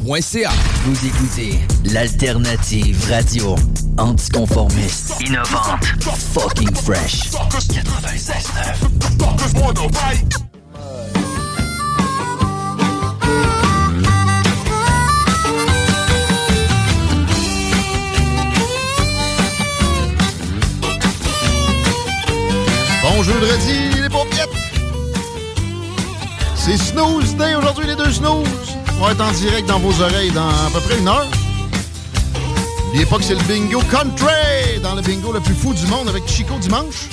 [0.06, 3.56] Vous écoutez l'alternative radio
[3.98, 5.86] anticonformiste, innovante,
[6.34, 7.30] fucking fresh.
[7.32, 8.60] 96.9.
[23.04, 24.50] Bon jeudi, les paupiètes!
[26.56, 28.79] C'est Snooze Day aujourd'hui, les deux Snooze.
[29.00, 31.26] On va être en direct dans vos oreilles dans à peu près une heure.
[32.86, 36.10] N'oubliez pas que c'est le bingo country dans le bingo le plus fou du monde
[36.10, 37.08] avec Chico dimanche.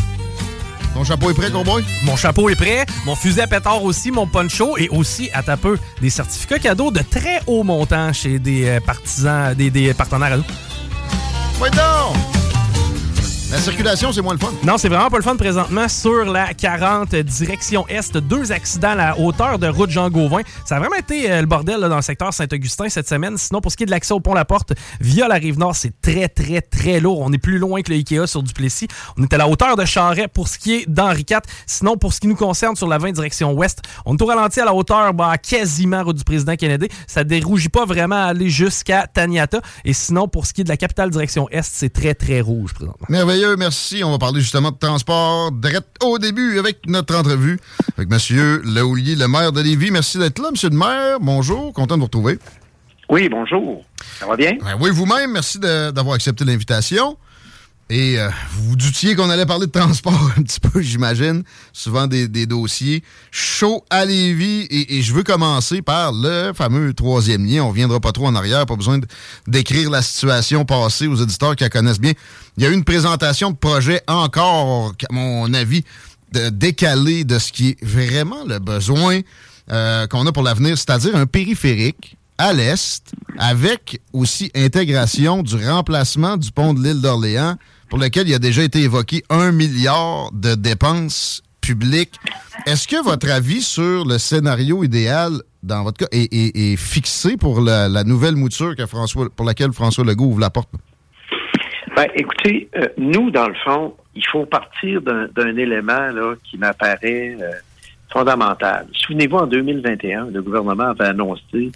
[0.95, 1.85] Ton chapeau est prêt, cowboy?
[2.03, 5.57] Mon chapeau est prêt, mon fusil à pétard aussi, mon poncho et aussi, à ta
[5.57, 10.33] peu, des certificats cadeaux de très haut montant chez des euh, partisans, des, des partenaires
[10.33, 10.45] à nous.
[11.61, 12.36] Ouais donc!
[13.53, 14.51] La circulation, c'est moins le fun.
[14.65, 18.17] Non, c'est vraiment pas le fun présentement sur la 40 direction Est.
[18.17, 20.41] Deux accidents à la hauteur de route Jean-Gauvin.
[20.65, 23.39] Ça a vraiment été euh, le bordel là, dans le secteur Saint-Augustin cette semaine.
[23.39, 26.61] Sinon, pour ce qui est de l'accès au pont-la-porte via la Rive-Nord, c'est très, très,
[26.61, 27.21] très lourd.
[27.21, 28.89] On est plus loin que le Ikea sur Duplessis.
[29.17, 31.39] On est à la hauteur de Charret pour ce qui est d'Henri IV.
[31.69, 34.61] Sinon, pour ce qui nous concerne sur la 20 direction Ouest, on est au ralenti
[34.61, 36.89] à la hauteur bah, quasiment route du président Kennedy.
[37.07, 39.61] Ça dérougit pas vraiment à aller jusqu'à Taniata.
[39.85, 42.75] Et sinon, pour ce qui est de la capitale direction Est, c'est très, très rouge
[42.75, 43.07] présentement.
[43.37, 44.03] Merveilleux merci.
[44.03, 47.59] On va parler justement de transport direct au début avec notre entrevue
[47.99, 48.63] avec M.
[48.65, 49.91] Laoulier, le maire de Lévis.
[49.91, 50.55] Merci d'être là, M.
[50.63, 51.21] le maire.
[51.21, 52.39] Bonjour, content de vous retrouver.
[53.11, 53.85] Oui, bonjour.
[54.19, 54.53] Ça va bien?
[54.65, 57.19] Ben oui, vous-même, merci d'avoir accepté l'invitation.
[57.89, 61.45] Et euh, vous doutiez qu'on allait parler de transport un petit peu, j'imagine.
[61.73, 64.67] Souvent des, dossiers chauds à Lévis.
[64.71, 67.63] Et, et, je veux commencer par le fameux troisième lien.
[67.63, 68.99] On reviendra pas trop en arrière, pas besoin
[69.47, 72.13] d'écrire la situation passée aux éditeurs qui la connaissent bien.
[72.57, 75.85] Il y a eu une présentation de projet encore, à mon avis,
[76.33, 79.21] de décalé de ce qui est vraiment le besoin
[79.71, 86.37] euh, qu'on a pour l'avenir, c'est-à-dire un périphérique à l'est, avec aussi intégration du remplacement
[86.37, 87.57] du pont de l'île d'Orléans
[87.89, 92.15] pour lequel il a déjà été évoqué un milliard de dépenses publiques.
[92.67, 95.33] Est-ce que votre avis sur le scénario idéal
[95.63, 100.27] dans votre cas est, fixé pour la, nouvelle mouture que François, pour laquelle François Legault
[100.27, 100.71] ouvre la porte?
[101.97, 107.37] Ben, écoutez, euh, nous, dans le fond, il faut partir d'un élément là, qui m'apparaît
[107.41, 107.51] euh,
[108.13, 108.87] fondamental.
[108.93, 111.73] Souvenez-vous, en 2021, le gouvernement avait annoncé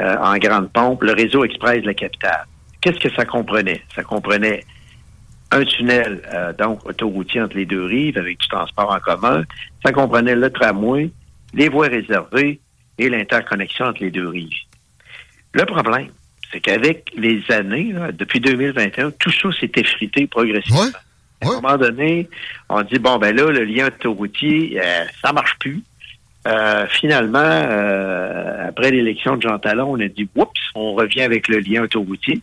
[0.00, 2.44] euh, en grande pompe le réseau express de la capitale.
[2.80, 3.82] Qu'est-ce que ça comprenait?
[3.94, 4.64] Ça comprenait
[5.52, 9.44] un tunnel, euh, donc autoroutier entre les deux rives avec du transport en commun.
[9.84, 11.10] Ça comprenait le tramway,
[11.54, 12.58] les voies réservées
[12.98, 14.50] et l'interconnexion entre les deux rives.
[15.52, 16.08] Le problème,
[16.50, 20.86] c'est qu'avec les années, depuis 2021, tout ça s'est effrité progressivement.
[21.42, 22.28] À un moment donné,
[22.68, 25.82] on dit, bon, ben là, le lien autoroutier, euh, ça marche plus.
[26.46, 31.48] Euh, finalement, euh, après l'élection de Jean Talon, on a dit, oups, on revient avec
[31.48, 32.40] le lien autoroutier.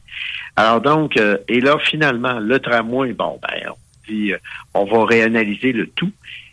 [0.55, 4.33] Alors donc, euh, et là, finalement, le tramway, bon, ben, on dit,
[4.73, 6.11] on va réanalyser le tout.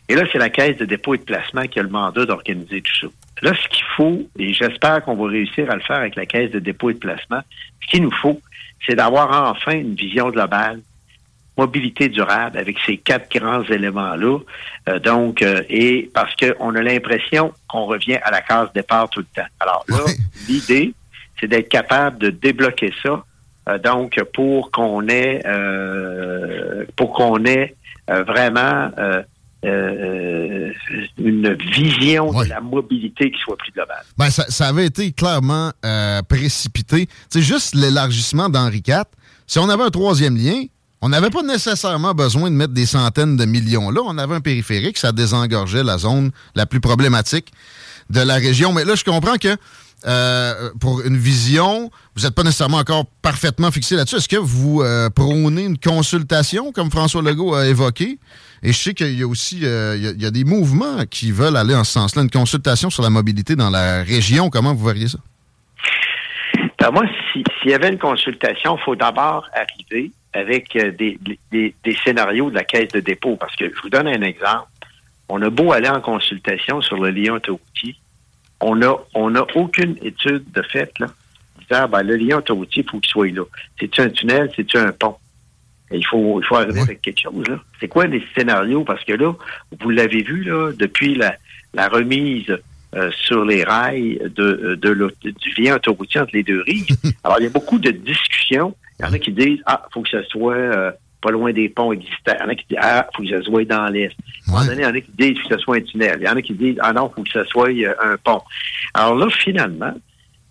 [0.08, 2.80] Et là, c'est la Caisse de dépôt et de placement qui a le mandat d'organiser
[2.80, 3.06] tout ça.
[3.42, 6.50] Là, ce qu'il faut, et j'espère qu'on va réussir à le faire avec la Caisse
[6.50, 7.40] de dépôt et de placement,
[7.82, 8.40] ce qu'il nous faut,
[8.86, 10.80] c'est d'avoir enfin une vision globale
[11.56, 14.38] mobilité durable avec ces quatre grands éléments-là.
[14.88, 19.20] Euh, donc, euh, et parce qu'on a l'impression qu'on revient à la case départ tout
[19.20, 19.48] le temps.
[19.60, 20.04] Alors là,
[20.48, 20.92] l'idée,
[21.40, 23.24] c'est d'être capable de débloquer ça.
[23.68, 25.42] Euh, donc, pour qu'on ait,
[26.96, 27.74] pour qu'on ait
[28.08, 28.90] vraiment
[29.62, 34.04] une vision de la mobilité qui soit plus globale.
[34.16, 35.72] Ben, ça, ça avait été clairement
[36.28, 37.08] précipité.
[37.28, 39.02] C'est juste l'élargissement d'Henri IV.
[39.48, 40.64] Si on avait un troisième lien,
[41.06, 44.00] on n'avait pas nécessairement besoin de mettre des centaines de millions là.
[44.04, 47.52] On avait un périphérique, ça désengorgeait la zone la plus problématique
[48.10, 48.72] de la région.
[48.72, 49.56] Mais là, je comprends que
[50.08, 54.16] euh, pour une vision, vous n'êtes pas nécessairement encore parfaitement fixé là-dessus.
[54.16, 58.18] Est-ce que vous euh, prônez une consultation, comme François Legault a évoqué?
[58.64, 61.56] Et je sais qu'il y a aussi euh, il y a, des mouvements qui veulent
[61.56, 64.50] aller en ce sens-là, une consultation sur la mobilité dans la région.
[64.50, 65.18] Comment vous verriez ça?
[66.80, 72.50] Ben, moi, s'il y avait une consultation, il faut d'abord arriver avec euh, des, scénarios
[72.50, 73.36] de la caisse de dépôt.
[73.36, 74.68] Parce que je vous donne un exemple.
[75.28, 77.96] On a beau aller en consultation sur le lien autoroutier,
[78.60, 81.08] on n'a on a aucune étude de fait là,
[81.60, 83.42] disant ben, le lien autoroutier, il faut qu'il soit là.
[83.80, 85.16] C'est-tu un tunnel, c'est-tu un pont?
[85.90, 87.46] il faut, il faut arriver avec quelque chose.
[87.48, 87.60] là.
[87.80, 88.84] C'est quoi les scénarios?
[88.84, 89.34] Parce que là,
[89.80, 91.36] vous l'avez vu, là, depuis la,
[91.88, 92.58] remise
[92.94, 96.96] euh, sur les rails de, de, du lien autoroutier entre les deux rives.
[97.24, 100.02] Alors, il y a beaucoup de discussions il y en a qui disent Ah, faut
[100.02, 100.92] que ce soit euh,
[101.22, 102.34] pas loin des ponts existants.
[102.38, 104.14] Il y en a qui disent Ah, faut que ce soit dans l'Est.
[104.46, 105.80] À un moment donné, il y en a qui disent faut que ce soit un
[105.80, 106.18] tunnel.
[106.20, 108.42] Il y en a qui disent Ah non, faut que ce soit euh, un pont.
[108.94, 109.94] Alors là, finalement,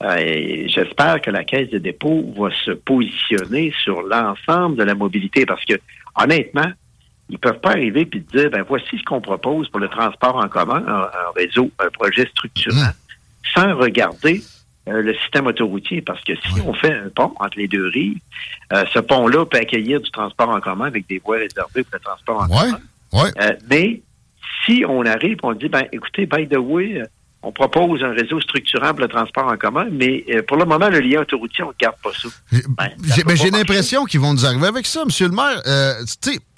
[0.04, 5.46] euh, j'espère que la Caisse de dépôt va se positionner sur l'ensemble de la mobilité
[5.46, 5.76] parce que,
[6.22, 6.72] honnêtement,
[7.30, 10.48] ils peuvent pas arriver et dire ben voici ce qu'on propose pour le transport en
[10.48, 13.56] commun, un, réseau, un projet structurant, mmh.
[13.56, 14.44] sans regarder
[14.88, 18.20] euh, le système autoroutier, parce que si on fait un pont entre les deux rives,
[18.72, 22.00] euh, ce pont-là peut accueillir du transport en commun avec des voies réservées pour le
[22.00, 22.80] transport en commun.
[23.16, 24.02] Euh, mais
[24.64, 27.02] si on arrive et on dit, ben écoutez, by the way,
[27.42, 31.00] on propose un réseau structurant pour le transport en commun, mais pour le moment, le
[31.00, 32.30] lien autoroutier, on ne garde pas ça.
[32.52, 32.90] Ben,
[33.40, 35.10] j'ai l'impression qu'ils vont nous arriver avec ça, M.
[35.20, 35.64] le maire.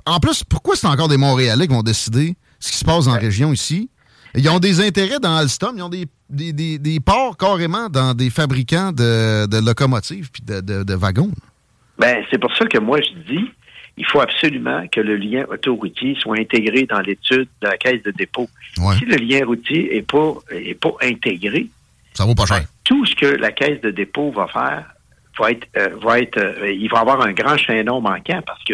[0.06, 3.14] en plus, pourquoi c'est encore des Montréalais qui vont décider ce qui se passe dans
[3.14, 3.90] la région ici?
[4.38, 8.30] Ils ont des intérêts dans Alstom, ils ont des, des, des, ports carrément dans des
[8.30, 11.31] fabricants de, de locomotives puis de, de, wagons.
[11.97, 13.49] Ben, c'est pour ça que moi, je dis
[13.97, 18.11] il faut absolument que le lien autoroutier soit intégré dans l'étude de la caisse de
[18.11, 18.47] dépôt.
[18.76, 21.68] Si le lien routier n'est pas, est pas intégré,
[22.14, 22.61] ça vaut pas cher.
[22.84, 24.85] Tout ce que la caisse de dépôt va faire
[25.39, 28.73] va être, euh, va être, euh, il va avoir un grand chaînon manquant parce que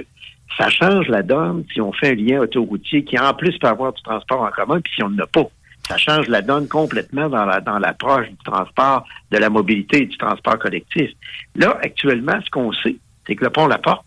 [0.57, 3.93] ça change la donne si on fait un lien autoroutier qui en plus peut avoir
[3.93, 5.45] du transport en commun, puis si on n'a pas.
[5.87, 10.05] Ça change la donne complètement dans la dans l'approche du transport, de la mobilité et
[10.05, 11.09] du transport collectif.
[11.55, 12.95] Là, actuellement, ce qu'on sait,
[13.27, 14.05] c'est que le pont La Porte,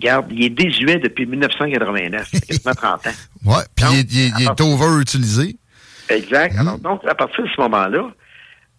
[0.00, 3.10] regarde, il est désuet depuis 1989, quasiment 30 ans.
[3.44, 5.56] Ouais, puis il, est, over-utilisé.
[6.08, 6.54] Exact.
[6.54, 6.60] Mmh.
[6.60, 8.10] Alors, donc, à partir de ce moment-là,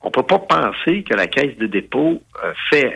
[0.02, 2.96] on peut pas penser que la caisse de dépôt euh, fait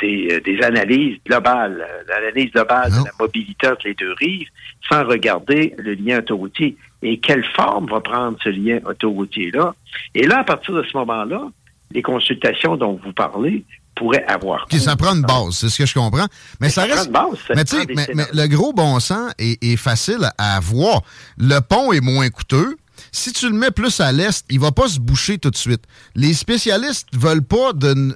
[0.00, 4.48] des, des, analyses globales, l'analyse globale de la mobilité entre les deux rives,
[4.88, 6.76] sans regarder le lien autoroutier.
[7.02, 9.74] Et quelle forme va prendre ce lien autoroutier-là?
[10.14, 11.48] Et là, à partir de ce moment-là,
[11.92, 13.64] les consultations dont vous parlez
[13.94, 14.66] pourraient avoir.
[14.70, 16.26] ça prend une base, c'est ce que je comprends.
[16.60, 17.10] Mais, ça, reste.
[17.54, 21.02] mais tu sais, mais, le gros bon sens est, est facile à voir.
[21.38, 22.76] Le pont est moins coûteux
[23.16, 25.82] si tu le mets plus à l'est, il va pas se boucher tout de suite.
[26.14, 28.14] Les spécialistes veulent pas d'une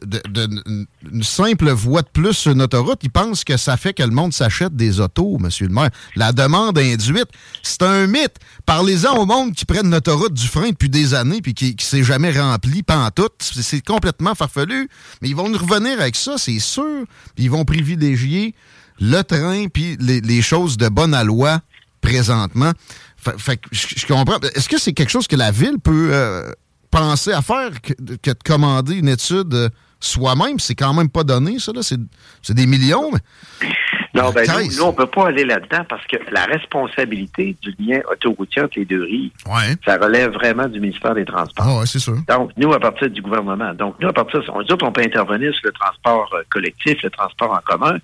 [1.22, 3.00] simple voie de plus sur une autoroute.
[3.02, 5.88] Ils pensent que ça fait que le monde s'achète des autos, monsieur le maire.
[6.16, 7.28] La demande induite,
[7.62, 8.36] c'est un mythe.
[8.66, 12.04] Parlez-en au monde qui prennent l'autoroute du frein depuis des années puis qui, qui s'est
[12.04, 13.30] jamais rempli tout.
[13.38, 14.90] C'est complètement farfelu.
[15.22, 17.04] Mais ils vont nous revenir avec ça, c'est sûr.
[17.38, 18.54] Ils vont privilégier
[19.00, 21.62] le train puis les, les choses de bonne loi
[22.00, 22.72] présentement.
[23.20, 24.38] Fait, je, comprends.
[24.54, 26.50] Est-ce que c'est quelque chose que la ville peut euh,
[26.90, 29.68] penser à faire que, de commander une étude euh,
[30.00, 30.58] soi-même?
[30.58, 31.82] C'est quand même pas donné, ça, là.
[31.82, 33.10] C'est des millions.
[34.12, 38.00] Non, ben nous, on ne peut pas aller là-dedans parce que la responsabilité du lien
[38.10, 39.30] autoroutier entre les deux rives,
[39.84, 41.82] ça relève vraiment du ministère des Transports.
[41.82, 42.16] Ah c'est sûr.
[42.28, 43.72] Donc, nous, à partir du gouvernement.
[43.74, 47.10] Donc, nous, à partir on dit qu'on peut intervenir sur le transport euh, collectif, le
[47.10, 47.98] transport en commun,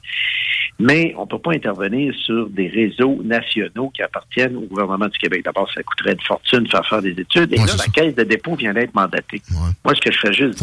[0.79, 5.19] mais on ne peut pas intervenir sur des réseaux nationaux qui appartiennent au gouvernement du
[5.19, 5.45] Québec.
[5.45, 7.53] D'abord, ça coûterait de fortune de faire faire des études.
[7.53, 9.41] Et là, la caisse de dépôt vient d'être mandatée.
[9.85, 10.63] Moi, ce que je fais juste,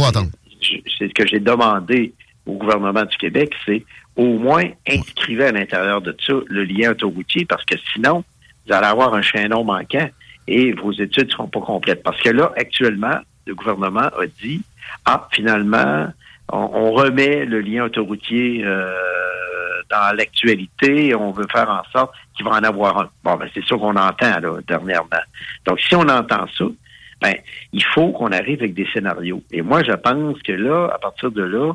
[0.61, 2.13] c'est ce que j'ai demandé
[2.45, 3.83] au gouvernement du Québec, c'est
[4.15, 8.23] au moins inscrivez à l'intérieur de ça le lien autoroutier parce que sinon,
[8.67, 10.07] vous allez avoir un chaînon manquant
[10.47, 12.03] et vos études ne seront pas complètes.
[12.03, 13.17] Parce que là, actuellement,
[13.47, 14.61] le gouvernement a dit,
[15.05, 16.07] ah, finalement,
[16.51, 18.93] on, remet le lien autoroutier euh,
[19.89, 23.09] dans l'actualité et on veut faire en sorte qu'il va en avoir un.
[23.23, 25.23] Bon, ben c'est ça qu'on entend là, dernièrement.
[25.65, 26.65] Donc, si on entend ça,
[27.21, 27.35] ben,
[27.71, 29.41] il faut qu'on arrive avec des scénarios.
[29.51, 31.73] Et moi, je pense que là, à partir de là,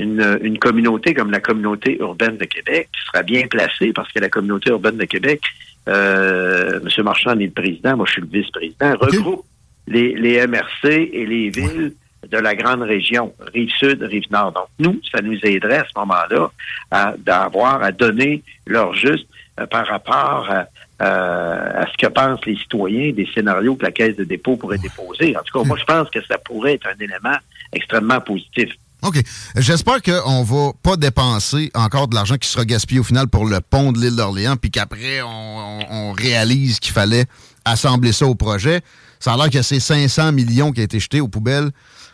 [0.00, 4.28] une, une communauté comme la communauté urbaine de Québec sera bien placée parce que la
[4.28, 5.40] communauté urbaine de Québec,
[5.88, 7.04] euh, M.
[7.04, 9.44] Marchand est le président, moi je suis le vice-président, regroupe
[9.86, 11.94] les, les MRC et les villes
[12.28, 14.52] de la grande région, Rive-Sud, Rive-Nord.
[14.52, 16.50] Donc, nous, ça nous aiderait à ce moment-là
[16.90, 19.26] à, d'avoir, à donner leur juste
[19.58, 20.66] euh, par rapport à,
[21.02, 24.78] euh, à ce que pensent les citoyens des scénarios que la Caisse de dépôt pourrait
[24.78, 25.34] déposer.
[25.36, 27.36] En tout cas, moi, je pense que ça pourrait être un élément
[27.72, 28.70] extrêmement positif.
[29.02, 29.18] OK.
[29.56, 33.60] J'espère qu'on va pas dépenser encore de l'argent qui sera gaspillé au final pour le
[33.60, 37.24] pont de l'île d'Orléans, puis qu'après, on, réalise qu'il fallait
[37.64, 38.82] assembler ça au projet.
[39.20, 41.70] Ça a l'air que c'est 500 millions qui ont été jetés aux poubelles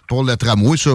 [0.06, 0.76] pour le tramway.
[0.76, 0.90] Ça,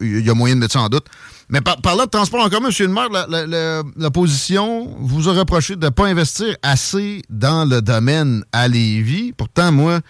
[0.00, 1.06] il y a moyen de mettre ça en doute.
[1.48, 2.74] Mais par, parlant de transport en commun, M.
[2.78, 8.68] le maire, l'opposition vous a reproché de ne pas investir assez dans le domaine à
[8.68, 9.32] Lévis.
[9.32, 10.00] Pourtant, moi,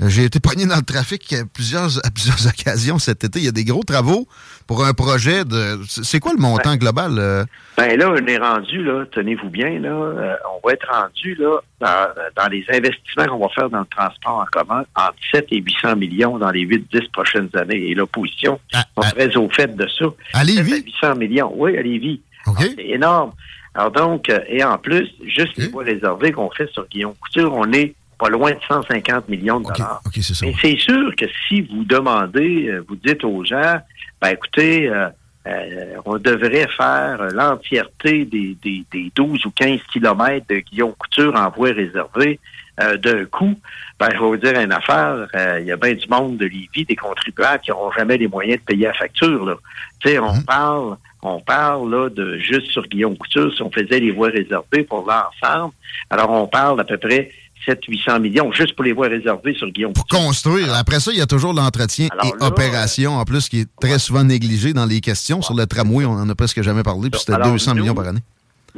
[0.00, 3.38] j'ai été pogné dans le trafic à plusieurs, à plusieurs occasions cet été.
[3.38, 4.26] Il y a des gros travaux
[4.66, 5.78] pour un projet de.
[5.86, 7.12] C'est quoi le montant ben, global?
[7.18, 7.44] Euh?
[7.78, 11.60] Ben là, on est rendu, là, tenez-vous bien, là, euh, on va être rendu là,
[11.80, 15.96] dans, les investissements qu'on va faire dans le transport en commun entre 7 et 800
[15.96, 17.90] millions dans les 8-10 prochaines années.
[17.90, 19.10] Et l'opposition ah, est ah.
[19.12, 20.06] très au fait de ça.
[20.34, 20.84] À Lévis?
[21.00, 22.20] 800 millions, oui, à Lévis.
[22.58, 23.32] C'est énorme.
[23.74, 27.52] Alors donc, euh, et en plus, juste les voies réservées qu'on fait sur Guillaume Couture,
[27.52, 30.02] on est pas loin de 150 millions de dollars.
[30.42, 33.80] Mais c'est sûr que si vous demandez, vous dites aux gens,
[34.20, 35.08] ben écoutez, euh,
[35.46, 41.34] euh, on devrait faire l'entièreté des, des, des, 12 ou 15 kilomètres de Guillaume Couture
[41.36, 42.40] en voie réservée
[42.80, 43.54] euh, d'un coup.
[43.98, 45.28] Ben, je vais vous dire une affaire,
[45.60, 48.60] il y a bien du monde de Lévis, des contribuables qui n'auront jamais les moyens
[48.60, 49.44] de payer la facture.
[49.44, 49.56] Là.
[50.00, 50.44] Tu sais, on mhm.
[50.44, 54.84] parle on parle là de juste sur Guillaume Couture, si on faisait les voies réservées
[54.84, 55.72] pour l'ensemble,
[56.08, 57.32] alors on parle d'à peu près
[57.66, 59.92] 700-800 millions juste pour les voies réservées sur Guillaume.
[59.92, 60.74] Pour construire.
[60.74, 64.24] Après ça, il y a toujours l'entretien et opération, en plus, qui est très souvent
[64.24, 65.42] négligé dans les questions.
[65.42, 68.20] Sur le tramway, on n'en a presque jamais parlé, puis c'était 200 millions par année.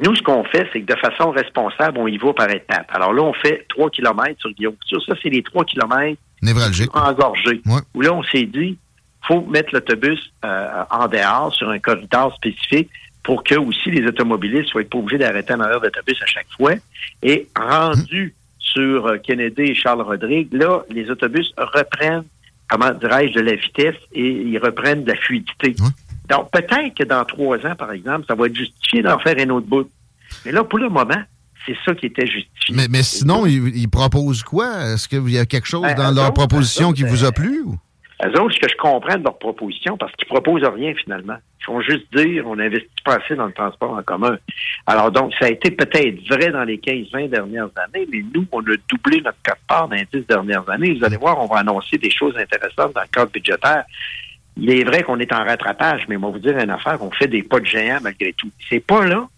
[0.01, 2.87] Nous, ce qu'on fait, c'est que de façon responsable, on y va par étapes.
[2.91, 6.97] Alors là, on fait 3 km sur Guillaume Ça, c'est les 3 km névralgiques.
[6.97, 7.61] Engorgés.
[7.95, 8.79] Où là, on s'est dit,
[9.27, 12.89] faut mettre l'autobus euh, en dehors sur un corridor spécifique
[13.25, 16.75] pour que aussi les automobilistes soient pas obligés d'arrêter en arrière d'autobus à chaque fois.
[17.23, 18.35] Et rendu
[18.73, 22.25] sur euh, Kennedy et Charles Rodrigue, là, les autobus reprennent,
[22.69, 25.75] comment dirais-je, de la vitesse et ils reprennent de la fluidité.
[26.29, 29.49] Donc, peut-être que dans trois ans, par exemple, ça va être justifié d'en faire un
[29.51, 29.91] autre bout.
[30.45, 31.23] Mais là, pour le moment,
[31.67, 32.75] c'est ça qui était justifié.
[32.75, 34.93] Mais, mais sinon, ils, ils proposent quoi?
[34.93, 37.63] Est-ce qu'il y a quelque chose Ben, dans leur proposition qui vous a ben, plu?
[37.63, 37.79] ou?
[38.25, 41.37] Eux autres, ce que je comprends de leur proposition, parce qu'ils proposent rien finalement.
[41.61, 44.37] Ils font juste dire on n'investit pas assez dans le transport en commun.
[44.87, 48.61] Alors donc, ça a été peut-être vrai dans les 15-20 dernières années, mais nous, on
[48.61, 50.95] a doublé notre quart-part dans les 10 dernières années.
[50.95, 53.85] Vous allez voir, on va annoncer des choses intéressantes dans le cadre budgétaire.
[54.57, 57.29] Il est vrai qu'on est en rattrapage, mais moi vous dire une affaire, on fait
[57.29, 58.51] des pas de géant malgré tout.
[58.69, 59.29] C'est pas là.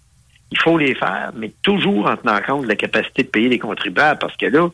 [0.52, 3.59] Il faut les faire, mais toujours en tenant compte de la capacité de payer les
[3.59, 4.69] contribuables, parce que là,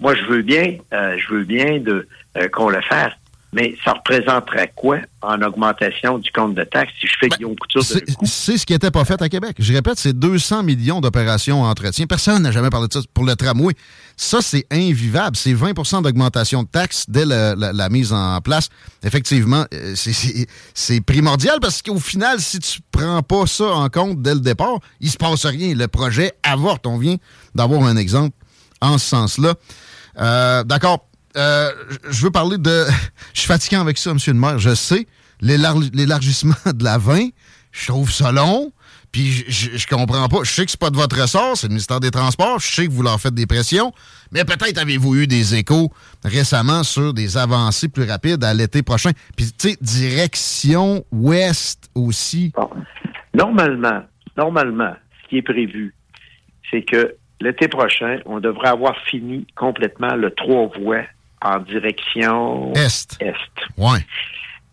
[0.00, 3.12] moi, je veux bien, euh, je veux bien de euh, qu'on le fasse,
[3.52, 7.82] mais ça représenterait quoi en augmentation du compte de taxes si je fais Guillaume Couture
[7.82, 9.56] de C'est c'est ce qui n'était pas fait à Québec.
[9.58, 12.06] Je répète, c'est 200 millions d'opérations entretien.
[12.06, 13.74] Personne n'a jamais parlé de ça pour le tramway.
[14.16, 15.36] Ça, c'est invivable.
[15.36, 18.68] C'est 20% d'augmentation de taxes dès la, la mise en place.
[19.02, 19.94] Effectivement, euh,
[20.74, 24.78] c'est primordial parce qu'au final, si tu prends pas ça en compte dès le départ,
[25.00, 25.74] il se passe rien.
[25.74, 26.86] Le projet avorte.
[26.86, 27.16] On vient
[27.54, 28.34] d'avoir un exemple
[28.80, 29.54] en ce sens-là.
[30.18, 31.06] Euh, D'accord.
[31.36, 31.70] Euh,
[32.10, 32.84] je veux parler de...
[33.34, 34.58] Je suis fatiguant avec ça, monsieur le maire.
[34.58, 35.06] Je sais.
[35.40, 37.28] L'élar- L'élargissement de la 20,
[37.72, 38.72] je trouve ça long.
[39.10, 40.38] Puis je, comprends pas.
[40.42, 42.58] Je sais que c'est pas de votre ressort, c'est le ministère des Transports.
[42.60, 43.92] Je sais que vous leur faites des pressions.
[44.30, 45.92] Mais peut-être avez-vous eu des échos
[46.24, 49.10] récemment sur des avancées plus rapides à l'été prochain.
[49.36, 52.52] Puis, tu sais, direction ouest aussi.
[53.34, 54.02] Normalement,
[54.38, 54.94] normalement,
[55.24, 55.94] ce qui est prévu,
[56.70, 61.04] c'est que l'été prochain, on devrait avoir fini complètement le trois voies
[61.42, 63.16] en direction Est.
[63.20, 63.34] est.
[63.76, 63.98] Ouais.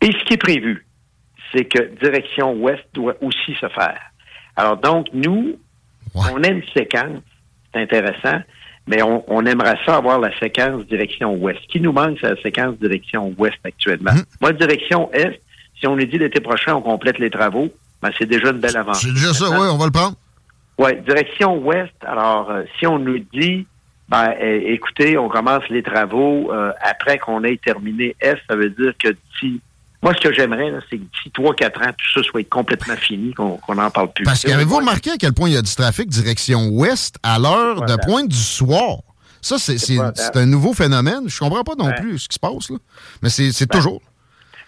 [0.02, 0.86] Et ce qui est prévu,
[1.54, 4.00] c'est que direction ouest doit aussi se faire.
[4.56, 5.58] Alors donc, nous,
[6.16, 7.22] on a une séquence,
[7.74, 8.42] c'est intéressant,
[8.88, 11.60] mais on, on aimerait ça avoir la séquence direction ouest.
[11.64, 14.12] Ce qui nous manque, c'est la séquence direction ouest actuellement.
[14.12, 14.24] Hum.
[14.42, 15.42] Moi, direction est,
[15.80, 17.70] si on nous dit l'été prochain, on complète les travaux,
[18.02, 19.08] ben, c'est déjà une belle avancée.
[19.08, 20.16] C'est déjà ça, oui, on va le prendre.
[20.78, 21.94] Oui, direction ouest.
[22.06, 23.68] Alors, euh, si on nous dit,
[24.10, 28.94] ben, écoutez, on commence les travaux euh, après qu'on ait terminé est, ça veut dire
[29.02, 29.62] que d'ici.
[30.02, 33.34] Moi, ce que j'aimerais, là, c'est que d'ici 3-4 ans, tout ça soit complètement fini,
[33.34, 34.24] qu'on n'en parle plus.
[34.24, 37.82] Parce qu'avez-vous remarqué à quel point il y a du trafic direction ouest à l'heure
[37.86, 39.00] de pointe du soir?
[39.42, 41.28] Ça, c'est un nouveau phénomène.
[41.30, 41.96] Je comprends pas non Ouais.
[42.02, 42.78] plus ce qui se passe, là.
[43.22, 44.02] Mais c'est c'est toujours.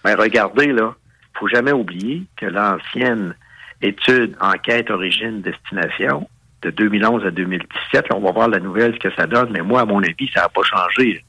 [0.04, 0.94] Ben, regardez, là,
[1.38, 3.34] faut jamais oublier que l'ancienne
[3.80, 6.28] étude enquête origine-destination
[6.62, 9.62] de 2011 à 2017, là, on va voir la nouvelle, ce que ça donne, mais
[9.62, 11.24] moi, à mon avis, ça n'a pas changé.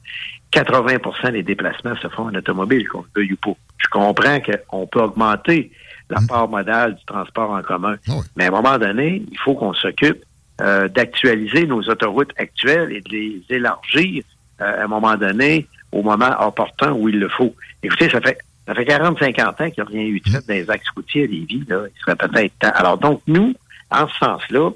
[0.52, 3.58] 80% des déplacements se font en automobile, qu'on le veuille ou pas.
[3.78, 5.72] Je comprends qu'on peut augmenter
[6.10, 7.96] la part modale du transport en commun,
[8.36, 10.22] mais à un moment donné, il faut qu'on s'occupe
[10.60, 14.22] euh, d'actualiser nos autoroutes actuelles et de les élargir
[14.60, 17.54] euh, à un moment donné, au moment opportun où il le faut.
[17.82, 20.54] Écoutez, ça fait ça fait 40-50 ans qu'il n'y a rien eu de fait dans
[20.54, 21.64] les axes routiers à Lévis.
[21.68, 21.82] Là.
[21.86, 22.72] Il serait peut-être temps.
[22.74, 23.54] Alors donc, nous,
[23.90, 24.70] en ce sens-là,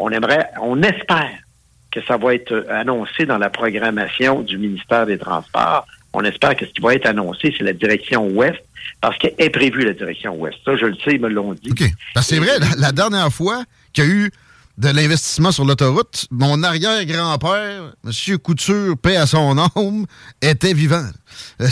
[0.00, 1.30] on aimerait, on espère
[1.92, 5.86] que ça va être annoncé dans la programmation du ministère des Transports.
[6.12, 8.58] On espère que ce qui va être annoncé, c'est la direction ouest,
[9.00, 10.56] parce qu'elle est prévue la direction ouest.
[10.64, 11.72] Ça, je le sais, ils me l'ont dit.
[12.14, 14.30] Parce que c'est vrai, la dernière fois qu'il y a eu
[14.80, 18.38] de l'investissement sur l'autoroute, mon arrière-grand-père, M.
[18.38, 20.06] Couture, paix à son âme,
[20.40, 21.06] était vivant.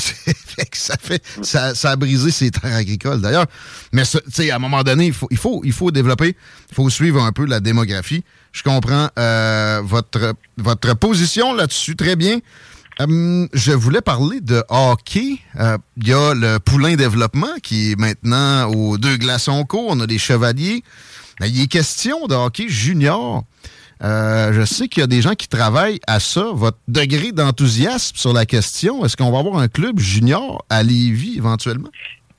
[0.72, 3.46] Ça, fait, ça, ça a brisé ses terres agricoles, d'ailleurs.
[3.92, 6.36] Mais sais, à un moment donné, il faut, il faut, il faut développer,
[6.70, 8.22] il faut suivre un peu la démographie.
[8.52, 12.38] Je comprends euh, votre, votre position là-dessus très bien.
[13.00, 15.38] Hum, je voulais parler de hockey.
[15.58, 19.86] Euh, Il y a le Poulain Développement qui est maintenant aux deux glaçons courts.
[19.88, 20.82] On a des chevaliers.
[21.40, 23.44] Mais il est question de hockey junior.
[24.02, 26.50] Euh, je sais qu'il y a des gens qui travaillent à ça.
[26.52, 31.36] Votre degré d'enthousiasme sur la question, est-ce qu'on va avoir un club junior à Lévis
[31.36, 31.88] éventuellement?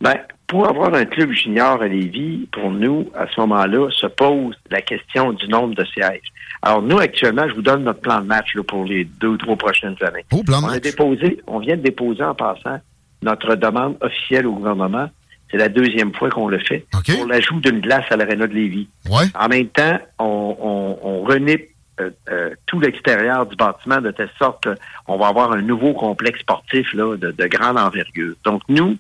[0.02, 0.16] Ben,
[0.48, 4.82] pour avoir un club junior à Lévis, pour nous, à ce moment-là, se pose la
[4.82, 6.32] question du nombre de sièges.
[6.62, 9.38] Alors, nous, actuellement, je vous donne notre plan de match là, pour les deux ou
[9.38, 10.26] trois prochaines années.
[10.44, 12.80] plan de on, a déposé, on vient de déposer en passant
[13.22, 15.10] notre demande officielle au gouvernement.
[15.52, 18.88] C'est la deuxième fois qu'on le fait pour l'ajout d'une glace à l'aréna de Lévis.
[19.36, 21.70] En même temps, on, on, on renipe
[22.00, 24.68] euh, euh, tout l'extérieur du bâtiment de telle sorte
[25.06, 28.36] qu'on va avoir un nouveau complexe sportif là, de, de grande envergure.
[28.46, 28.98] Donc, nous,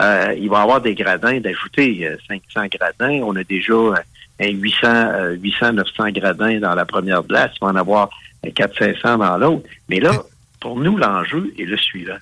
[0.00, 3.20] euh, il va y avoir des gradins, d'ajouter euh, 500 gradins.
[3.22, 3.94] On a déjà euh,
[4.40, 7.52] un 800, euh, 800, 900 gradins dans la première place.
[7.60, 8.10] Il va en avoir
[8.54, 9.68] 400, 500 dans l'autre.
[9.88, 10.12] Mais là,
[10.60, 12.18] pour nous, l'enjeu est le suivant.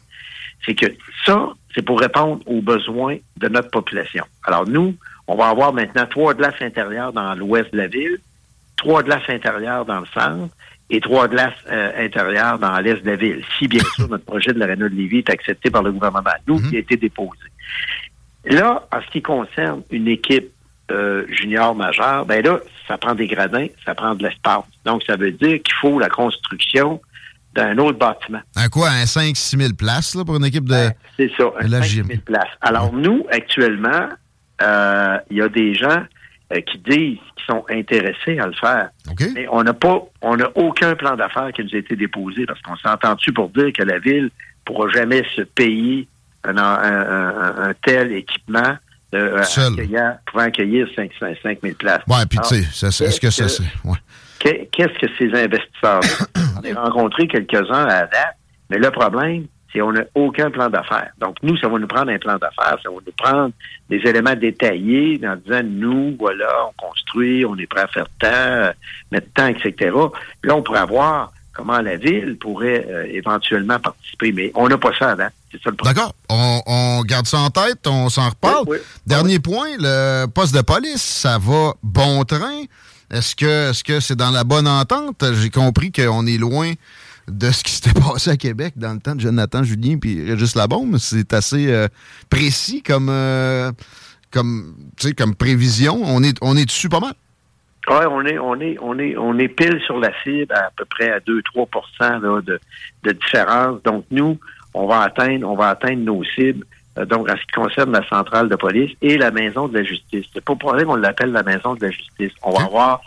[0.67, 0.87] C'est que
[1.25, 1.49] ça,
[1.79, 4.25] c'est pour répondre aux besoins de notre population.
[4.43, 4.97] Alors, nous,
[5.29, 8.19] On va avoir maintenant trois glaces intérieures dans l'ouest de la ville,
[8.77, 10.53] trois glaces intérieures dans le centre
[10.89, 13.45] et trois glaces euh, intérieures dans l'est de la ville.
[13.59, 16.59] Si, bien sûr, notre projet de l'aréna de Lévis est accepté par le gouvernement, nous,
[16.63, 17.39] qui a été déposé.
[18.47, 20.51] Là, en ce qui concerne une équipe
[20.91, 24.65] euh, junior majeure, ben là, ça prend des gradins, ça prend de l'espace.
[24.87, 27.03] Donc, ça veut dire qu'il faut la construction
[27.55, 28.41] d'un autre bâtiment.
[28.57, 30.71] Un quoi, un 5-6 000 places là, pour une équipe de.
[30.71, 32.07] Ben, C'est ça, un de la 5 gym.
[32.07, 32.49] 000 places.
[32.61, 34.09] Alors, nous, actuellement,
[34.63, 36.03] euh, il y a des gens
[36.53, 38.89] euh, qui disent qu'ils sont intéressés à le faire.
[39.35, 42.61] Mais on n'a pas, on n'a aucun plan d'affaires qui nous a été déposé parce
[42.63, 44.31] qu'on s'est entendu pour dire que la ville
[44.65, 46.07] pourra jamais se payer
[46.45, 48.77] un, un- un- un tel équipement
[49.15, 49.73] euh, Seul.
[49.73, 51.11] accueillant- pouvant accueillir 5,
[51.43, 52.03] 5 000 places.
[52.07, 53.89] Ouais, puis tu sais, ça- est-ce que ça, qu'est-ce c'est.
[53.89, 53.97] Ouais.
[54.39, 56.01] Qu'est- Qu'est-ce que ces investisseurs
[56.65, 58.37] On a rencontré quelques-uns à la date,
[58.71, 61.11] mais le problème, c'est qu'on n'a aucun plan d'affaires.
[61.21, 63.51] Donc, nous, ça va nous prendre un plan d'affaires, ça va nous prendre
[63.91, 68.29] des éléments détaillés en disant, nous, voilà, on construit, on est prêt à faire tant,
[68.29, 68.73] euh,
[69.13, 69.73] mettre tant, etc.
[70.41, 74.79] Puis là, on pourrait voir comment la ville pourrait euh, éventuellement participer, mais on n'a
[74.79, 75.33] pas ça à date.
[75.53, 75.95] C'est ça le problème.
[75.97, 76.15] D'accord.
[76.31, 78.65] On, on garde ça en tête, on s'en reparle.
[79.07, 82.65] Dernier point, le poste de police, ça va bon train.
[83.11, 85.25] Est-ce que est-ce que c'est dans la bonne entente?
[85.35, 86.73] J'ai compris qu'on est loin
[87.29, 90.55] de ce qui s'était passé à Québec dans le temps de Jonathan Julien puis Régis
[90.55, 90.99] Labombe.
[90.99, 91.89] C'est assez euh,
[92.31, 93.73] précis comme euh,
[94.31, 94.75] comme
[95.39, 96.01] prévision.
[96.05, 97.15] On est on est dessus pas mal.
[97.89, 100.85] Ouais, on est, on est, on est, on est pile sur la cible à, peu
[100.85, 102.61] près à 2-3 là, de,
[103.05, 103.83] de différence.
[103.83, 104.39] Donc nous,
[104.75, 106.67] on va atteindre, on va atteindre nos cibles.
[106.99, 109.85] Euh, donc en ce qui concerne la centrale de police et la maison de la
[109.85, 110.27] justice.
[110.33, 112.33] C'est pas pour qu'on l'appelle la maison de la justice.
[112.43, 113.01] On va avoir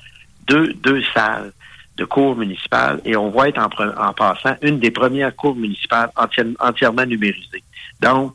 [0.47, 1.51] deux, deux salles
[1.97, 6.55] de cours municipales et on va être en, passant une des premières cours municipales entière-
[6.59, 7.63] entièrement numérisées.
[8.01, 8.33] Donc,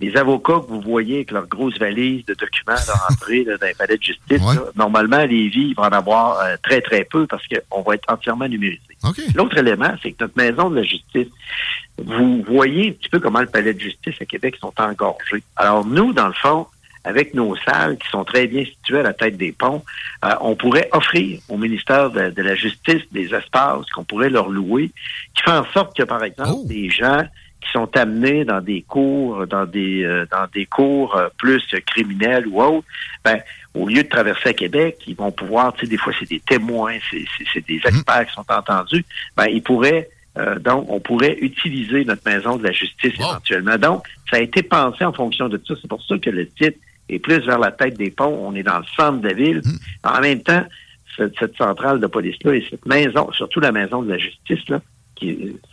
[0.00, 3.66] les avocats que vous voyez avec leurs grosses valises de documents de rentrée là, dans
[3.66, 7.04] les palais de justice, là, normalement, à Lévis, ils vont en avoir euh, très, très
[7.04, 8.80] peu parce qu'on va être entièrement numérisé.
[9.34, 11.28] L'autre élément, c'est que notre maison de la justice,
[11.98, 15.42] vous voyez un petit peu comment le palais de justice à Québec sont engorgés.
[15.56, 16.66] Alors, nous, dans le fond,
[17.04, 19.82] avec nos salles qui sont très bien situées à la tête des ponts,
[20.24, 24.48] euh, on pourrait offrir au ministère de, de la Justice des espaces qu'on pourrait leur
[24.48, 24.90] louer,
[25.34, 27.22] qui fait en sorte que, par exemple, des gens
[27.60, 32.46] qui sont amenés dans des cours, dans des euh, dans des cours euh, plus criminels
[32.48, 32.86] ou autres,
[33.24, 33.38] ben,
[33.74, 36.40] au lieu de traverser à Québec, ils vont pouvoir, tu sais, des fois c'est des
[36.40, 39.04] témoins, c'est, c'est, c'est des experts qui sont entendus,
[39.36, 40.08] ben, ils pourraient
[40.38, 43.76] euh, donc, on pourrait utiliser notre maison de la justice éventuellement.
[43.76, 45.74] Donc, ça a été pensé en fonction de ça.
[45.80, 46.78] C'est pour ça que le titre
[47.08, 48.38] est plus vers la tête des ponts.
[48.40, 49.60] On est dans le centre de la ville.
[50.04, 50.64] En même temps,
[51.16, 54.80] cette, cette centrale de police-là et cette maison, surtout la maison de la justice, là,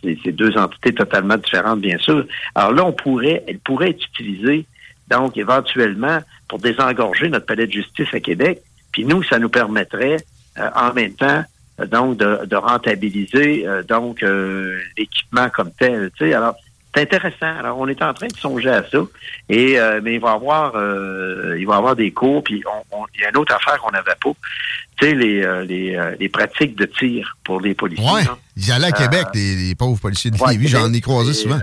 [0.02, 2.26] c'est deux entités totalement différentes, bien sûr.
[2.54, 4.66] Alors là, on pourrait, elle pourrait être utilisée,
[5.08, 6.18] donc, éventuellement,
[6.48, 8.62] pour désengorger notre palais de justice à Québec.
[8.92, 10.18] Puis nous, ça nous permettrait,
[10.58, 11.44] euh, en même temps,
[11.80, 14.24] euh, donc, de, de rentabiliser, euh, donc,
[14.96, 16.10] l'équipement comme tel.
[16.18, 16.56] Tu sais, alors,
[16.98, 17.58] c'est intéressant.
[17.58, 18.98] Alors, on est en train de songer à ça.
[19.48, 23.20] Et euh, mais il va y avoir euh, il va avoir des cours, puis il
[23.20, 24.30] y a une autre affaire qu'on n'avait pas.
[25.00, 28.04] Tu sais, les, euh, les, les pratiques de tir pour les policiers.
[28.04, 28.36] Là.
[28.56, 30.68] Ils allaient à Québec, les, les pauvres policiers de ouais, Lévis.
[30.68, 31.60] J'en ai croisé souvent.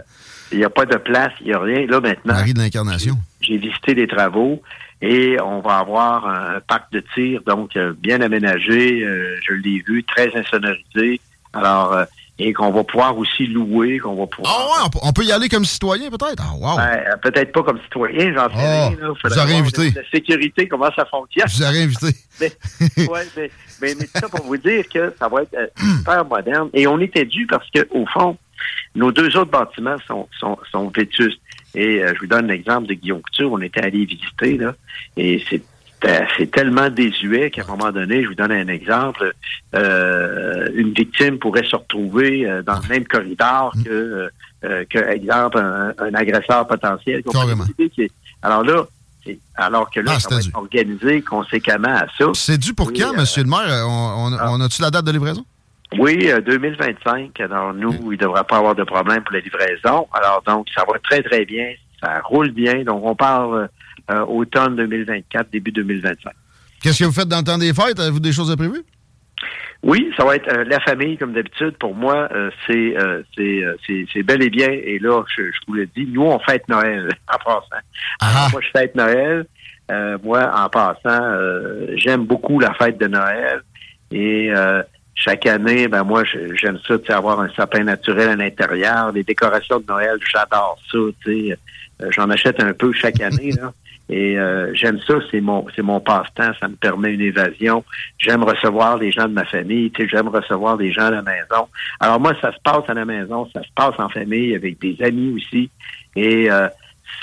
[0.52, 1.86] Il n'y a pas de place, il n'y a rien.
[1.88, 3.18] Là, maintenant, Marie de l'Incarnation.
[3.42, 4.62] j'ai visité les travaux
[5.02, 9.06] et on va avoir un parc de tir, donc bien aménagé.
[9.46, 11.20] je l'ai vu, très insonorisé.
[11.52, 12.06] Alors,
[12.38, 14.54] et qu'on va pouvoir aussi louer, qu'on va pouvoir.
[14.58, 16.44] Ah ouais, on peut- y aller comme citoyen, peut-être?
[16.44, 16.76] Ah, wow.
[16.78, 18.98] Ben, euh, peut-être pas comme citoyen, j'en sais Ah, rien.
[19.00, 19.14] là.
[19.24, 19.92] vous aurez invité.
[19.92, 21.48] La, sécurité, comment ça fonctionne.
[21.48, 22.08] Vous aurais invité.
[22.42, 22.52] Mais,
[23.08, 23.50] ouais, mais,
[23.82, 25.68] mais, ça pour vous dire que ça va être euh,
[26.00, 26.70] super moderne.
[26.74, 28.38] Et on était dû parce que au fond,
[28.94, 31.40] nos deux autres bâtiments sont, sont, sont vétustes.
[31.76, 33.52] Et euh, je vous donne l'exemple de Guillaume Couture.
[33.54, 34.76] On était allé visiter, là,
[35.16, 35.62] et c'est
[36.38, 39.34] c'est tellement désuet qu'à un moment donné, je vous donne un exemple,
[39.76, 44.30] euh, une victime pourrait se retrouver euh, dans le même corridor que,
[44.64, 47.24] euh, que exemple, un, un agresseur potentiel.
[48.42, 48.86] Alors là,
[49.56, 52.26] alors que là, Ah, ça va être organisé conséquemment à ça.
[52.36, 53.86] C'est dû pour Oui, quand, euh, monsieur le maire?
[53.88, 55.44] On, on- on a-tu la date de livraison?
[55.98, 57.40] Oui, euh, 2025.
[57.40, 60.08] Alors, nous, il ne devrait pas avoir de problème pour la livraison.
[60.14, 61.68] Alors, donc, ça va très, très bien.
[62.04, 62.84] Ça roule bien.
[62.84, 63.70] Donc, on parle
[64.12, 66.32] euh, automne 2024, début 2025.
[66.82, 68.00] Qu'est-ce que vous faites dans le temps des fêtes?
[68.00, 68.84] Avez-vous des choses à prévues?
[69.84, 71.76] Oui, ça va être euh, la famille, comme d'habitude.
[71.78, 74.70] Pour moi, euh, c'est euh, c'est euh, c'est- c'est bel et bien.
[74.70, 77.82] Et là, je, je vous le dis, nous, on fête Noël en passant.
[78.22, 79.46] Alors, moi, je fête Noël.
[79.92, 83.62] Euh, moi, en passant, euh, j'aime beaucoup la fête de Noël.
[84.12, 84.82] Et euh,
[85.14, 89.12] chaque année, ben moi, je- j'aime ça, tu sais, avoir un sapin naturel à l'intérieur.
[89.12, 90.98] Les décorations de Noël, j'adore ça.
[91.24, 91.58] Tu sais,
[92.02, 93.52] Euh, j'en achète un peu chaque année.
[93.54, 93.72] Là.
[94.10, 97.84] Et euh, j'aime ça, c'est mon c'est mon passe-temps, ça me permet une évasion.
[98.20, 101.22] J'aime recevoir les gens de ma famille, tu sais, j'aime recevoir des gens à la
[101.24, 101.68] maison.
[102.00, 104.96] Alors moi, ça se passe à la maison, ça se passe en famille, avec des
[105.02, 105.70] amis aussi.
[106.16, 106.68] Et euh,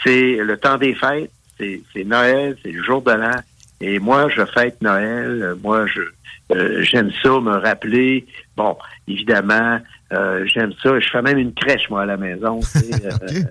[0.05, 3.41] c'est le temps des fêtes, c'est Noël, c'est le jour de l'an.
[3.81, 5.57] Et moi, je fête Noël.
[5.63, 6.03] Moi, je
[6.53, 8.27] euh, j'aime ça, me rappeler.
[8.57, 8.77] Bon,
[9.09, 9.79] évidemment,
[10.13, 10.99] euh, j'aime ça.
[11.01, 12.61] Je fais même une crèche, moi, à la maison.
[12.63, 12.91] sais.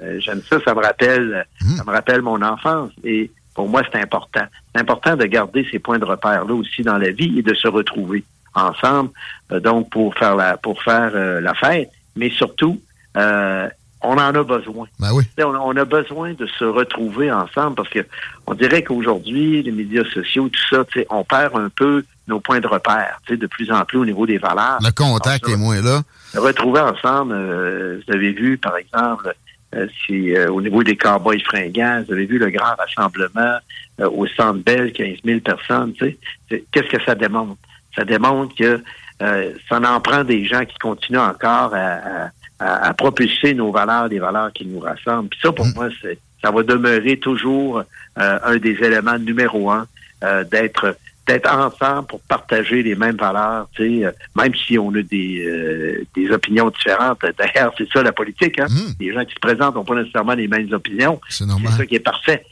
[0.03, 2.91] Euh, j'aime ça, ça me rappelle ça me rappelle mon enfance.
[3.03, 4.45] Et pour moi, c'est important.
[4.73, 7.67] C'est important de garder ces points de repère-là aussi dans la vie et de se
[7.67, 8.23] retrouver
[8.53, 9.09] ensemble,
[9.51, 12.81] euh, donc pour faire la pour faire euh, la fête, mais surtout
[13.17, 13.67] euh,
[14.01, 14.87] on en a besoin.
[14.99, 15.23] Ben oui.
[15.39, 18.05] On, on a besoin de se retrouver ensemble parce que
[18.47, 22.67] on dirait qu'aujourd'hui, les médias sociaux, tout ça, on perd un peu nos points de
[22.67, 24.79] repère, de plus en plus au niveau des valeurs.
[24.81, 26.01] Le contact est moins là.
[26.35, 29.33] Retrouver ensemble, euh, vous avez vu, par exemple,
[29.75, 33.57] euh, si, euh, au niveau des cowboys fringants, vous avez vu le grand rassemblement
[33.99, 36.17] euh, au Centre Bell, 15 000 personnes, tu
[36.49, 36.63] sais.
[36.71, 37.57] Qu'est-ce que ça démontre?
[37.95, 38.81] Ça démontre que
[39.21, 42.29] euh, ça en prend des gens qui continuent encore à,
[42.59, 45.29] à- à- propulser nos valeurs, des valeurs qui nous rassemblent.
[45.29, 47.79] Puis ça, pour moi, c'est ça va demeurer toujours
[48.17, 49.85] euh, un des éléments numéro un
[50.23, 50.95] euh, d'être
[51.27, 55.45] d'être ensemble pour partager les mêmes valeurs, tu sais, euh, même si on a des,
[55.45, 57.21] euh, des opinions différentes.
[57.37, 58.59] D'ailleurs, c'est ça la politique.
[58.59, 58.67] Hein?
[58.99, 61.21] Les gens qui se présentent n'ont pas nécessairement les mêmes opinions.
[61.29, 61.73] C'est normal.
[61.73, 62.43] ça qui est parfait.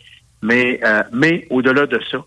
[0.42, 2.24] Mais, euh, mais au-delà de ça,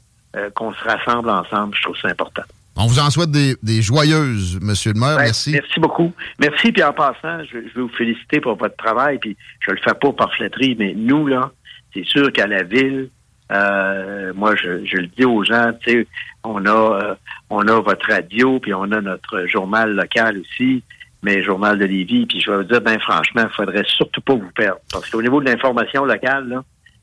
[0.54, 2.42] qu'on se rassemble ensemble, je trouve ça important.
[2.74, 5.18] On vous en souhaite des, des joyeuses, Monsieur le maire.
[5.18, 5.50] Ouais, Merci.
[5.50, 6.10] Merci beaucoup.
[6.38, 6.72] Merci.
[6.72, 9.18] Puis en passant, je, je veux vous féliciter pour votre travail.
[9.18, 11.52] Puis je le fais pas par flatterie, mais nous, là,
[11.92, 13.10] c'est sûr qu'à la ville,
[13.52, 16.06] euh, moi, je, le dis aux gens, tu sais,
[16.44, 17.14] on a, euh,
[17.50, 20.82] on a votre radio, puis on a notre journal local aussi,
[21.22, 22.26] mais journal de Lévis.
[22.26, 24.80] Puis je vais vous dire, ben franchement, il faudrait surtout pas vous perdre.
[24.90, 26.62] Parce qu'au niveau de l'information locale,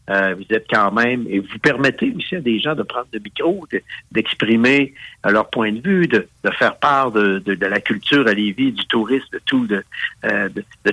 [0.09, 3.19] euh, vous êtes quand même, et vous permettez aussi à des gens de prendre le
[3.19, 6.27] micro, de- d'exprimer leur point de vue, de,
[6.57, 9.83] faire part de, la culture à Lévis, du tourisme, de tout, de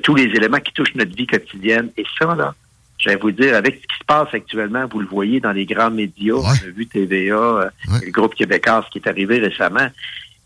[0.03, 1.91] tous les éléments qui touchent notre vie quotidienne.
[1.97, 2.55] Et ça, là,
[2.98, 5.66] je vais vous dire, avec ce qui se passe actuellement, vous le voyez dans les
[5.66, 7.70] grands médias, on a vu TVA, euh,
[8.05, 9.89] le groupe québécois qui est arrivé récemment.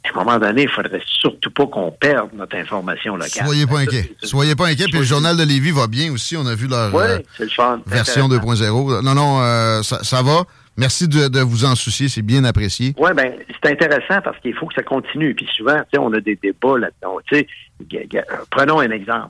[0.03, 3.47] À un moment donné, il faudrait surtout pas qu'on perde notre information locale.
[3.47, 4.11] Soyez pas inquiets.
[4.23, 4.87] Soyez pas inquiets.
[4.87, 6.37] Puis le journal de Lévis va bien aussi.
[6.39, 7.19] On a vu leur euh,
[7.55, 7.83] fun.
[7.87, 9.03] version 2.0.
[9.05, 10.45] Non, non, euh, ça, ça va.
[10.79, 12.09] Merci de, de vous en soucier.
[12.09, 12.95] C'est bien apprécié.
[12.97, 15.35] Oui, ben c'est intéressant parce qu'il faut que ça continue.
[15.35, 17.19] Puis souvent, tu sais, on a des débats là-dedans.
[18.51, 19.29] Prenons un exemple.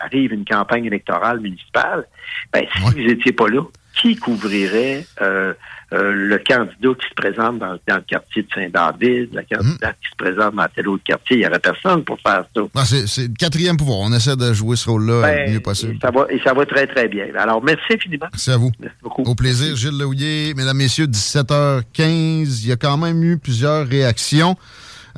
[0.00, 2.06] Arrive une campagne électorale municipale.
[2.52, 3.62] Ben, si vous n'étiez pas là,
[4.00, 5.52] qui couvrirait euh,
[5.92, 10.08] euh, le candidat qui se présente dans, dans le quartier de Saint-David, le candidat qui
[10.10, 11.36] se présente dans tel autre quartier?
[11.36, 12.62] Il n'y aurait personne pour faire ça.
[12.74, 13.98] Ah, c'est le quatrième pouvoir.
[14.00, 15.98] On essaie de jouer ce rôle-là Ben, le mieux possible.
[16.00, 17.26] Ça va, et ça va très, très bien.
[17.36, 18.26] Alors, merci infiniment.
[18.32, 18.70] Merci à vous.
[19.02, 19.22] beaucoup.
[19.22, 20.54] Au plaisir, Gilles Lehouillier.
[20.54, 22.62] Mesdames, Messieurs, 17h15.
[22.62, 24.56] Il y a quand même eu plusieurs réactions.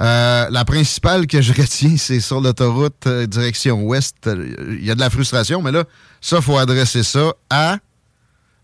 [0.03, 4.16] Euh, la principale que je retiens, c'est sur l'autoroute euh, direction ouest.
[4.27, 5.85] Euh, Il y a de la frustration, mais là,
[6.20, 7.79] ça, faut adresser ça à...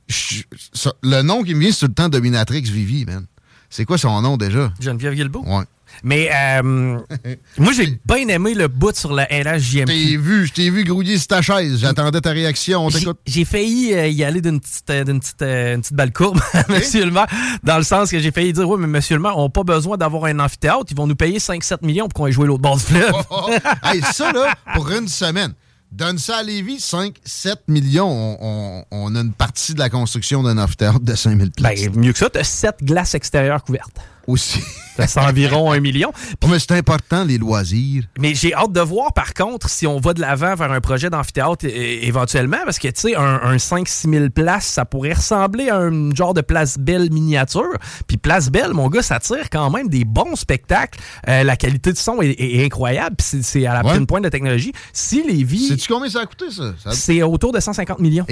[0.09, 0.43] je-
[0.73, 3.27] ça- le nom qui me vient, c'est tout le temps Dominatrix Vivi, man.
[3.71, 4.73] C'est quoi son nom déjà?
[4.81, 5.45] Geneviève Guilbeault.
[5.47, 5.65] Ouais.
[6.03, 6.63] Mais euh,
[7.59, 9.59] moi, j'ai bien aimé le bout sur le LHJMQ.
[9.61, 11.79] Je t'ai vu, je t'ai vu grouiller sur ta chaise.
[11.81, 12.87] J'attendais ta réaction.
[12.87, 12.91] On
[13.27, 17.05] J'ai- failli euh, y aller d'une petite, euh, d'une petite, une petite balle courbe, monsieur
[17.05, 17.27] le maire,
[17.63, 19.63] dans le sens que j'ai failli dire, oui, mais monsieur le maire, on n'a pas
[19.65, 22.63] besoin d'avoir un amphithéâtre, ils vont nous payer 5-7 millions pour qu'on aille jouer l'autre
[22.63, 23.13] bord du fleuve.
[23.85, 25.53] hey, ça, là, pour une semaine.
[25.91, 28.07] Donne ça à Lévis, 5, 7 millions.
[28.11, 31.87] On, on- on a une partie de la construction d'un amphithéâtre de 5000 places.
[31.87, 33.97] Ben, mieux que ça, tu as 7 glaces extérieures couvertes.
[34.29, 34.61] Aussi.
[35.07, 36.11] C'est environ un million.
[36.49, 38.03] mais c'est important, les loisirs.
[38.19, 41.09] Mais j'ai hâte de voir, par contre, si on va de l'avant vers un projet
[41.09, 45.77] d'amphithéâtre éventuellement, parce que, tu sais, un, un 5-6 000 places, ça pourrait ressembler à
[45.77, 47.77] un genre de Place Belle miniature.
[48.09, 50.99] Puis Place Belle, mon gars, ça tire quand même des bons spectacles.
[51.29, 54.05] Euh, la qualité de son est, est- est incroyable, puis c'est- à la Ouais.
[54.05, 54.73] pointe de technologie.
[54.93, 55.69] Si les vies...
[55.69, 56.75] Sais-tu combien ça a coûté, ça?
[56.83, 58.27] Ça- C'est autour de 150 millions.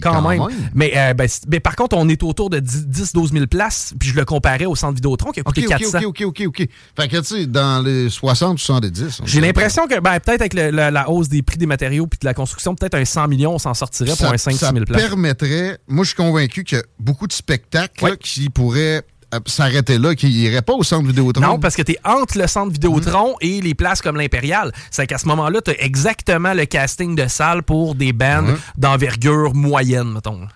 [0.00, 0.38] quand, quand même.
[0.46, 0.70] même.
[0.72, 4.14] Mais, euh, ben, mais par contre, on est autour de 10-12 000 places, puis je
[4.14, 5.98] le comparais au centre Vidéotron qui a OK, coûté OK, 400.
[5.98, 6.68] OK, OK, OK, OK.
[6.96, 9.20] Fait que, tu sais, dans les 60 70.
[9.22, 12.18] on J'ai l'impression que ben, peut-être avec le- la hausse des prix des matériaux puis
[12.20, 14.72] de la construction, peut-être un 100 millions, on s'en sortirait pour ça, un 5-6 ça
[14.72, 15.02] 000 places.
[15.02, 19.02] permettrait, moi je suis convaincu que beaucoup de spectacles là, qui pourraient
[19.34, 21.40] euh, s'arrêter là, qui n'iraient pas au centre Vidéotron.
[21.42, 24.72] Non, parce que tu es entre le centre Vidéotron et les places comme l'Impérial.
[24.90, 28.44] C'est qu'à ce moment-là, tu as exactement le casting de salle pour des bands
[28.76, 30.46] d'envergure moyenne, mettons.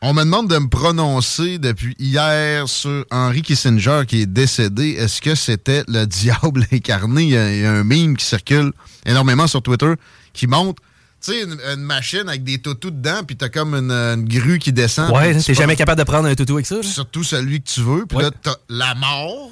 [0.00, 4.90] On me demande de me prononcer depuis hier sur Henry Kissinger qui est décédé.
[4.90, 7.22] Est-ce que c'était le diable incarné?
[7.24, 8.72] Il y, a, il y a un meme qui circule
[9.04, 9.92] énormément sur Twitter
[10.32, 10.80] qui montre
[11.20, 14.60] Tu sais, une, une machine avec des toutous dedans, puis t'as comme une, une grue
[14.60, 15.10] qui descend.
[15.12, 16.76] Ouais, t'es jamais capable de prendre un toutou avec ça.
[16.76, 16.82] là?
[16.84, 18.06] Surtout celui que tu veux.
[18.06, 18.22] Puis Ouais.
[18.24, 19.50] là, t'as la mort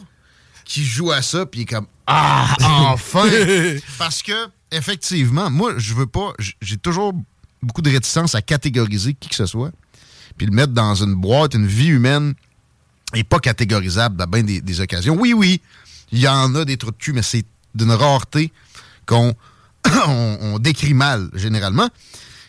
[0.64, 2.54] qui joue à ça, puis il est comme Ah,
[2.92, 3.28] enfin!
[3.98, 6.32] Parce que, effectivement, moi, je veux pas.
[6.62, 7.14] J'ai toujours
[7.62, 9.72] beaucoup de réticence à catégoriser qui que ce soit,
[10.36, 12.34] puis le mettre dans une boîte, une vie humaine
[13.14, 15.16] est pas catégorisable à bien des, occasions.
[15.18, 15.60] Oui, oui,
[16.12, 17.44] il y en a des trous de cul, mais c'est
[17.74, 18.52] d'une rareté
[19.06, 19.34] qu'on
[20.06, 21.88] on, on décrit mal, généralement.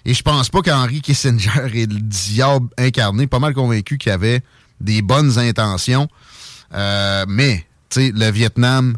[0.06, 4.42] Et je pense pas qu'Henry Kissinger est le diable incarné, pas mal convaincu qu'il avait
[4.80, 6.08] des bonnes intentions.
[6.74, 8.96] Euh, mais, tu sais, le Vietnam,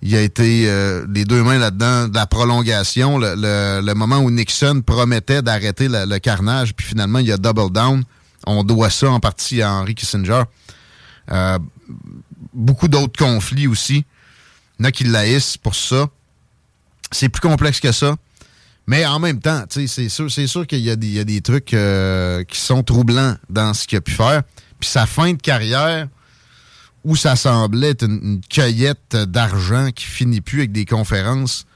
[0.00, 4.82] il a été euh, les deux mains là-dedans, de la prolongation, le moment où Nixon
[4.84, 8.02] promettait d'arrêter le, le carnage, puis finalement, il a double down.
[8.46, 10.44] On doit ça en partie à Henry Kissinger.
[11.30, 11.58] Euh,
[12.54, 14.04] beaucoup d'autres conflits aussi.
[14.78, 15.04] Il y en a qui
[15.62, 16.06] pour ça.
[17.10, 18.14] C'est plus complexe que ça.
[18.86, 23.36] Mais en même temps, c'est sûr, qu'il y, a des- trucs euh, qui sont troublants
[23.50, 24.42] dans ce qu'il a pu faire.
[24.78, 26.06] Puis sa fin de carrière,
[27.02, 31.66] où ça semblait être une, cueillette d'argent qui finit plus avec des conférences,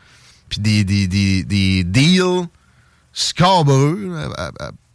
[0.49, 0.85] puis des,
[1.85, 2.47] deals
[3.13, 4.13] scabreux,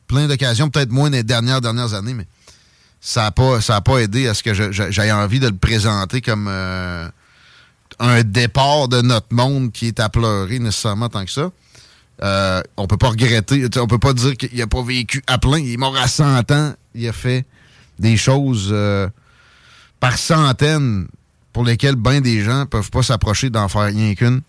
[0.07, 2.27] plein d'occasions, peut-être moins des dernières dernières années, mais
[3.01, 7.07] ça n'a pas, pas aidé à ce que j'aie envie de le présenter comme euh,
[7.99, 11.51] un départ de notre monde qui est à pleurer nécessairement tant que ça.
[12.23, 15.59] Euh, on peut pas regretter, on peut pas dire qu'il a pas vécu à plein.
[15.59, 16.73] Il est mort à 100 ans.
[16.93, 17.45] Il a fait
[17.99, 19.09] des choses euh,
[19.99, 21.07] par centaines
[21.51, 24.41] pour lesquelles bien des gens peuvent pas s'approcher d'en faire rien qu'une.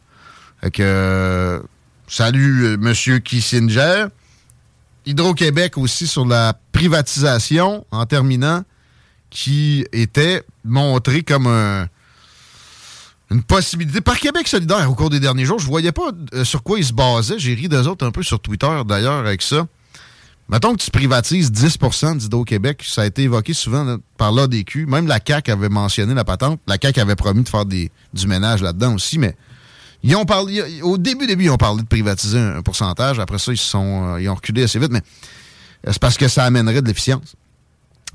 [0.60, 1.60] Fait que, euh,
[2.08, 4.06] salut, Monsieur Kissinger.
[5.06, 8.62] Hydro-Québec aussi sur la privatisation, en terminant,
[9.30, 11.86] qui était montré comme un-
[13.30, 14.00] une possibilité.
[14.00, 16.84] Par Québec solidaire, au cours des derniers jours, je voyais pas euh, sur quoi ils
[16.84, 17.38] se basaient.
[17.38, 19.66] J'ai ri d'eux autres un peu sur Twitter, d'ailleurs, avec ça.
[20.48, 24.86] Mettons que tu privatises 10% d'Hydro-Québec, ça a été évoqué souvent par l'ADQ.
[24.86, 26.60] Même la CAQ avait mentionné la patente.
[26.68, 27.90] La CAQ avait promis de faire du
[28.28, 29.36] ménage là-dedans aussi, mais
[30.06, 30.24] ils ont
[30.82, 33.18] au début, début, ils ont parlé de privatiser un, pourcentage.
[33.18, 35.02] Après ça, ils, sont, euh, ont reculé assez vite, mais
[35.86, 37.34] euh, c'est parce que ça amènerait de l'efficience.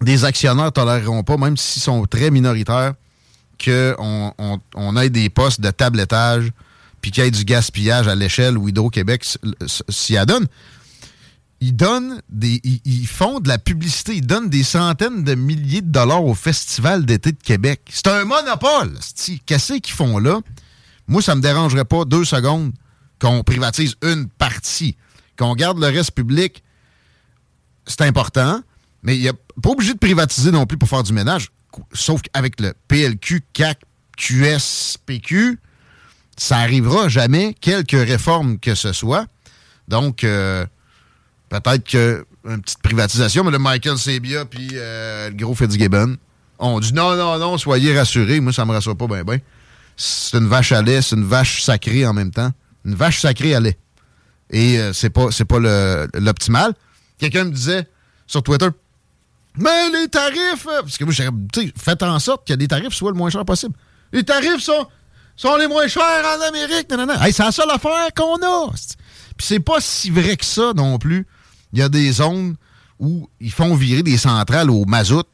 [0.01, 2.93] Des actionnaires ne toléreront pas, même s'ils sont très minoritaires,
[3.63, 4.33] qu'on
[4.75, 6.51] on, ait des postes de tablettage
[7.01, 9.25] puis qu'il y ait du gaspillage à l'échelle où Hydro-Québec
[9.89, 10.47] s'y adonne.
[11.59, 12.59] Ils donnent des.
[12.63, 17.05] Ils, font de la publicité, ils donnent des centaines de milliers de dollars au Festival
[17.05, 17.81] d'été de Québec.
[17.91, 18.97] C'est un monopole.
[19.45, 20.39] Qu'est-ce qu'ils font là?
[21.07, 22.71] Moi, ça me dérangerait pas deux secondes
[23.19, 24.97] qu'on privatise une partie.
[25.37, 26.63] Qu'on garde le reste public,
[27.85, 28.61] c'est important,
[29.03, 31.49] mais il n'y a pas obligé de privatiser non plus pour faire du ménage.
[31.93, 33.81] Sauf qu'avec le PLQ, CAC,
[34.17, 35.59] QS, PQ,
[36.37, 39.27] ça arrivera jamais, quelque réforme que ce soit.
[39.87, 40.65] Donc, euh,
[41.49, 46.17] peut-être que une petite privatisation, mais le Michael Sebia puis euh, le gros Fitzgibbon
[46.59, 48.39] ont dit non, non, non, soyez rassurés.
[48.39, 49.39] Moi, ça me rassure pas bien, bien.
[49.97, 52.51] C'est une vache à lait, c'est une vache sacrée en même temps.
[52.85, 53.77] Une vache sacrée à lait.
[54.49, 55.27] Et euh, c'est pas,
[56.13, 56.73] l'optimal.
[57.17, 57.87] Quelqu'un me disait
[58.27, 58.67] sur Twitter,
[59.57, 61.13] mais les tarifs, euh, parce que moi,
[61.77, 63.75] faites en sorte que les tarifs soient le moins cher possible.
[64.11, 64.87] Les tarifs sont,
[65.35, 66.87] sont les moins chers en Amérique.
[67.21, 68.71] Hey, c'est la seule affaire qu'on a.
[69.37, 71.27] Puis c'est pas si vrai que ça non plus.
[71.73, 72.55] Il y a des zones
[72.99, 75.27] où ils font virer des centrales au mazout,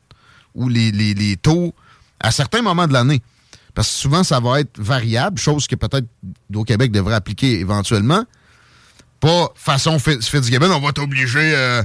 [0.56, 1.74] où les, les- les taux,
[2.20, 3.22] à certains moments de l'année,
[3.78, 6.08] parce que souvent ça va être variable, chose que peut-être
[6.56, 8.24] au Québec devrait appliquer éventuellement.
[9.20, 11.84] Pas façon Fitz- Fitzgibbon, on va t'obliger euh,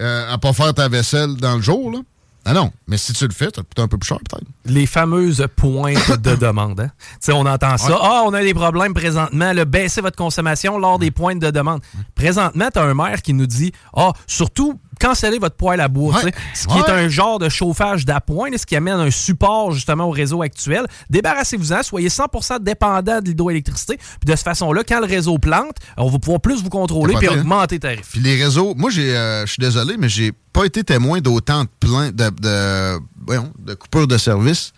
[0.00, 1.90] euh, à pas faire ta vaisselle dans le jour.
[1.92, 1.98] Là.
[2.46, 4.46] Ah non, mais si tu le fais, ça te coûte un peu plus cher peut-être.
[4.66, 6.78] Les fameuses pointes de demande.
[6.80, 6.90] hein.
[7.12, 7.88] Tu sais, on entend ça.
[7.90, 7.98] Ouais.
[8.02, 9.54] Ah, on a des problèmes présentement.
[9.54, 11.80] Le baisser votre consommation lors des pointes de demande.
[12.14, 16.20] Présentement, tu as un maire qui nous dit Ah, surtout, cancellez votre poêle à bois.
[16.20, 16.34] tu sais.
[16.54, 16.90] Ce qui est Ouais.
[16.90, 20.86] un genre de chauffage d'appoint, ce qui amène un support justement au réseau actuel.
[21.10, 23.96] Débarrassez-vous-en, soyez 100% dépendant de l'hydroélectricité.
[23.96, 27.28] Puis de cette façon-là, quand le réseau plante, on va pouvoir plus vous contrôler puis
[27.28, 27.38] hein?
[27.40, 28.08] augmenter les tarifs.
[28.12, 31.68] Puis les réseaux, moi, euh, je suis désolé, mais j'ai pas été témoin d'autant de
[31.80, 34.72] plein de, de, voyons, de coupures de service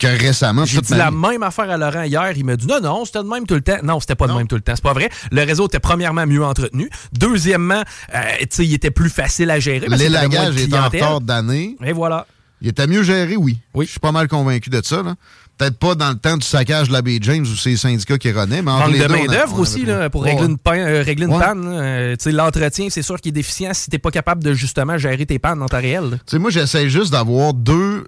[0.00, 0.64] que récemment.
[0.64, 2.32] J'ai dit la même affaire à Laurent hier.
[2.36, 3.78] Il m'a dit non, non, c'était de même tout le temps.
[3.82, 4.72] Non, c'était pas de même tout le temps.
[4.74, 5.10] C'est pas vrai.
[5.30, 6.88] Le réseau était premièrement mieux entretenu.
[7.12, 7.82] Deuxièmement,
[8.14, 8.20] euh,
[8.58, 9.86] il était plus facile à gérer.
[9.88, 11.76] L'élagage est en retard d'année.
[11.84, 12.26] Et voilà.
[12.62, 13.58] Il était mieux géré, oui.
[13.74, 13.86] Oui.
[13.86, 15.02] Je suis pas mal convaincu de ça.
[15.02, 15.14] là.
[15.56, 18.32] Peut-être pas dans le temps du saccage de la baie James c'est les syndicats qui
[18.32, 21.02] renaient, mais entre les de deux, main-d'œuvre on aussi là, pour régler une, pan- euh,
[21.02, 21.38] régler une Ouais.
[21.38, 21.64] panne.
[21.66, 25.38] Euh, L'entretien, c'est sûr qu'il est déficient si t'es pas capable de justement gérer tes
[25.38, 26.10] pannes dans ta réelle.
[26.12, 26.16] là.
[26.18, 28.04] Tu sais, moi, j'essaie juste d'avoir deux.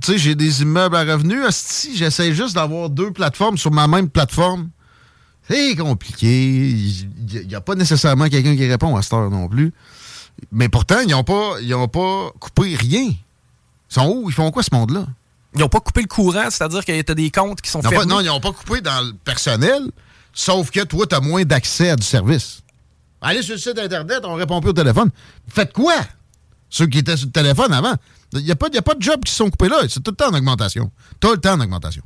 [0.00, 1.40] Tu sais, j'ai des immeubles à revenus.
[1.50, 4.70] Si j'essaie juste d'avoir deux plateformes sur ma même plateforme
[5.48, 6.68] C'est compliqué.
[6.70, 9.72] Il n'y a pas nécessairement quelqu'un qui répond à cette heure non plus.
[10.50, 13.04] Mais pourtant, ils n'ont pas, ils ont pas coupé rien.
[13.10, 13.16] Ils
[13.88, 14.28] sont où?
[14.30, 15.06] Ils font quoi, ce monde-là?
[15.54, 17.90] Ils n'ont pas coupé le courant, c'est-à-dire qu'il y a des comptes qui sont Non,
[17.90, 18.06] fermés.
[18.06, 19.82] pas- non, ils n'ont pas coupé dans le personnel,
[20.32, 22.62] sauf que toi, tu as moins d'accès à du service.
[23.20, 25.10] Allez sur le site Internet, on répond plus au téléphone.
[25.48, 25.94] Faites quoi?
[26.74, 27.94] Ceux qui étaient sur le téléphone avant.
[28.32, 29.76] Il n'y a, pas- y a pas de jobs qui sont coupés là.
[29.88, 30.90] C'est tout le temps en augmentation.
[31.20, 32.02] Tout le temps en augmentation.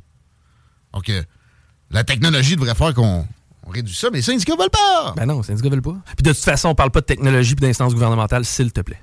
[0.93, 1.23] Donc, euh,
[1.89, 3.25] la technologie devrait faire qu'on
[3.65, 5.13] on réduit ça, mais les syndicats veulent pas.
[5.15, 5.97] Ben non, les syndicats veulent pas.
[6.15, 9.01] Puis de toute façon, on parle pas de technologie et d'instance gouvernementale, s'il te plaît.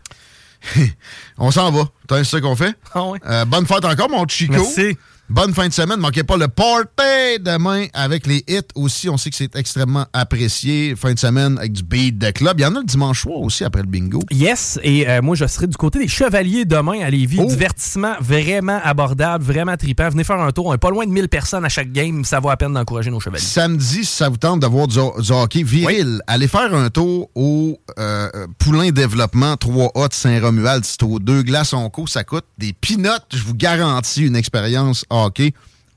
[1.38, 1.84] On s'en va.
[2.10, 2.74] C'est ça qu'on fait?
[2.94, 3.18] Ah ouais.
[3.26, 4.52] Euh, bonne fête encore, mon Chico.
[4.52, 4.96] Merci.
[5.28, 5.98] Bonne fin de semaine.
[5.98, 9.08] Manquez pas le party demain avec les hits aussi.
[9.08, 10.94] On sait que c'est extrêmement apprécié.
[10.94, 12.60] Fin de semaine avec du beat de club.
[12.60, 14.20] Il y en a le dimanche soir aussi après le bingo.
[14.30, 17.40] Yes, et euh, moi, je serai du côté des Chevaliers demain à Lévis.
[17.40, 17.46] Oh.
[17.46, 20.08] Divertissement vraiment abordable, vraiment trippant.
[20.10, 20.66] Venez faire un tour.
[20.66, 22.24] On est pas loin de 1000 personnes à chaque game.
[22.24, 23.42] Ça vaut à peine d'encourager nos Chevaliers.
[23.42, 27.80] Samedi, si ça vous tente d'avoir du, du hockey viril, allez faire un tour au
[27.98, 28.28] euh,
[28.60, 30.84] Poulain Développement 3A de Saint-Romuald.
[30.84, 32.06] C'est aux deux glaces en co.
[32.06, 33.26] Ça coûte des pinottes.
[33.34, 35.04] Je vous garantis une expérience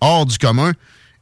[0.01, 0.71] hors du commun.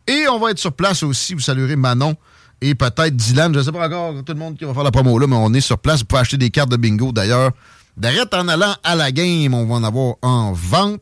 [0.08, 1.34] Et on va être sur place aussi.
[1.34, 2.16] Vous saluerez Manon
[2.62, 3.54] et peut-être Dylan.
[3.54, 5.36] Je ne sais pas encore tout le monde qui va faire la promo là, mais
[5.36, 6.00] on est sur place.
[6.00, 7.52] Vous pouvez acheter des cartes de bingo d'ailleurs.
[7.98, 11.02] D'arrête en allant à la game, on va en avoir en vente.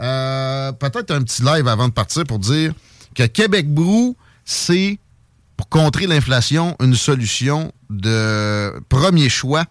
[0.00, 2.72] Euh, peut-être un petit live avant de partir pour dire
[3.14, 4.98] que Québec Brou, c'est
[5.56, 9.64] pour contrer l'inflation une solution de premier choix.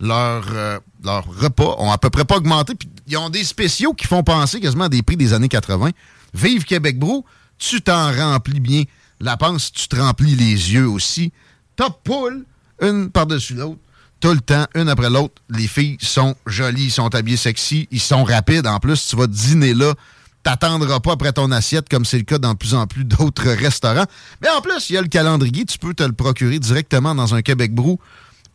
[0.00, 2.74] Leurs euh, leurs repas ont à peu près pas augmenté.
[2.74, 5.90] Puis ils ont des spéciaux qui font penser quasiment à des prix des années 80.
[6.34, 7.24] Vive Québec Brou,
[7.58, 8.84] tu t'en remplis bien
[9.20, 11.32] la panse, tu te remplis les yeux aussi.
[11.76, 12.44] Top poule,
[12.80, 13.80] une par-dessus l'autre,
[14.20, 15.34] tout le temps, une après l'autre.
[15.48, 18.66] Les filles sont jolies, ils sont habillées sexy, ils sont rapides.
[18.66, 19.94] En plus, tu vas dîner là,
[20.42, 23.50] t'attendras pas après ton assiette comme c'est le cas dans de plus en plus d'autres
[23.50, 24.06] restaurants.
[24.42, 27.34] Mais en plus, il y a le calendrier, tu peux te le procurer directement dans
[27.34, 27.98] un Québec Brou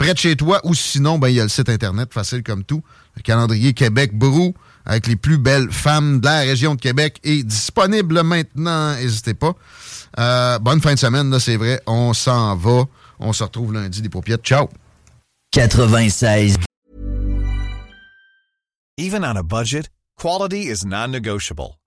[0.02, 2.64] près de chez toi ou sinon, ben, il y a le site Internet, facile comme
[2.64, 2.82] tout.
[3.16, 7.44] Le calendrier Québec Brou avec les plus belles femmes de la région de Québec est
[7.44, 8.96] disponible maintenant.
[8.96, 9.54] N'hésitez pas.
[10.18, 11.80] Euh, bonne fin de semaine, là, c'est vrai.
[11.86, 12.86] On s'en va.
[13.20, 14.44] On se retrouve lundi des paupiètes.
[14.44, 14.70] Ciao!
[15.52, 16.58] 96.
[18.98, 21.76] Even on a budget, quality is non-negotiable.